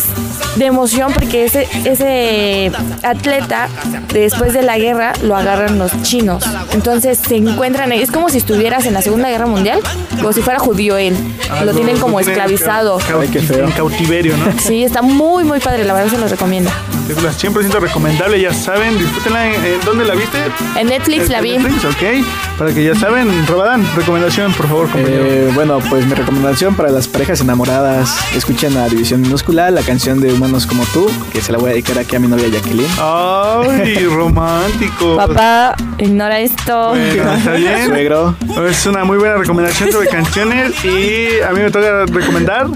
de 0.57 0.65
emoción 0.65 1.11
porque 1.11 1.45
ese, 1.45 1.67
ese 1.85 2.71
atleta 3.01 3.67
después 4.13 4.53
de 4.53 4.61
la 4.61 4.77
guerra 4.77 5.13
lo 5.23 5.35
agarran 5.35 5.79
los 5.79 5.91
chinos. 6.03 6.43
Entonces 6.71 7.17
se 7.17 7.35
encuentran, 7.35 7.91
es 7.91 8.11
como 8.11 8.29
si 8.29 8.37
estuvieras 8.37 8.85
en 8.85 8.93
la 8.93 9.01
Segunda 9.01 9.27
Guerra 9.29 9.47
Mundial, 9.47 9.79
como 10.17 10.33
si 10.33 10.41
fuera 10.41 10.59
judío 10.59 10.97
él. 10.97 11.17
Ah, 11.49 11.65
Lo 11.65 11.73
tienen 11.73 11.97
como 11.97 12.19
esclavizado. 12.19 12.99
En 12.99 13.71
cautiverio, 13.71 14.37
¿no? 14.37 14.45
Sí, 14.59 14.83
está 14.83 15.01
muy, 15.01 15.43
muy 15.43 15.59
padre, 15.59 15.83
la 15.83 15.95
verdad 15.95 16.11
se 16.11 16.19
los 16.19 16.29
recomiendo. 16.29 16.69
Película 17.07 17.31
100% 17.31 17.79
recomendable, 17.79 18.39
ya 18.39 18.53
saben, 18.53 18.99
disfrútenla. 18.99 19.47
¿En, 19.47 19.81
dónde 19.85 20.03
la 20.05 20.13
viste? 20.13 20.37
En 20.77 20.87
Netflix 20.87 21.29
la 21.29 21.37
En 21.37 21.43
vi. 21.43 21.57
Netflix, 21.57 21.85
ok. 21.85 22.57
Para 22.57 22.73
que 22.73 22.83
ya 22.83 22.95
saben, 22.95 23.47
Robadán, 23.47 23.87
recomendación, 23.95 24.51
por 24.53 24.67
favor, 24.67 24.89
compañero. 24.89 25.25
Eh, 25.25 25.51
bueno, 25.55 25.79
pues 25.89 26.05
mi 26.05 26.13
recomendación 26.13 26.75
para 26.75 26.89
las 26.91 27.07
parejas 27.07 27.39
enamoradas, 27.39 28.13
escuchen 28.35 28.75
a 28.75 28.89
División 28.89 29.06
Minúscula, 29.15 29.71
la 29.71 29.81
canción 29.81 30.19
de 30.19 30.33
Humanos 30.33 30.65
como 30.65 30.83
tú, 30.87 31.09
que 31.31 31.41
se 31.41 31.53
la 31.53 31.57
voy 31.57 31.69
a 31.69 31.73
dedicar 31.73 31.97
aquí 31.97 32.17
a 32.17 32.19
mi 32.19 32.27
novia 32.27 32.49
Jacqueline. 32.49 32.89
Ay, 32.99 34.05
romántico. 34.11 35.15
Papá, 35.15 35.75
ignora 35.97 36.39
esto. 36.39 36.89
Bueno, 36.89 37.33
está 37.33 37.51
bien. 37.53 37.87
Suegro. 37.87 38.35
Es 38.67 38.85
una 38.85 39.05
muy 39.05 39.17
buena 39.17 39.35
recomendación 39.37 39.91
sobre 39.91 40.09
canciones 40.09 40.73
y 40.83 41.41
a 41.41 41.51
mí 41.51 41.61
me 41.61 41.71
toca 41.71 42.05
recomendar. 42.05 42.67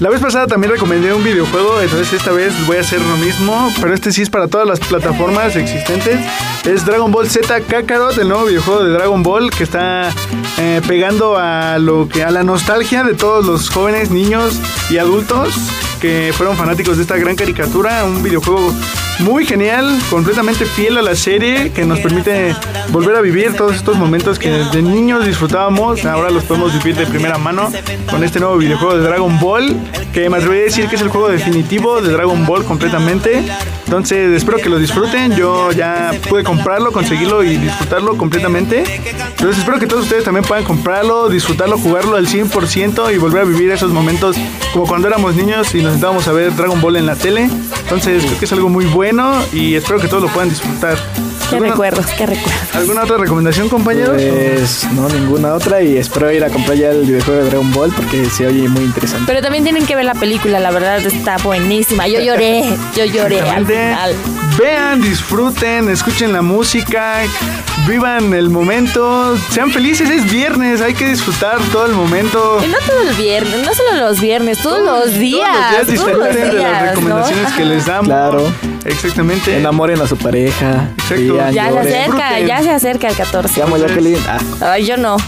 La 0.00 0.10
vez 0.10 0.20
pasada 0.20 0.46
también 0.46 0.72
recomendé 0.72 1.12
un 1.12 1.24
videojuego, 1.24 1.80
entonces 1.80 2.12
esta 2.12 2.30
vez 2.30 2.54
voy 2.66 2.76
a 2.76 2.80
hacer 2.80 3.00
lo 3.00 3.16
mismo, 3.16 3.72
pero 3.80 3.94
este 3.94 4.12
sí 4.12 4.22
es 4.22 4.30
para 4.30 4.46
todas 4.46 4.66
las 4.66 4.78
plataformas 4.78 5.56
existentes. 5.56 6.20
Es 6.64 6.84
Dragon 6.84 7.10
Ball 7.10 7.28
Z 7.28 7.60
Kakarot, 7.62 8.16
el 8.18 8.28
nuevo 8.28 8.44
videojuego 8.44 8.84
de 8.84 8.92
Dragon 8.92 9.22
Ball 9.24 9.50
que 9.50 9.64
está 9.64 10.10
eh, 10.58 10.80
pegando 10.86 11.36
a 11.36 11.78
lo 11.78 12.08
que 12.08 12.22
a 12.22 12.30
la 12.30 12.44
nostalgia 12.44 13.02
de 13.02 13.14
todos 13.14 13.44
los 13.44 13.70
jóvenes, 13.70 14.10
niños 14.10 14.60
y 14.88 14.98
adultos 14.98 15.54
que 15.98 16.32
fueron 16.34 16.56
fanáticos 16.56 16.96
de 16.96 17.02
esta 17.02 17.16
gran 17.16 17.36
caricatura, 17.36 18.04
un 18.04 18.22
videojuego 18.22 18.72
muy 19.20 19.44
genial, 19.44 19.98
completamente 20.10 20.64
fiel 20.64 20.96
a 20.98 21.02
la 21.02 21.14
serie, 21.16 21.72
que 21.72 21.84
nos 21.84 22.00
permite 22.00 22.54
volver 22.90 23.16
a 23.16 23.20
vivir 23.20 23.54
todos 23.54 23.76
estos 23.76 23.96
momentos 23.96 24.38
que 24.38 24.50
de 24.50 24.82
niños 24.82 25.26
disfrutábamos, 25.26 26.04
ahora 26.04 26.30
los 26.30 26.44
podemos 26.44 26.72
vivir 26.72 26.96
de 26.96 27.06
primera 27.06 27.38
mano 27.38 27.70
con 28.10 28.22
este 28.22 28.40
nuevo 28.40 28.56
videojuego 28.56 28.96
de 28.96 29.02
Dragon 29.02 29.38
Ball, 29.40 29.76
que 30.12 30.30
me 30.30 30.36
atrevería 30.36 30.62
a 30.62 30.66
decir 30.66 30.88
que 30.88 30.96
es 30.96 31.02
el 31.02 31.08
juego 31.08 31.28
definitivo 31.28 32.00
de 32.00 32.12
Dragon 32.12 32.46
Ball 32.46 32.64
completamente. 32.64 33.42
Entonces 33.88 34.36
espero 34.36 34.58
que 34.58 34.68
lo 34.68 34.78
disfruten, 34.78 35.34
yo 35.34 35.72
ya 35.72 36.10
pude 36.28 36.44
comprarlo, 36.44 36.92
conseguirlo 36.92 37.42
y 37.42 37.56
disfrutarlo 37.56 38.18
completamente. 38.18 38.84
Entonces 39.30 39.60
espero 39.60 39.78
que 39.78 39.86
todos 39.86 40.02
ustedes 40.02 40.24
también 40.24 40.44
puedan 40.44 40.62
comprarlo, 40.62 41.30
disfrutarlo, 41.30 41.78
jugarlo 41.78 42.16
al 42.16 42.26
100% 42.26 43.14
y 43.14 43.16
volver 43.16 43.40
a 43.40 43.44
vivir 43.46 43.70
esos 43.70 43.90
momentos 43.90 44.36
como 44.74 44.86
cuando 44.86 45.08
éramos 45.08 45.36
niños 45.36 45.74
y 45.74 45.80
nos 45.80 45.92
sentábamos 45.92 46.28
a 46.28 46.32
ver 46.32 46.54
Dragon 46.54 46.78
Ball 46.82 46.96
en 46.96 47.06
la 47.06 47.16
tele. 47.16 47.48
Entonces 47.80 48.26
creo 48.26 48.38
que 48.38 48.44
es 48.44 48.52
algo 48.52 48.68
muy 48.68 48.84
bueno 48.84 49.32
y 49.54 49.74
espero 49.76 49.98
que 49.98 50.08
todos 50.08 50.22
lo 50.22 50.28
puedan 50.28 50.50
disfrutar. 50.50 50.98
Qué 51.48 51.54
¿Alguna- 51.56 51.70
recuerdos, 51.70 52.06
qué 52.16 52.26
recuerdos. 52.26 52.74
¿Alguna 52.74 53.02
otra 53.04 53.16
recomendación, 53.16 53.68
compañeros? 53.68 54.20
Pues 54.22 54.86
no, 54.92 55.08
ninguna 55.08 55.54
otra 55.54 55.80
y 55.82 55.96
espero 55.96 56.30
ir 56.30 56.44
a 56.44 56.50
comprar 56.50 56.76
ya 56.76 56.90
el 56.90 57.04
videojuego 57.06 57.42
de 57.42 57.48
Dragon 57.48 57.72
Ball 57.72 57.90
porque 57.94 58.26
se 58.26 58.46
oye 58.46 58.68
muy 58.68 58.84
interesante. 58.84 59.24
Pero 59.26 59.40
también 59.40 59.64
tienen 59.64 59.86
que 59.86 59.96
ver 59.96 60.04
la 60.04 60.14
película, 60.14 60.60
la 60.60 60.70
verdad 60.70 60.98
está 60.98 61.36
buenísima. 61.38 62.06
Yo 62.06 62.20
lloré, 62.20 62.64
yo 62.96 63.04
lloré 63.06 63.40
al 63.40 63.66
final. 63.66 64.14
Vean, 64.58 65.00
disfruten, 65.00 65.88
escuchen 65.88 66.32
la 66.32 66.42
música, 66.42 67.22
vivan 67.86 68.34
el 68.34 68.50
momento, 68.50 69.36
sean 69.52 69.70
felices, 69.70 70.10
es 70.10 70.28
viernes, 70.28 70.80
hay 70.80 70.94
que 70.94 71.06
disfrutar 71.06 71.58
todo 71.70 71.86
el 71.86 71.92
momento. 71.92 72.60
Y 72.64 72.66
no 72.66 72.76
todo 72.84 73.08
el 73.08 73.14
viernes, 73.14 73.64
no 73.64 73.72
solo 73.72 73.94
los 74.00 74.20
viernes, 74.20 74.58
todos 74.58 74.80
los 74.80 75.14
días. 75.14 75.48
Todos 75.48 75.78
los 75.78 75.86
días 75.86 76.00
todos 76.02 76.16
los 76.18 76.26
disfruten 76.26 76.34
de 76.34 76.44
las 76.44 76.54
días, 76.54 76.82
¿no? 76.82 76.88
recomendaciones 76.88 77.52
que 77.52 77.64
les 77.64 77.86
damos. 77.86 78.06
Claro. 78.06 78.52
Exactamente. 78.84 79.56
Enamoren 79.56 80.00
a 80.00 80.08
su 80.08 80.16
pareja. 80.16 80.90
Exacto. 81.08 81.50
Ya 81.52 81.70
se 81.70 81.78
acerca, 81.78 82.16
Disfruten. 82.16 82.46
ya 82.46 82.62
se 82.62 82.70
acerca 82.70 83.08
el 83.08 83.16
14. 83.16 83.54
Te 83.54 83.62
amo, 83.62 83.76
Jacqueline. 83.76 84.20
Ah. 84.26 84.38
Ay, 84.72 84.86
yo 84.86 84.96
no. 84.96 85.18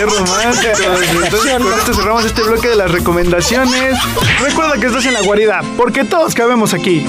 Entonces, 0.00 1.52
con 1.62 1.74
esto 1.74 1.94
cerramos 1.94 2.24
este 2.24 2.42
bloque 2.42 2.68
de 2.68 2.76
las 2.76 2.92
recomendaciones. 2.92 3.98
Recuerda 4.40 4.78
que 4.78 4.86
estás 4.86 5.04
en 5.06 5.14
la 5.14 5.22
guarida, 5.22 5.62
porque 5.76 6.04
todos 6.04 6.32
cabemos 6.34 6.74
aquí. 6.74 7.04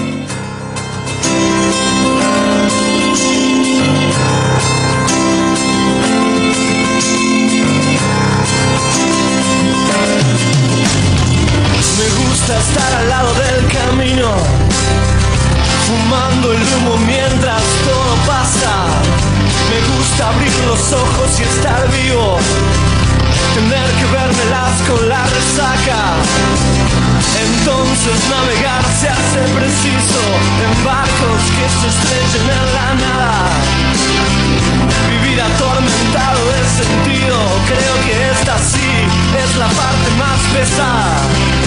Gusta 12.47 12.59
estar 12.59 12.93
al 13.01 13.09
lado 13.09 13.33
del 13.33 13.67
camino, 13.67 14.31
fumando 15.85 16.53
el 16.53 16.61
humo 16.61 16.95
mientras 17.05 17.61
todo 17.83 18.15
pasa. 18.25 18.71
Me 19.69 19.79
gusta 19.91 20.29
abrir 20.29 20.53
los 20.65 20.93
ojos 20.93 21.39
y 21.39 21.43
estar 21.43 21.91
vivo, 21.91 22.39
tener 23.53 23.87
que 23.99 24.05
vermelas 24.05 24.75
con 24.87 25.09
la 25.09 25.23
resaca. 25.25 25.99
Entonces 27.35 28.17
navegar 28.29 28.83
se 28.97 29.09
hace 29.09 29.41
preciso 29.51 30.21
en 30.63 30.85
barcos 30.85 31.41
que 31.51 31.67
se 31.67 31.87
estrellen 31.91 32.47
en 32.47 32.65
la 32.77 32.87
nada. 33.07 33.33
Vivir 35.09 35.41
atormentado 35.41 36.39
de 36.53 36.61
sentido, 36.79 37.37
creo 37.67 37.93
que 38.05 38.31
esta 38.31 38.57
sí 38.57 38.91
es 39.35 39.55
la 39.57 39.67
parte 39.67 40.09
más 40.15 40.39
pesada. 40.55 41.66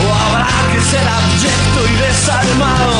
o 0.00 0.04
habrá 0.14 0.48
que 0.72 0.80
ser 0.90 1.06
abyecto 1.06 1.78
y 1.90 1.94
desalmado. 2.06 2.96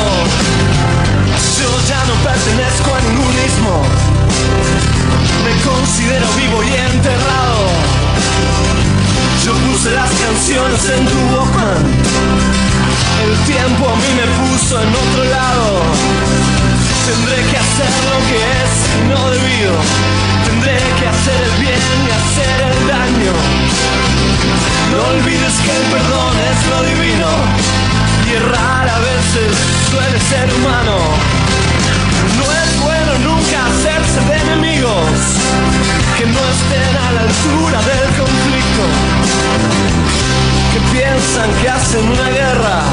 Yo 1.59 1.69
ya 1.89 2.01
no 2.05 2.15
pertenezco 2.23 2.95
a 2.95 2.99
ningún 3.01 3.35
ismo, 3.49 3.75
me 5.45 5.53
considero 5.69 6.27
vivo 6.35 6.63
y 6.63 6.73
enterrado. 6.73 7.63
Yo 9.45 9.53
puse 9.53 9.91
las 9.91 10.09
canciones 10.09 10.81
en 10.89 11.05
tu 11.05 11.17
Walkman, 11.35 11.83
el 13.25 13.33
tiempo 13.45 13.89
a 13.89 13.95
mí 13.95 14.09
me 14.15 14.27
puso 14.39 14.81
en 14.81 14.89
otro 14.89 15.23
lado. 15.25 15.81
Tendré 17.05 17.35
que 17.51 17.57
hacer 17.57 17.91
lo 18.11 18.17
que 18.29 18.39
es 18.63 18.71
no 19.09 19.29
debido, 19.31 19.75
tendré 20.45 20.77
que 20.99 21.07
hacer 21.07 21.39
el 21.43 21.61
bien 21.61 21.93
y 22.07 22.11
hacer 22.11 22.57
el 22.71 22.87
daño. 22.87 24.12
No 24.93 25.03
olvides 25.07 25.55
que 25.65 25.71
el 25.75 25.85
perdón 25.91 26.33
es 26.51 26.59
lo 26.69 26.83
divino. 26.83 27.29
Y 28.27 28.33
errar 28.35 28.87
a 28.87 28.99
veces 28.99 29.51
suele 29.89 30.19
ser 30.19 30.47
humano. 30.57 30.97
No 32.37 32.45
es 32.61 32.81
bueno 32.81 33.11
nunca 33.29 33.65
hacerse 33.65 34.19
de 34.29 34.35
enemigos 34.45 35.09
que 36.17 36.25
no 36.25 36.41
estén 36.55 36.93
a 37.07 37.11
la 37.11 37.21
altura 37.21 37.79
del 37.89 38.07
conflicto. 38.21 38.83
Que 40.73 40.79
piensan 40.95 41.49
que 41.61 41.69
hacen 41.69 42.07
una 42.07 42.29
guerra 42.29 42.92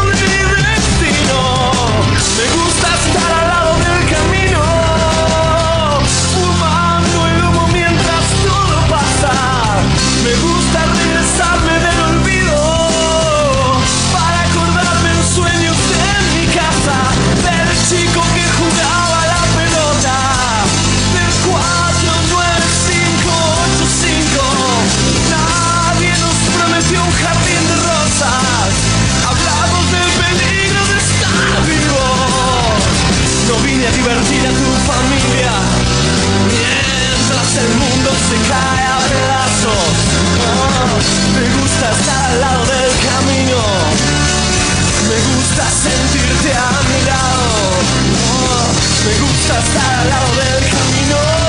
Divertir 33.81 34.45
a 34.45 34.49
tu 34.49 34.69
familia 34.91 35.51
mientras 36.45 37.49
el 37.57 37.73
mundo 37.75 38.11
se 38.29 38.37
cae 38.47 38.85
a 38.85 38.99
pedazos. 39.09 39.93
Oh, 40.37 40.97
me 41.35 41.45
gusta 41.59 41.89
estar 41.89 42.31
al 42.31 42.41
lado 42.41 42.63
del 42.65 42.91
camino. 43.09 43.57
Me 45.09 45.17
gusta 45.33 45.65
sentirte 45.65 46.53
a 46.53 46.71
mi 46.87 46.99
lado. 47.09 47.47
Oh, 48.37 48.69
me 49.05 49.13
gusta 49.19 49.59
estar 49.59 49.93
al 49.99 50.09
lado 50.09 50.31
del 50.35 50.63
camino. 50.69 51.40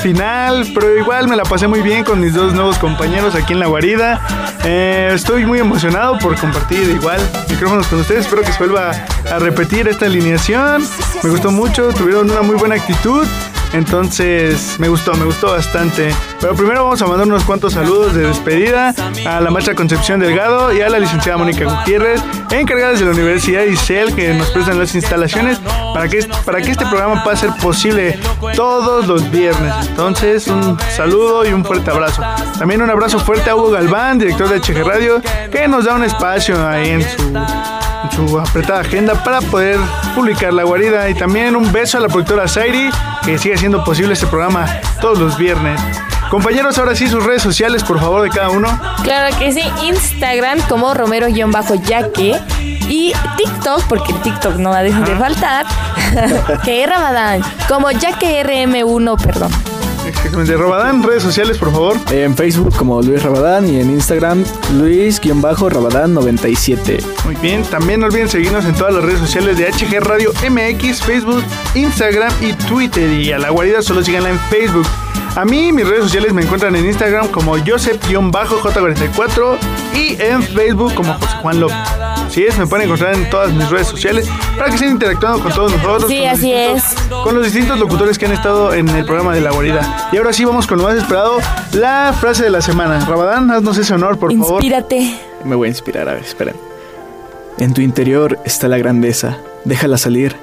Final, 0.00 0.66
pero 0.74 0.98
igual 0.98 1.28
me 1.28 1.36
la 1.36 1.44
pasé 1.44 1.68
muy 1.68 1.82
bien 1.82 2.04
con 2.04 2.20
mis 2.20 2.34
dos 2.34 2.54
nuevos 2.54 2.78
compañeros 2.78 3.34
aquí 3.34 3.52
en 3.52 3.60
la 3.60 3.66
guarida. 3.66 4.20
Eh, 4.64 5.12
estoy 5.14 5.44
muy 5.44 5.58
emocionado 5.58 6.18
por 6.18 6.36
compartir 6.36 6.88
igual 6.90 7.20
micrófonos 7.48 7.86
con 7.88 8.00
ustedes, 8.00 8.24
espero 8.24 8.42
que 8.42 8.52
se 8.52 8.58
vuelva 8.58 8.92
a 9.30 9.38
repetir 9.38 9.86
esta 9.88 10.06
alineación. 10.06 10.82
Me 11.22 11.30
gustó 11.30 11.50
mucho, 11.50 11.92
tuvieron 11.92 12.30
una 12.30 12.42
muy 12.42 12.56
buena 12.56 12.76
actitud. 12.76 13.26
Entonces, 13.72 14.76
me 14.78 14.88
gustó, 14.88 15.14
me 15.14 15.24
gustó 15.24 15.52
bastante. 15.52 16.14
Pero 16.40 16.54
primero 16.54 16.84
vamos 16.84 17.00
a 17.02 17.06
mandar 17.06 17.26
unos 17.26 17.44
cuantos 17.44 17.74
saludos 17.74 18.14
de 18.14 18.26
despedida 18.26 18.94
a 19.26 19.40
la 19.40 19.50
maestra 19.50 19.74
Concepción 19.74 20.20
Delgado 20.20 20.72
y 20.72 20.80
a 20.80 20.88
la 20.88 20.98
licenciada 20.98 21.38
Mónica 21.38 21.64
Gutiérrez, 21.64 22.22
encargadas 22.50 22.98
de 22.98 23.06
la 23.06 23.12
Universidad 23.12 23.64
ICEL 23.64 24.14
que 24.14 24.34
nos 24.34 24.50
prestan 24.50 24.78
las 24.78 24.94
instalaciones 24.94 25.60
para 25.94 26.08
que, 26.08 26.26
para 26.44 26.60
que 26.60 26.70
este 26.72 26.86
programa 26.86 27.22
pueda 27.22 27.36
ser 27.36 27.50
posible 27.62 28.18
todos 28.54 29.06
los 29.06 29.30
viernes. 29.30 29.72
Entonces, 29.88 30.46
un 30.48 30.78
saludo 30.96 31.46
y 31.46 31.52
un 31.52 31.64
fuerte 31.64 31.90
abrazo. 31.90 32.22
También 32.58 32.82
un 32.82 32.90
abrazo 32.90 33.18
fuerte 33.18 33.50
a 33.50 33.56
Hugo 33.56 33.70
Galván, 33.70 34.18
director 34.18 34.48
de 34.48 34.60
HG 34.60 34.84
Radio, 34.84 35.20
que 35.50 35.68
nos 35.68 35.84
da 35.84 35.94
un 35.94 36.04
espacio 36.04 36.66
ahí 36.66 36.90
en 36.90 37.02
su 37.02 37.79
en 38.02 38.10
su 38.10 38.38
apretada 38.38 38.80
agenda 38.80 39.22
para 39.22 39.40
poder 39.40 39.78
publicar 40.14 40.52
la 40.52 40.64
guarida 40.64 41.08
y 41.08 41.14
también 41.14 41.56
un 41.56 41.70
beso 41.72 41.98
a 41.98 42.00
la 42.00 42.08
productora 42.08 42.48
Zairi 42.48 42.90
que 43.24 43.38
sigue 43.38 43.54
haciendo 43.54 43.84
posible 43.84 44.12
este 44.14 44.26
programa 44.26 44.66
todos 45.00 45.18
los 45.18 45.36
viernes. 45.36 45.80
Compañeros, 46.30 46.78
ahora 46.78 46.94
sí 46.94 47.08
sus 47.08 47.24
redes 47.24 47.42
sociales, 47.42 47.82
por 47.82 47.98
favor, 47.98 48.22
de 48.22 48.30
cada 48.30 48.50
uno. 48.50 48.68
Claro 49.02 49.36
que 49.36 49.52
sí, 49.52 49.62
Instagram 49.82 50.60
como 50.68 50.94
Romero-Yaque 50.94 52.40
y 52.88 53.12
TikTok, 53.36 53.82
porque 53.88 54.12
el 54.12 54.22
TikTok 54.22 54.54
no 54.56 54.70
va 54.70 54.78
a 54.78 54.82
dejar 54.84 55.08
de 55.08 55.16
faltar, 55.16 55.66
que 56.64 56.84
es 56.84 56.88
Ramadán, 56.88 57.42
como 57.68 57.90
Yaque 57.90 58.44
RM1, 58.44 59.20
perdón. 59.20 59.50
Exactamente. 60.10 60.56
Rabadán, 60.56 61.02
redes 61.02 61.22
sociales, 61.22 61.58
por 61.58 61.70
favor. 61.72 61.96
En 62.10 62.34
Facebook 62.36 62.74
como 62.76 63.00
Luis 63.02 63.22
Rabadán 63.22 63.68
y 63.68 63.80
en 63.80 63.90
Instagram 63.90 64.44
Luis-Rabadán97. 64.74 67.02
Muy 67.24 67.36
bien, 67.36 67.62
también 67.64 68.00
no 68.00 68.06
olviden 68.06 68.28
seguirnos 68.28 68.64
en 68.64 68.74
todas 68.74 68.94
las 68.94 69.04
redes 69.04 69.20
sociales 69.20 69.56
de 69.56 69.70
HG 69.70 70.00
Radio 70.00 70.32
MX, 70.48 71.02
Facebook, 71.02 71.44
Instagram 71.74 72.32
y 72.40 72.52
Twitter. 72.52 73.10
Y 73.12 73.32
a 73.32 73.38
la 73.38 73.50
guarida 73.50 73.82
solo 73.82 74.02
síganla 74.02 74.30
en 74.30 74.38
Facebook. 74.50 74.86
A 75.36 75.44
mí, 75.44 75.72
mis 75.72 75.86
redes 75.86 76.04
sociales 76.04 76.32
me 76.32 76.42
encuentran 76.42 76.74
en 76.74 76.86
Instagram 76.86 77.28
como 77.28 77.56
Joseph-J44 77.56 79.58
y 79.94 80.20
en 80.20 80.42
Facebook 80.42 80.94
como 80.94 81.14
José 81.14 81.36
Juan 81.40 81.60
López. 81.60 81.99
Así 82.30 82.44
es, 82.44 82.56
me 82.58 82.66
pueden 82.66 82.86
encontrar 82.86 83.14
en 83.14 83.28
todas 83.28 83.52
mis 83.52 83.68
redes 83.70 83.88
sociales 83.88 84.28
para 84.56 84.68
que 84.68 84.76
estén 84.76 84.90
interactuando 84.92 85.42
con 85.42 85.52
todos 85.52 85.72
nosotros. 85.72 86.04
Sí, 86.08 86.24
así 86.24 86.52
distintos- 86.52 87.24
Con 87.24 87.34
los 87.34 87.44
distintos 87.44 87.76
locutores 87.78 88.18
que 88.18 88.26
han 88.26 88.32
estado 88.32 88.72
en 88.72 88.88
el 88.88 89.04
programa 89.04 89.34
de 89.34 89.40
La 89.40 89.50
Guarida. 89.50 90.08
Y 90.12 90.16
ahora 90.16 90.32
sí 90.32 90.44
vamos 90.44 90.68
con 90.68 90.78
lo 90.78 90.84
más 90.84 90.94
esperado, 90.96 91.38
la 91.72 92.14
frase 92.18 92.44
de 92.44 92.50
la 92.50 92.62
semana. 92.62 93.04
Rabadán, 93.04 93.50
haznos 93.50 93.76
ese 93.78 93.94
honor, 93.94 94.16
por 94.18 94.30
favor. 94.32 94.52
Inspírate. 94.62 95.18
Me 95.44 95.56
voy 95.56 95.66
a 95.66 95.70
inspirar, 95.70 96.08
a 96.08 96.14
ver, 96.14 96.22
esperen. 96.22 96.54
En 97.58 97.74
tu 97.74 97.80
interior 97.80 98.38
está 98.44 98.68
la 98.68 98.78
grandeza. 98.78 99.38
Déjala 99.64 99.98
salir. 99.98 100.36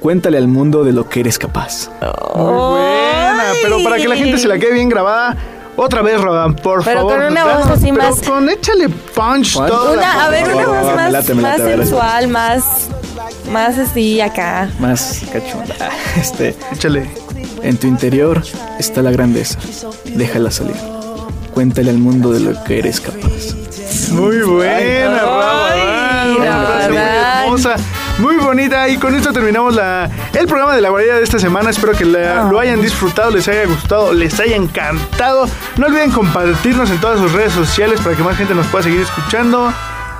Cuéntale 0.00 0.36
al 0.36 0.48
mundo 0.48 0.82
de 0.82 0.92
lo 0.92 1.08
que 1.08 1.20
eres 1.20 1.38
capaz. 1.38 1.90
Muy 2.34 2.42
buena, 2.44 3.44
pero 3.62 3.84
para 3.84 3.98
que 3.98 4.08
la 4.08 4.16
gente 4.16 4.36
se 4.38 4.48
la 4.48 4.58
quede 4.58 4.72
bien 4.72 4.88
grabada, 4.88 5.36
otra 5.84 6.02
vez, 6.02 6.20
Rabadán, 6.20 6.54
por 6.56 6.84
Pero 6.84 7.00
favor. 7.00 7.16
con 7.16 7.32
una 7.32 7.42
Claro, 7.42 7.58
voz 7.58 7.66
así 7.70 7.90
pero 7.92 7.94
más- 8.10 8.20
Con 8.22 8.48
échale 8.48 8.88
punch, 8.88 9.56
Una, 9.56 10.24
a 10.26 10.28
ver, 10.30 10.44
una 10.54 10.66
voz 10.66 10.84
más, 10.84 10.96
me 11.06 11.10
late, 11.12 11.34
me 11.34 11.42
más 11.42 11.58
late, 11.58 11.62
a 11.62 11.76
ver. 11.76 11.78
sensual, 11.86 12.28
más, 12.28 12.64
más 13.52 13.78
así 13.78 14.20
acá. 14.20 14.68
Más 14.78 15.22
cachonda. 15.32 15.74
Este, 16.20 16.56
Échale. 16.72 17.10
en 17.62 17.76
tu 17.76 17.86
interior 17.86 18.42
está 18.78 19.02
la 19.02 19.10
grandeza. 19.10 19.58
Déjala 20.04 20.50
salir. 20.50 20.76
Cuéntale 21.54 21.90
al 21.90 21.98
mundo 21.98 22.30
de 22.32 22.40
lo 22.40 22.64
que 22.64 22.78
eres 22.78 23.00
capaz. 23.00 23.54
Muy 24.12 24.38
buena, 24.42 25.22
muy 26.26 26.46
Rabadán. 26.46 26.94
hermosa, 27.44 27.74
muy 28.20 28.36
bonita. 28.36 28.88
Y 28.88 28.96
con 28.98 29.14
esto 29.14 29.32
terminamos 29.32 29.74
la, 29.74 30.08
el 30.34 30.46
programa 30.46 30.74
de 30.74 30.80
la 30.80 30.90
guarida 30.90 31.16
de 31.16 31.22
esta 31.24 31.38
semana. 31.38 31.70
Espero 31.70 31.92
que 31.92 32.04
la- 32.04 32.44
lo 32.44 32.58
hayan 32.60 32.80
disfrutado, 32.80 33.30
les 33.30 33.46
haya 33.48 33.66
gustado, 33.66 34.12
les 34.12 34.38
haya 34.40 34.56
encantado. 34.56 35.48
No 35.76 35.86
olviden 35.86 36.10
compartirnos 36.10 36.90
en 36.90 36.98
todas 37.00 37.18
sus 37.18 37.32
redes 37.32 37.52
sociales 37.52 38.00
para 38.00 38.16
que 38.16 38.22
más 38.22 38.36
gente 38.36 38.54
nos 38.54 38.66
pueda 38.66 38.84
seguir 38.84 39.00
escuchando. 39.00 39.72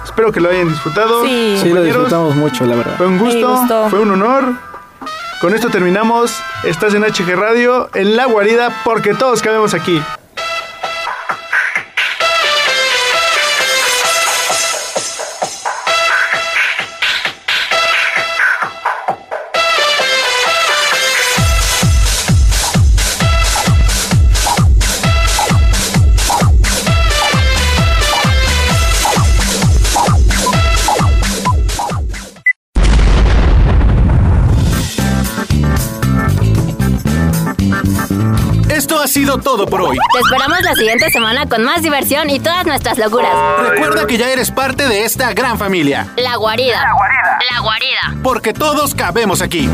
Espero 0.04 0.32
que 0.32 0.40
lo 0.40 0.48
hayan 0.50 0.68
disfrutado. 0.68 1.24
Sí. 1.24 1.58
Sí, 1.62 1.68
lo 1.68 1.82
disfrutamos 1.82 2.34
mucho, 2.34 2.64
la 2.64 2.74
verdad. 2.76 2.94
Fue 2.96 3.06
un 3.06 3.18
gusto, 3.18 3.54
fue 3.90 4.00
un 4.00 4.10
honor. 4.10 4.44
Con 5.40 5.54
esto 5.54 5.68
terminamos. 5.70 6.38
Estás 6.64 6.92
en 6.94 7.02
HG 7.02 7.34
Radio, 7.34 7.88
en 7.94 8.14
La 8.16 8.26
Guarida, 8.26 8.70
porque 8.84 9.14
todos 9.14 9.40
cabemos 9.40 9.72
aquí. 9.72 10.02
Sido 39.20 39.36
todo 39.36 39.66
por 39.66 39.82
hoy. 39.82 39.98
Te 40.14 40.18
esperamos 40.20 40.62
la 40.62 40.74
siguiente 40.74 41.10
semana 41.10 41.46
con 41.46 41.62
más 41.62 41.82
diversión 41.82 42.30
y 42.30 42.40
todas 42.40 42.64
nuestras 42.64 42.96
locuras. 42.96 43.30
Recuerda 43.68 44.06
que 44.06 44.16
ya 44.16 44.30
eres 44.30 44.50
parte 44.50 44.88
de 44.88 45.04
esta 45.04 45.34
gran 45.34 45.58
familia, 45.58 46.08
La 46.16 46.36
guarida. 46.36 46.86
La 47.52 47.60
guarida. 47.60 48.16
porque 48.22 48.54
todos 48.54 48.94
cabemos 48.94 49.42
aquí. 49.42 49.68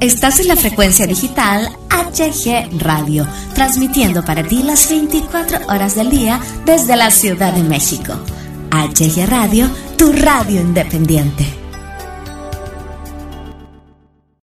Estás 0.00 0.40
en 0.40 0.48
la 0.48 0.56
frecuencia 0.56 1.06
digital 1.06 1.68
HG 1.90 2.80
Radio, 2.82 3.26
transmitiendo 3.54 4.24
para 4.24 4.42
ti 4.42 4.64
las 4.64 4.88
24 4.88 5.66
horas 5.68 5.94
del 5.94 6.10
día 6.10 6.40
desde 6.64 6.96
la 6.96 7.10
Ciudad 7.12 7.52
de 7.52 7.62
México. 7.62 8.14
HG 8.72 9.26
Radio, 9.28 9.70
tu 9.96 10.12
radio 10.12 10.60
independiente. 10.60 11.61